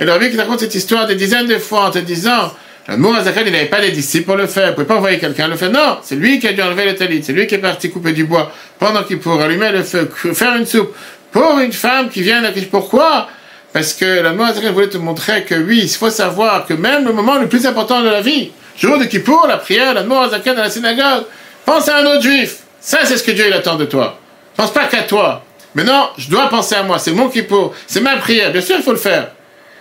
Et 0.00 0.04
le 0.04 0.10
rabbi 0.10 0.28
qui 0.28 0.36
raconte 0.36 0.58
cette 0.58 0.74
histoire 0.74 1.06
des 1.06 1.14
dizaines 1.14 1.46
de 1.46 1.58
fois 1.58 1.86
en 1.86 1.90
te 1.92 2.00
disant, 2.00 2.52
le 2.88 3.16
Azakan, 3.16 3.42
il 3.44 3.52
n'avait 3.52 3.66
pas 3.66 3.80
les 3.80 3.90
disciples 3.90 4.24
pour 4.24 4.36
le 4.36 4.46
faire, 4.46 4.64
il 4.64 4.70
ne 4.70 4.72
pouvait 4.72 4.86
pas 4.86 4.96
envoyer 4.96 5.18
quelqu'un 5.18 5.46
le 5.46 5.56
faire. 5.56 5.70
Non, 5.70 5.98
c'est 6.02 6.16
lui 6.16 6.38
qui 6.38 6.48
a 6.48 6.54
dû 6.54 6.62
enlever 6.62 6.86
le 6.86 6.94
talit, 6.94 7.22
c'est 7.22 7.34
lui 7.34 7.46
qui 7.46 7.54
est 7.54 7.58
parti 7.58 7.90
couper 7.90 8.12
du 8.12 8.24
bois 8.24 8.50
pendant 8.78 9.02
qu'il 9.02 9.18
allumer 9.42 9.70
le 9.72 9.82
feu, 9.82 10.10
faire 10.32 10.56
une 10.56 10.64
soupe 10.64 10.94
pour 11.32 11.58
une 11.58 11.72
femme 11.72 12.08
qui 12.08 12.22
vient 12.22 12.42
d'accueillir. 12.42 12.68
Pourquoi? 12.70 13.28
Parce 13.72 13.92
que 13.92 14.04
le 14.04 14.40
Azakan 14.40 14.72
voulait 14.72 14.88
te 14.88 14.96
montrer 14.96 15.44
que 15.44 15.54
oui, 15.54 15.80
il 15.82 15.88
faut 15.88 16.10
savoir 16.10 16.66
que 16.66 16.74
même 16.74 17.04
le 17.04 17.12
moment 17.12 17.36
le 17.36 17.48
plus 17.48 17.66
important 17.66 18.00
de 18.02 18.08
la 18.08 18.22
vie, 18.22 18.50
jour 18.78 18.98
de 18.98 19.04
Kippour, 19.04 19.46
la 19.46 19.58
prière, 19.58 19.94
le 19.94 20.12
Azakan 20.12 20.54
dans 20.54 20.62
la 20.62 20.70
synagogue, 20.70 21.24
pense 21.64 21.88
à 21.88 21.98
un 21.98 22.06
autre 22.06 22.22
juif. 22.22 22.58
Ça, 22.80 22.98
c'est 23.04 23.16
ce 23.16 23.22
que 23.22 23.32
Dieu 23.32 23.46
il 23.46 23.52
attend 23.52 23.76
de 23.76 23.84
toi. 23.84 24.18
Pense 24.56 24.72
pas 24.72 24.86
qu'à 24.86 25.02
toi. 25.02 25.44
Mais 25.74 25.84
non, 25.84 26.08
je 26.16 26.30
dois 26.30 26.48
penser 26.48 26.74
à 26.74 26.82
moi, 26.82 26.98
c'est 26.98 27.12
mon 27.12 27.28
Kippour, 27.28 27.74
c'est 27.86 28.00
ma 28.00 28.16
prière. 28.16 28.50
Bien 28.50 28.62
sûr, 28.62 28.76
il 28.78 28.82
faut 28.82 28.92
le 28.92 28.96
faire. 28.96 29.32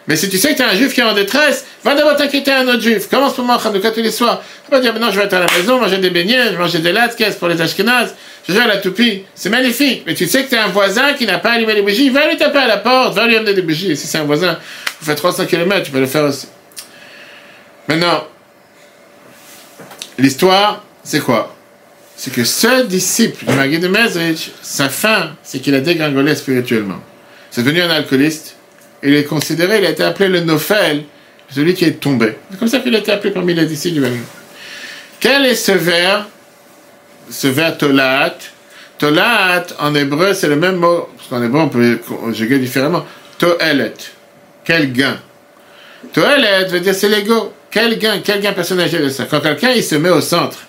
Mais 0.07 0.15
si 0.15 0.29
tu 0.29 0.37
sais 0.37 0.53
que 0.53 0.57
tu 0.57 0.63
as 0.63 0.69
un 0.69 0.75
juif 0.75 0.93
qui 0.93 1.01
est 1.01 1.03
en 1.03 1.13
détresse, 1.13 1.65
va 1.83 1.93
d'abord 1.93 2.15
t'inquiéter 2.15 2.51
à 2.51 2.59
un 2.59 2.67
autre 2.67 2.81
juif. 2.81 3.09
Commence 3.09 3.33
pour 3.33 3.43
moi, 3.43 3.59
Hanouka 3.63 3.91
tous 3.91 4.01
les 4.01 4.11
soirs. 4.11 4.41
Tu 4.65 4.71
vas 4.71 4.79
dire, 4.79 4.93
maintenant 4.93 5.11
je 5.11 5.19
vais 5.19 5.25
être 5.25 5.33
à 5.33 5.41
la 5.41 5.47
maison, 5.57 5.79
manger 5.79 5.97
des 5.97 6.09
beignets, 6.09 6.51
manger 6.53 6.79
des 6.79 6.93
latkes 6.93 7.37
pour 7.37 7.49
les 7.49 7.61
ashkenazes, 7.61 8.15
je 8.47 8.53
vais 8.53 8.61
à 8.61 8.67
la 8.67 8.77
toupie. 8.77 9.23
C'est 9.35 9.49
magnifique. 9.49 10.03
Mais 10.05 10.13
tu 10.13 10.25
sais 10.25 10.45
que 10.45 10.49
tu 10.49 10.55
as 10.55 10.65
un 10.65 10.69
voisin 10.69 11.13
qui 11.13 11.25
n'a 11.25 11.39
pas 11.39 11.51
allumé 11.51 11.73
les 11.73 11.81
bougies, 11.81 12.09
va 12.09 12.27
lui 12.29 12.37
taper 12.37 12.59
à 12.59 12.67
la 12.67 12.77
porte, 12.77 13.15
va 13.15 13.27
lui 13.27 13.35
amener 13.35 13.53
des 13.53 13.61
bougies. 13.61 13.91
Et 13.91 13.95
si 13.95 14.07
c'est 14.07 14.17
un 14.17 14.23
voisin, 14.23 14.57
vous 14.99 15.05
faites 15.05 15.17
300 15.17 15.45
km, 15.45 15.83
tu 15.83 15.91
peux 15.91 15.99
le 15.99 16.05
faire 16.05 16.23
aussi. 16.23 16.47
Maintenant, 17.89 18.25
l'histoire, 20.17 20.83
c'est 21.03 21.19
quoi? 21.19 21.53
C'est 22.15 22.33
que 22.33 22.43
ce 22.43 22.83
disciple 22.83 23.45
du 23.45 23.53
Magui 23.53 23.79
de 23.79 23.87
Mezrich, 23.87 24.51
sa 24.61 24.89
fin, 24.89 25.31
c'est 25.43 25.59
qu'il 25.59 25.75
a 25.75 25.79
dégringolé 25.81 26.33
spirituellement. 26.35 26.99
C'est 27.51 27.61
devenu 27.61 27.81
un 27.81 27.89
alcooliste. 27.89 28.56
Il 29.07 29.15
est 29.15 29.23
considéré, 29.23 29.77
il 29.77 29.85
a 29.85 29.91
été 29.91 30.03
appelé 30.03 30.27
le 30.27 30.41
Nofel, 30.41 31.03
celui 31.49 31.73
qui 31.73 31.85
est 31.85 31.97
tombé. 31.97 32.35
C'est 32.51 32.59
comme 32.59 32.67
ça 32.67 32.79
qu'il 32.79 32.93
a 32.93 32.99
été 32.99 33.09
appelé 33.09 33.31
parmi 33.31 33.53
les 33.53 33.65
disciples 33.65 33.95
du 33.95 34.01
Magui. 34.01 34.19
Quel 35.21 35.45
est 35.45 35.55
ce 35.55 35.71
vers? 35.71 36.27
Ce 37.29 37.47
vers 37.47 37.77
Tolat. 37.77 38.35
Tolat, 38.99 39.65
en 39.79 39.95
hébreu, 39.95 40.33
c'est 40.33 40.49
le 40.49 40.57
même 40.57 40.75
mot, 40.75 41.07
parce 41.15 41.29
qu'en 41.29 41.41
hébreu, 41.41 41.61
on 41.61 41.69
peut 41.69 42.01
conjuguer 42.05 42.59
différemment. 42.59 43.05
Toelet. 43.37 43.93
Quel 44.65 44.91
gain. 44.91 45.17
Toelet 46.11 46.65
veut 46.65 46.81
dire 46.81 46.93
c'est 46.93 47.07
l'ego. 47.07 47.53
Quel 47.71 47.97
gain, 47.99 48.19
quel 48.21 48.41
gain 48.41 48.51
personnel 48.51 48.91
de 48.91 49.07
ça? 49.07 49.25
Quand 49.29 49.39
quelqu'un 49.39 49.69
il 49.71 49.83
se 49.83 49.95
met 49.95 50.09
au 50.09 50.19
centre 50.19 50.59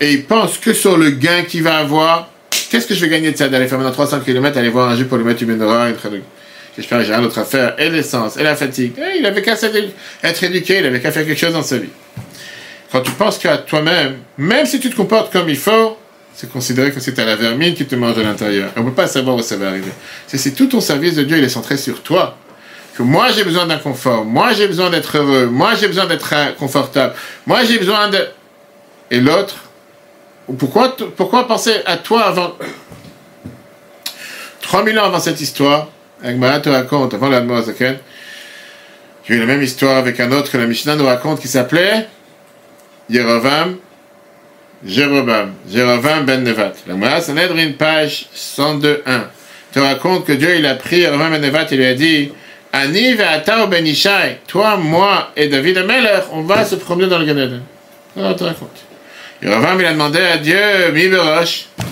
et 0.00 0.12
il 0.12 0.24
pense 0.26 0.58
que 0.58 0.72
sur 0.74 0.96
le 0.96 1.10
gain 1.10 1.42
qu'il 1.42 1.64
va 1.64 1.78
avoir, 1.78 2.30
qu'est-ce 2.70 2.86
que 2.86 2.94
je 2.94 3.00
vais 3.00 3.08
gagner 3.10 3.32
de 3.32 3.36
ça 3.36 3.48
D'aller 3.48 3.66
faire 3.66 3.78
maintenant 3.78 3.92
300 3.92 4.20
km, 4.20 4.58
aller 4.58 4.68
voir 4.68 4.90
un 4.90 4.96
jeu 4.96 5.06
pour 5.06 5.16
lui 5.18 5.24
mettre 5.24 5.42
une 5.42 5.48
menorah, 5.48 5.88
une 5.88 5.96
J'espère 6.76 6.98
que 6.98 7.04
j'ai 7.04 7.12
rien 7.12 7.22
d'autre 7.22 7.38
à 7.38 7.44
faire, 7.44 7.74
et 7.78 7.90
l'essence, 7.90 8.36
et 8.36 8.42
la 8.42 8.56
fatigue. 8.56 8.92
Eh, 8.98 9.18
il 9.18 9.26
avait 9.26 9.42
qu'à 9.42 9.54
être 10.22 10.44
éduqué, 10.44 10.78
il 10.78 10.86
avait 10.86 11.00
qu'à 11.00 11.10
faire 11.10 11.26
quelque 11.26 11.38
chose 11.38 11.52
dans 11.52 11.62
sa 11.62 11.78
vie. 11.78 11.88
Quand 12.92 13.00
tu 13.00 13.10
penses 13.12 13.38
qu'à 13.38 13.58
toi-même, 13.58 14.18
même 14.38 14.66
si 14.66 14.80
tu 14.80 14.90
te 14.90 14.96
comportes 14.96 15.32
comme 15.32 15.48
il 15.48 15.56
faut, 15.56 15.96
c'est 16.34 16.50
considéré 16.50 16.90
que 16.92 17.00
c'est 17.00 17.18
à 17.18 17.24
la 17.24 17.36
vermine 17.36 17.74
qui 17.74 17.84
te 17.84 17.94
mange 17.94 18.14
de 18.14 18.22
l'intérieur. 18.22 18.70
On 18.76 18.80
ne 18.80 18.86
peut 18.86 18.94
pas 18.94 19.06
savoir 19.06 19.36
où 19.36 19.42
ça 19.42 19.56
va 19.56 19.68
arriver. 19.68 19.90
C'est 20.26 20.54
tout 20.54 20.66
ton 20.66 20.80
service 20.80 21.16
de 21.16 21.24
Dieu, 21.24 21.38
il 21.38 21.44
est 21.44 21.48
centré 21.48 21.76
sur 21.76 22.02
toi 22.02 22.36
moi 23.02 23.30
j'ai 23.32 23.44
besoin 23.44 23.66
d'un 23.66 23.78
confort, 23.78 24.24
moi 24.24 24.52
j'ai 24.52 24.66
besoin 24.66 24.90
d'être 24.90 25.16
heureux, 25.16 25.46
moi 25.46 25.74
j'ai 25.74 25.86
besoin 25.86 26.06
d'être 26.06 26.56
confortable, 26.58 27.14
moi 27.46 27.64
j'ai 27.64 27.78
besoin 27.78 28.08
de... 28.08 28.28
Et 29.10 29.20
l'autre, 29.20 29.56
pourquoi, 30.58 30.96
pourquoi 31.16 31.46
penser 31.46 31.74
à 31.86 31.96
toi 31.96 32.24
avant... 32.24 32.52
3000 34.62 34.98
ans 34.98 35.04
avant 35.04 35.18
cette 35.18 35.40
histoire, 35.40 35.88
Agmara 36.22 36.60
te 36.60 36.68
raconte, 36.68 37.14
avant 37.14 37.28
la 37.28 37.62
Zaken, 37.62 37.98
il 39.28 39.30
y 39.30 39.34
a 39.34 39.36
eu 39.36 39.40
la 39.40 39.46
même 39.46 39.62
histoire 39.62 39.96
avec 39.96 40.18
un 40.20 40.32
autre 40.32 40.50
que 40.50 40.58
la 40.58 40.66
Mishnah 40.66 40.96
nous 40.96 41.06
raconte 41.06 41.40
qui 41.40 41.48
s'appelait 41.48 42.08
Yerovam, 43.08 43.76
Jérovam, 44.84 45.52
Jérovam 45.70 46.24
ben 46.24 46.42
Nevat. 46.42 46.72
La 46.86 46.94
Gemara 46.94 47.62
une 47.62 47.74
page 47.74 48.26
102.1, 48.34 48.96
te 49.72 49.78
raconte 49.78 50.26
que 50.26 50.32
Dieu 50.32 50.56
il 50.56 50.66
a 50.66 50.74
pris 50.74 51.02
Jérovam 51.02 51.30
ben 51.30 51.40
Nevat 51.40 51.66
et 51.70 51.76
lui 51.76 51.86
a 51.86 51.94
dit 51.94 52.32
Ani 52.72 53.14
ve'ata 53.14 53.66
ben 53.66 53.86
Ishai, 53.86 54.38
toi, 54.46 54.76
moi 54.76 55.32
et 55.36 55.48
David 55.48 55.78
Ameler, 55.78 56.20
on 56.32 56.42
va 56.42 56.64
se 56.64 56.76
promener 56.76 57.08
dans 57.08 57.18
le 57.18 57.26
Gan. 57.26 57.60
Alors, 58.16 58.36
te 58.36 58.44
raconte. 58.44 58.84
Yoravam, 59.42 59.80
il 59.80 59.86
a 59.86 59.92
demandé 59.92 60.20
à 60.20 60.36
Dieu, 60.36 60.92
Mi 60.92 61.08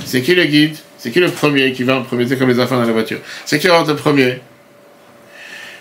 c'est 0.05 0.23
qui 0.23 0.35
le 0.35 0.45
guide? 0.45 0.77
C'est 0.99 1.11
qui 1.11 1.21
le 1.21 1.31
premier 1.31 1.73
qui 1.73 1.85
va 1.85 1.97
en 1.97 2.03
premier? 2.03 2.27
C'est 2.27 2.37
comme 2.37 2.49
les 2.49 2.61
enfants 2.61 2.77
dans 2.77 2.85
la 2.85 2.93
voiture. 2.93 3.19
C'est 3.45 3.59
qui 3.59 3.69
rentre 3.69 3.91
le 3.91 3.97
premier? 3.97 4.41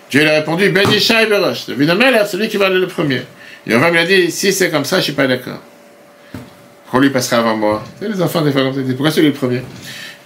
Dieu 0.10 0.22
lui 0.22 0.30
a 0.30 0.36
répondu, 0.36 0.70
Ben 0.70 0.90
Ishai 0.90 1.26
Berosh. 1.26 1.66
David 1.68 1.90
Ameler, 1.90 2.22
c'est 2.26 2.38
lui 2.38 2.48
qui 2.48 2.58
va 2.58 2.68
aller 2.68 2.80
le 2.80 2.88
premier. 2.88 3.24
Yoravam, 3.66 3.96
il 3.96 4.00
a 4.00 4.06
dit, 4.06 4.32
si 4.32 4.54
c'est 4.54 4.70
comme 4.70 4.86
ça, 4.86 4.98
je 4.98 5.02
ne 5.02 5.04
suis 5.04 5.14
pas 5.14 5.28
d'accord. 5.28 5.60
Pourquoi 6.84 7.02
lui 7.02 7.10
passera 7.10 7.40
avant 7.40 7.58
moi? 7.58 7.84
C'est 8.00 8.08
les 8.08 8.22
enfants 8.22 8.42
des 8.42 8.52
fois 8.52 8.62
comme 8.62 8.74
ça. 8.74 8.82
Pourquoi 8.92 9.12
c'est 9.12 9.22
lui 9.22 9.28
le 9.28 9.34
premier? 9.34 9.62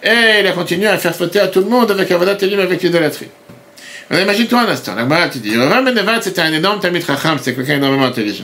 Et 0.04 0.42
il 0.42 0.48
a 0.48 0.52
continué 0.52 0.88
à 0.88 0.98
faire 0.98 1.16
fauter 1.16 1.40
à 1.40 1.48
tout 1.48 1.62
le 1.62 1.70
monde 1.70 1.90
avec 1.90 2.12
Avodat 2.12 2.38
Elim, 2.42 2.60
avec 2.60 2.84
l'idolâtrie. 2.84 3.30
Imagine-toi 4.12 4.60
un 4.60 4.68
instant, 4.68 4.94
la 4.94 5.30
te 5.30 5.38
dit, 5.38 5.56
Rav 5.56 5.86
Benevat 5.86 6.22
c'était 6.22 6.42
un 6.42 6.52
énorme 6.52 6.82
Talmid 6.82 7.06
Chacham, 7.06 7.38
c'était 7.38 7.56
quelqu'un 7.56 7.78
énormément 7.78 8.06
intelligent. 8.06 8.44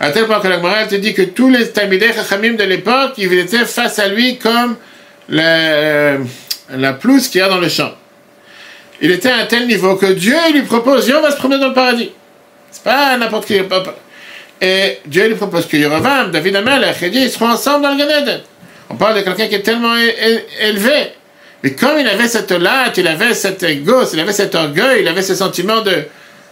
À 0.00 0.10
tel 0.10 0.24
point 0.24 0.40
que 0.40 0.48
la 0.48 0.86
te 0.86 0.94
dit 0.94 1.12
que 1.12 1.22
tous 1.22 1.50
les 1.50 1.68
Talmidei 1.68 2.14
Chachamim 2.14 2.54
de 2.54 2.64
l'époque, 2.64 3.12
ils 3.18 3.30
étaient 3.34 3.66
face 3.66 3.98
à 3.98 4.08
lui 4.08 4.38
comme 4.38 4.76
la, 5.28 5.42
euh, 5.42 6.18
la 6.70 6.92
pelouse 6.92 7.28
qu'il 7.28 7.40
y 7.40 7.42
a 7.42 7.48
dans 7.48 7.60
le 7.60 7.68
champ. 7.68 7.92
Il 9.00 9.10
était 9.10 9.30
à 9.30 9.38
un 9.38 9.46
tel 9.46 9.66
niveau 9.66 9.96
que 9.96 10.06
Dieu 10.06 10.36
lui 10.52 10.62
propose, 10.62 11.06
Dieu, 11.06 11.16
on 11.16 11.22
va 11.22 11.30
se 11.30 11.36
promener 11.36 11.60
dans 11.60 11.68
le 11.68 11.74
paradis. 11.74 12.10
C'est 12.70 12.84
pas 12.84 13.16
n'importe 13.16 13.46
qui. 13.46 13.60
Et 14.60 14.98
Dieu 15.06 15.26
lui 15.26 15.34
propose 15.34 15.66
que 15.66 15.76
Yoravam, 15.76 16.30
David 16.30 16.56
Amel 16.56 16.84
et 16.84 16.98
Khedi, 16.98 17.18
ils 17.18 17.30
seront 17.30 17.48
ensemble 17.48 17.82
dans 17.82 17.90
le 17.90 17.98
Gan 17.98 18.40
On 18.90 18.94
parle 18.94 19.16
de 19.16 19.22
quelqu'un 19.22 19.48
qui 19.48 19.56
est 19.56 19.62
tellement 19.62 19.94
élevé 20.60 21.12
mais 21.62 21.74
comme 21.74 21.98
il 21.98 22.08
avait 22.08 22.28
cette 22.28 22.50
latte, 22.50 22.98
il 22.98 23.06
avait 23.06 23.34
cet 23.34 23.62
égo, 23.62 24.02
il 24.12 24.20
avait 24.20 24.32
cet 24.32 24.54
orgueil, 24.54 25.02
il 25.02 25.08
avait 25.08 25.22
ce 25.22 25.34
sentiment 25.34 25.80
de 25.80 26.04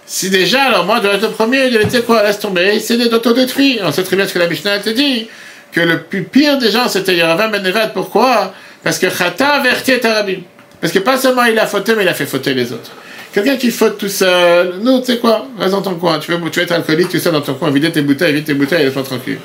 si 0.06 0.30
déjà, 0.30 0.64
alors 0.64 0.84
moi, 0.86 0.96
je 0.98 1.02
dois 1.02 1.14
être 1.14 1.22
le 1.22 1.30
premier, 1.30 1.66
il 1.66 1.76
était 1.76 2.02
quoi 2.02 2.22
Laisse 2.22 2.38
tomber, 2.38 2.80
il 2.88 3.08
d'autodétruire. 3.08 3.82
On 3.84 3.92
sait 3.92 4.02
très 4.02 4.16
bien 4.16 4.26
ce 4.26 4.34
que 4.34 4.38
la 4.38 4.48
Mishnah 4.48 4.78
te 4.80 4.90
dit, 4.90 5.28
que 5.72 5.80
le 5.80 6.02
plus 6.02 6.24
pire 6.24 6.58
des 6.58 6.70
gens, 6.70 6.88
c'était 6.88 7.14
Yeravam 7.14 7.50
Ben. 7.50 7.90
Pourquoi? 7.94 8.52
Parce 8.82 8.98
que 8.98 9.08
Chata 9.10 9.48
averti 9.48 9.92
Arabim. 10.04 10.40
Parce 10.80 10.92
que 10.92 10.98
pas 10.98 11.18
seulement 11.18 11.44
il 11.44 11.58
a 11.58 11.66
fauté, 11.66 11.94
mais 11.94 12.04
il 12.04 12.08
a 12.08 12.14
fait 12.14 12.26
fauter 12.26 12.54
les 12.54 12.72
autres. 12.72 12.90
Quelqu'un 13.32 13.56
qui 13.56 13.70
faute 13.70 13.98
tout 13.98 14.08
seul, 14.08 14.80
nous, 14.82 15.00
tu 15.00 15.06
sais 15.06 15.18
quoi, 15.18 15.46
reste 15.58 15.72
dans 15.72 15.82
ton 15.82 15.94
coin. 15.94 16.18
Tu 16.18 16.32
veux, 16.32 16.50
tu 16.50 16.60
être 16.60 16.72
alcoolique, 16.72 17.10
tout 17.10 17.18
seul 17.18 17.32
dans 17.32 17.40
ton 17.40 17.54
coin, 17.54 17.70
vider 17.70 17.92
tes 17.92 18.02
bouteilles, 18.02 18.32
vide 18.32 18.44
tes 18.44 18.54
bouteilles, 18.54 18.84
laisse-toi 18.84 19.04
tranquille. 19.04 19.38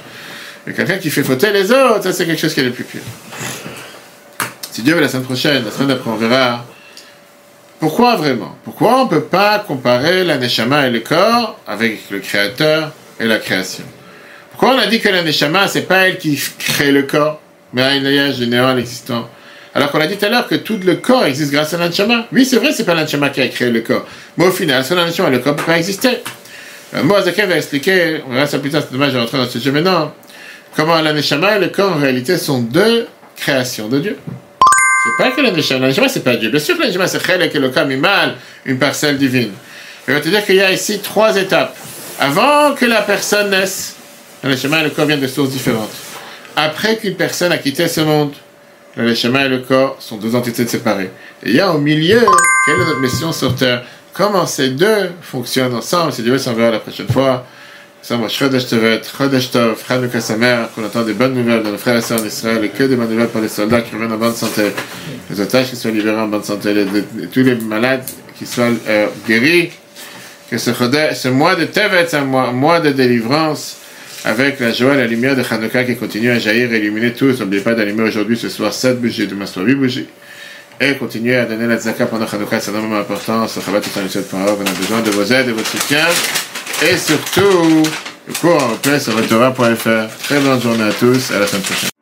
Mais 0.66 0.74
quelqu'un 0.74 0.98
qui 0.98 1.12
fait 1.12 1.24
fauter 1.24 1.52
les 1.52 1.72
autres, 1.72 2.04
ça 2.04 2.14
c'est 2.14 2.26
quelque 2.26 2.42
chose 2.42 2.54
qui 2.54 2.62
est 2.62 2.64
le 2.64 2.72
plus 2.72 2.84
pire. 2.84 3.02
Si 4.72 4.82
Dieu 4.82 4.96
veut 4.96 5.02
la 5.02 5.08
semaine 5.08 5.26
prochaine, 5.26 5.64
la 5.64 5.72
semaine 5.72 5.90
d'après, 5.90 6.10
on 6.10 6.16
verra. 6.16 6.66
Pourquoi 7.80 8.16
vraiment? 8.16 8.58
Pourquoi 8.64 9.02
on 9.02 9.06
ne 9.06 9.10
peut 9.10 9.24
pas 9.24 9.60
comparer 9.60 10.24
la 10.24 10.38
Neshama 10.38 10.88
et 10.88 10.90
le 10.90 11.02
corps 11.02 11.60
avec 11.68 12.10
le 12.10 12.20
Créateur 12.20 12.92
et 13.20 13.26
la 13.26 13.38
création? 13.38 13.84
Pourquoi 14.58 14.78
on 14.78 14.80
a 14.80 14.88
dit 14.88 15.02
que 15.02 15.10
la 15.10 15.22
Neshama, 15.22 15.68
c'est 15.68 15.82
pas 15.82 16.08
elle 16.08 16.18
qui 16.18 16.42
crée 16.58 16.94
le 16.94 17.02
corps, 17.02 17.42
mais 17.74 17.82
un 17.82 18.06
aïe 18.06 18.34
général 18.34 18.80
existant? 18.80 19.30
Alors 19.74 19.92
qu'on 19.92 20.00
a 20.00 20.08
dit 20.08 20.16
tout 20.16 20.26
à 20.26 20.30
l'heure 20.30 20.48
que 20.48 20.56
tout 20.56 20.80
le 20.82 20.96
corps 20.96 21.26
existe 21.26 21.52
grâce 21.52 21.74
à 21.74 21.78
l'Anshama. 21.78 22.28
Oui, 22.32 22.46
c'est 22.46 22.56
vrai, 22.56 22.72
c'est 22.72 22.86
pas 22.86 22.94
l'Anshama 22.94 23.32
qui 23.32 23.42
a 23.42 23.50
créé 23.50 23.70
le 23.70 23.82
corps. 23.82 24.08
Mais 24.38 24.46
au 24.46 24.52
final, 24.52 24.86
sans 24.86 24.96
l'Anshama, 24.96 25.30
le 25.30 25.40
corps 25.40 25.52
ne 25.52 25.58
peut 25.58 25.66
pas 25.66 25.78
exister. 25.78 26.20
Euh, 26.94 27.04
moi, 27.04 27.22
Zaké 27.22 27.46
va 27.46 27.58
expliquer, 27.58 28.22
on 28.26 28.34
verra 28.34 28.48
ça 28.48 28.60
plus 28.60 28.70
tard, 28.70 28.82
c'est 28.86 28.94
dommage 28.94 29.12
de 29.12 29.20
rentrer 29.20 29.38
dans 29.38 29.46
ce 29.46 29.60
sujet 29.60 29.72
maintenant, 29.72 30.14
comment 30.74 31.02
l'Anshama 31.02 31.58
et 31.58 31.60
le 31.60 31.68
corps, 31.68 31.92
en 31.92 32.00
réalité, 32.00 32.38
sont 32.38 32.62
deux 32.62 33.08
créations 33.36 33.90
de 33.90 34.00
Dieu. 34.00 34.18
C'est 35.04 35.22
pas 35.22 35.32
que 35.32 35.42
la 35.42 35.52
Neshama, 35.52 35.90
la 35.90 36.08
c'est 36.08 36.24
pas 36.24 36.38
Dieu. 36.38 36.50
Bien 36.50 36.62
sûr 36.62 36.78
que 36.78 36.82
la 36.84 36.88
Neshama, 36.88 37.08
c'est 37.10 37.22
Chelek 37.22 37.54
Elokam 37.54 37.94
mal 37.98 38.36
une 38.64 38.80
parcelle 38.80 39.18
divine. 39.18 39.52
Je 40.08 40.14
vais 40.14 40.22
te 40.22 40.30
dire 40.30 40.46
qu'il 40.46 40.56
y 40.56 40.62
a 40.62 40.72
ici 40.72 41.00
trois 41.00 41.36
étapes. 41.36 41.76
Avant 42.22 42.74
que 42.74 42.86
la 42.86 43.02
personne 43.02 43.50
naisse, 43.50 43.96
la 44.46 44.52
Neshama 44.52 44.82
et 44.82 44.84
le 44.84 44.90
corps 44.92 45.06
viennent 45.06 45.20
de 45.20 45.28
sources 45.28 45.50
différentes. 45.50 45.92
Après 46.56 46.98
qu'une 46.98 47.16
personne 47.16 47.52
a 47.52 47.58
quitté 47.58 47.88
ce 47.88 48.02
monde, 48.02 48.32
le 48.96 49.10
Neshama 49.10 49.46
et 49.46 49.50
le 49.50 49.60
corps 49.60 49.98
sont 50.00 50.18
deux 50.18 50.36
entités 50.36 50.66
séparées. 50.68 51.10
Et 51.44 51.50
il 51.50 51.56
y 51.56 51.60
a 51.60 51.74
au 51.74 51.80
milieu, 51.80 52.22
quelle 52.66 52.76
est 52.76 52.86
notre 52.86 53.02
mission 53.02 53.32
sur 53.32 53.56
Terre? 53.56 53.84
Comment 54.14 54.46
ces 54.46 54.70
deux 54.70 55.10
fonctionnent 55.22 55.76
ensemble? 55.76 56.14
Si 56.14 56.22
Dieu 56.22 56.38
s'en 56.38 56.54
verra 56.54 56.72
la 56.72 56.80
prochaine 56.80 57.10
fois. 57.10 57.46
Ça 58.02 58.16
Chodesh 58.30 58.68
Tevet, 58.68 59.02
Chodesh 59.18 59.50
Tov, 59.50 59.84
Chanukah 59.88 60.22
Samer, 60.22 60.68
qu'on 60.76 60.86
entend 60.86 61.02
des 61.02 61.14
bonnes 61.14 61.34
nouvelles 61.34 61.64
de 61.64 61.72
nos 61.72 61.78
frères 61.80 61.98
et 61.98 62.02
sœurs 62.02 62.22
en 62.22 62.26
Israël, 62.26 62.64
et 62.64 62.70
que 62.70 62.84
des 62.84 62.96
bonnes 62.96 63.10
nouvelles 63.10 63.30
pour 63.30 63.42
les 63.42 63.48
soldats 63.48 63.82
qui 63.82 63.96
reviennent 63.96 64.14
en 64.14 64.18
bonne 64.18 64.36
santé, 64.36 64.62
les 65.28 65.42
otages 65.42 65.72
qui 65.72 65.76
soient 65.76 65.90
libérés 65.90 66.22
en 66.22 66.28
bonne 66.28 66.44
santé, 66.44 66.72
les, 66.76 66.86
tous 67.26 67.40
les 67.40 67.56
malades 67.56 68.04
qui 68.38 68.46
soient 68.46 68.70
euh, 68.88 69.08
guéris, 69.28 69.72
que 70.52 70.60
ce, 70.60 71.28
mois 71.30 71.56
de 71.56 71.66
Tevet, 71.66 72.06
c'est 72.08 72.18
un 72.18 72.26
mois, 72.26 72.80
de 72.80 72.92
délivrance, 72.92 73.78
avec 74.26 74.60
la 74.60 74.74
joie 74.74 74.96
et 74.96 74.98
la 74.98 75.06
lumière 75.06 75.36
de 75.36 75.44
Chanukah 75.44 75.84
qui 75.84 75.96
continue 75.96 76.32
à 76.32 76.40
jaillir 76.40 76.74
et 76.74 76.80
illuminer 76.80 77.14
tous. 77.14 77.40
N'oubliez 77.40 77.62
pas 77.62 77.76
d'allumer 77.76 78.04
aujourd'hui 78.04 78.36
ce 78.36 78.50
soir 78.50 78.74
7 78.74 79.00
bougies, 79.00 79.28
demain 79.28 79.46
soir 79.46 79.66
8 79.66 79.76
bougies. 79.76 80.08
Et 80.82 80.96
continuez 80.96 81.36
à 81.36 81.46
donner 81.46 81.68
la 81.68 81.78
tzaka 81.78 82.08
pendant 82.08 82.28
Chanukah, 82.28 82.60
c'est 82.60 82.72
énormément 82.72 82.98
important. 82.98 83.44
En 83.44 83.48
on 83.48 84.66
a 84.66 84.72
besoin 84.80 85.02
de 85.02 85.12
vos 85.12 85.24
aides 85.32 85.48
de 85.48 85.52
votre 85.52 85.70
soutien. 85.70 86.06
Et 86.82 86.98
surtout, 86.98 87.84
le 88.28 88.34
cours 88.34 88.62
en 88.62 88.70
replay 88.70 89.00
sur 89.00 89.16
Très 90.24 90.40
bonne 90.40 90.62
journée 90.62 90.84
à 90.84 90.92
tous, 90.92 91.32
à 91.32 91.40
la 91.40 91.48
semaine 91.48 91.62
prochaine. 91.62 91.95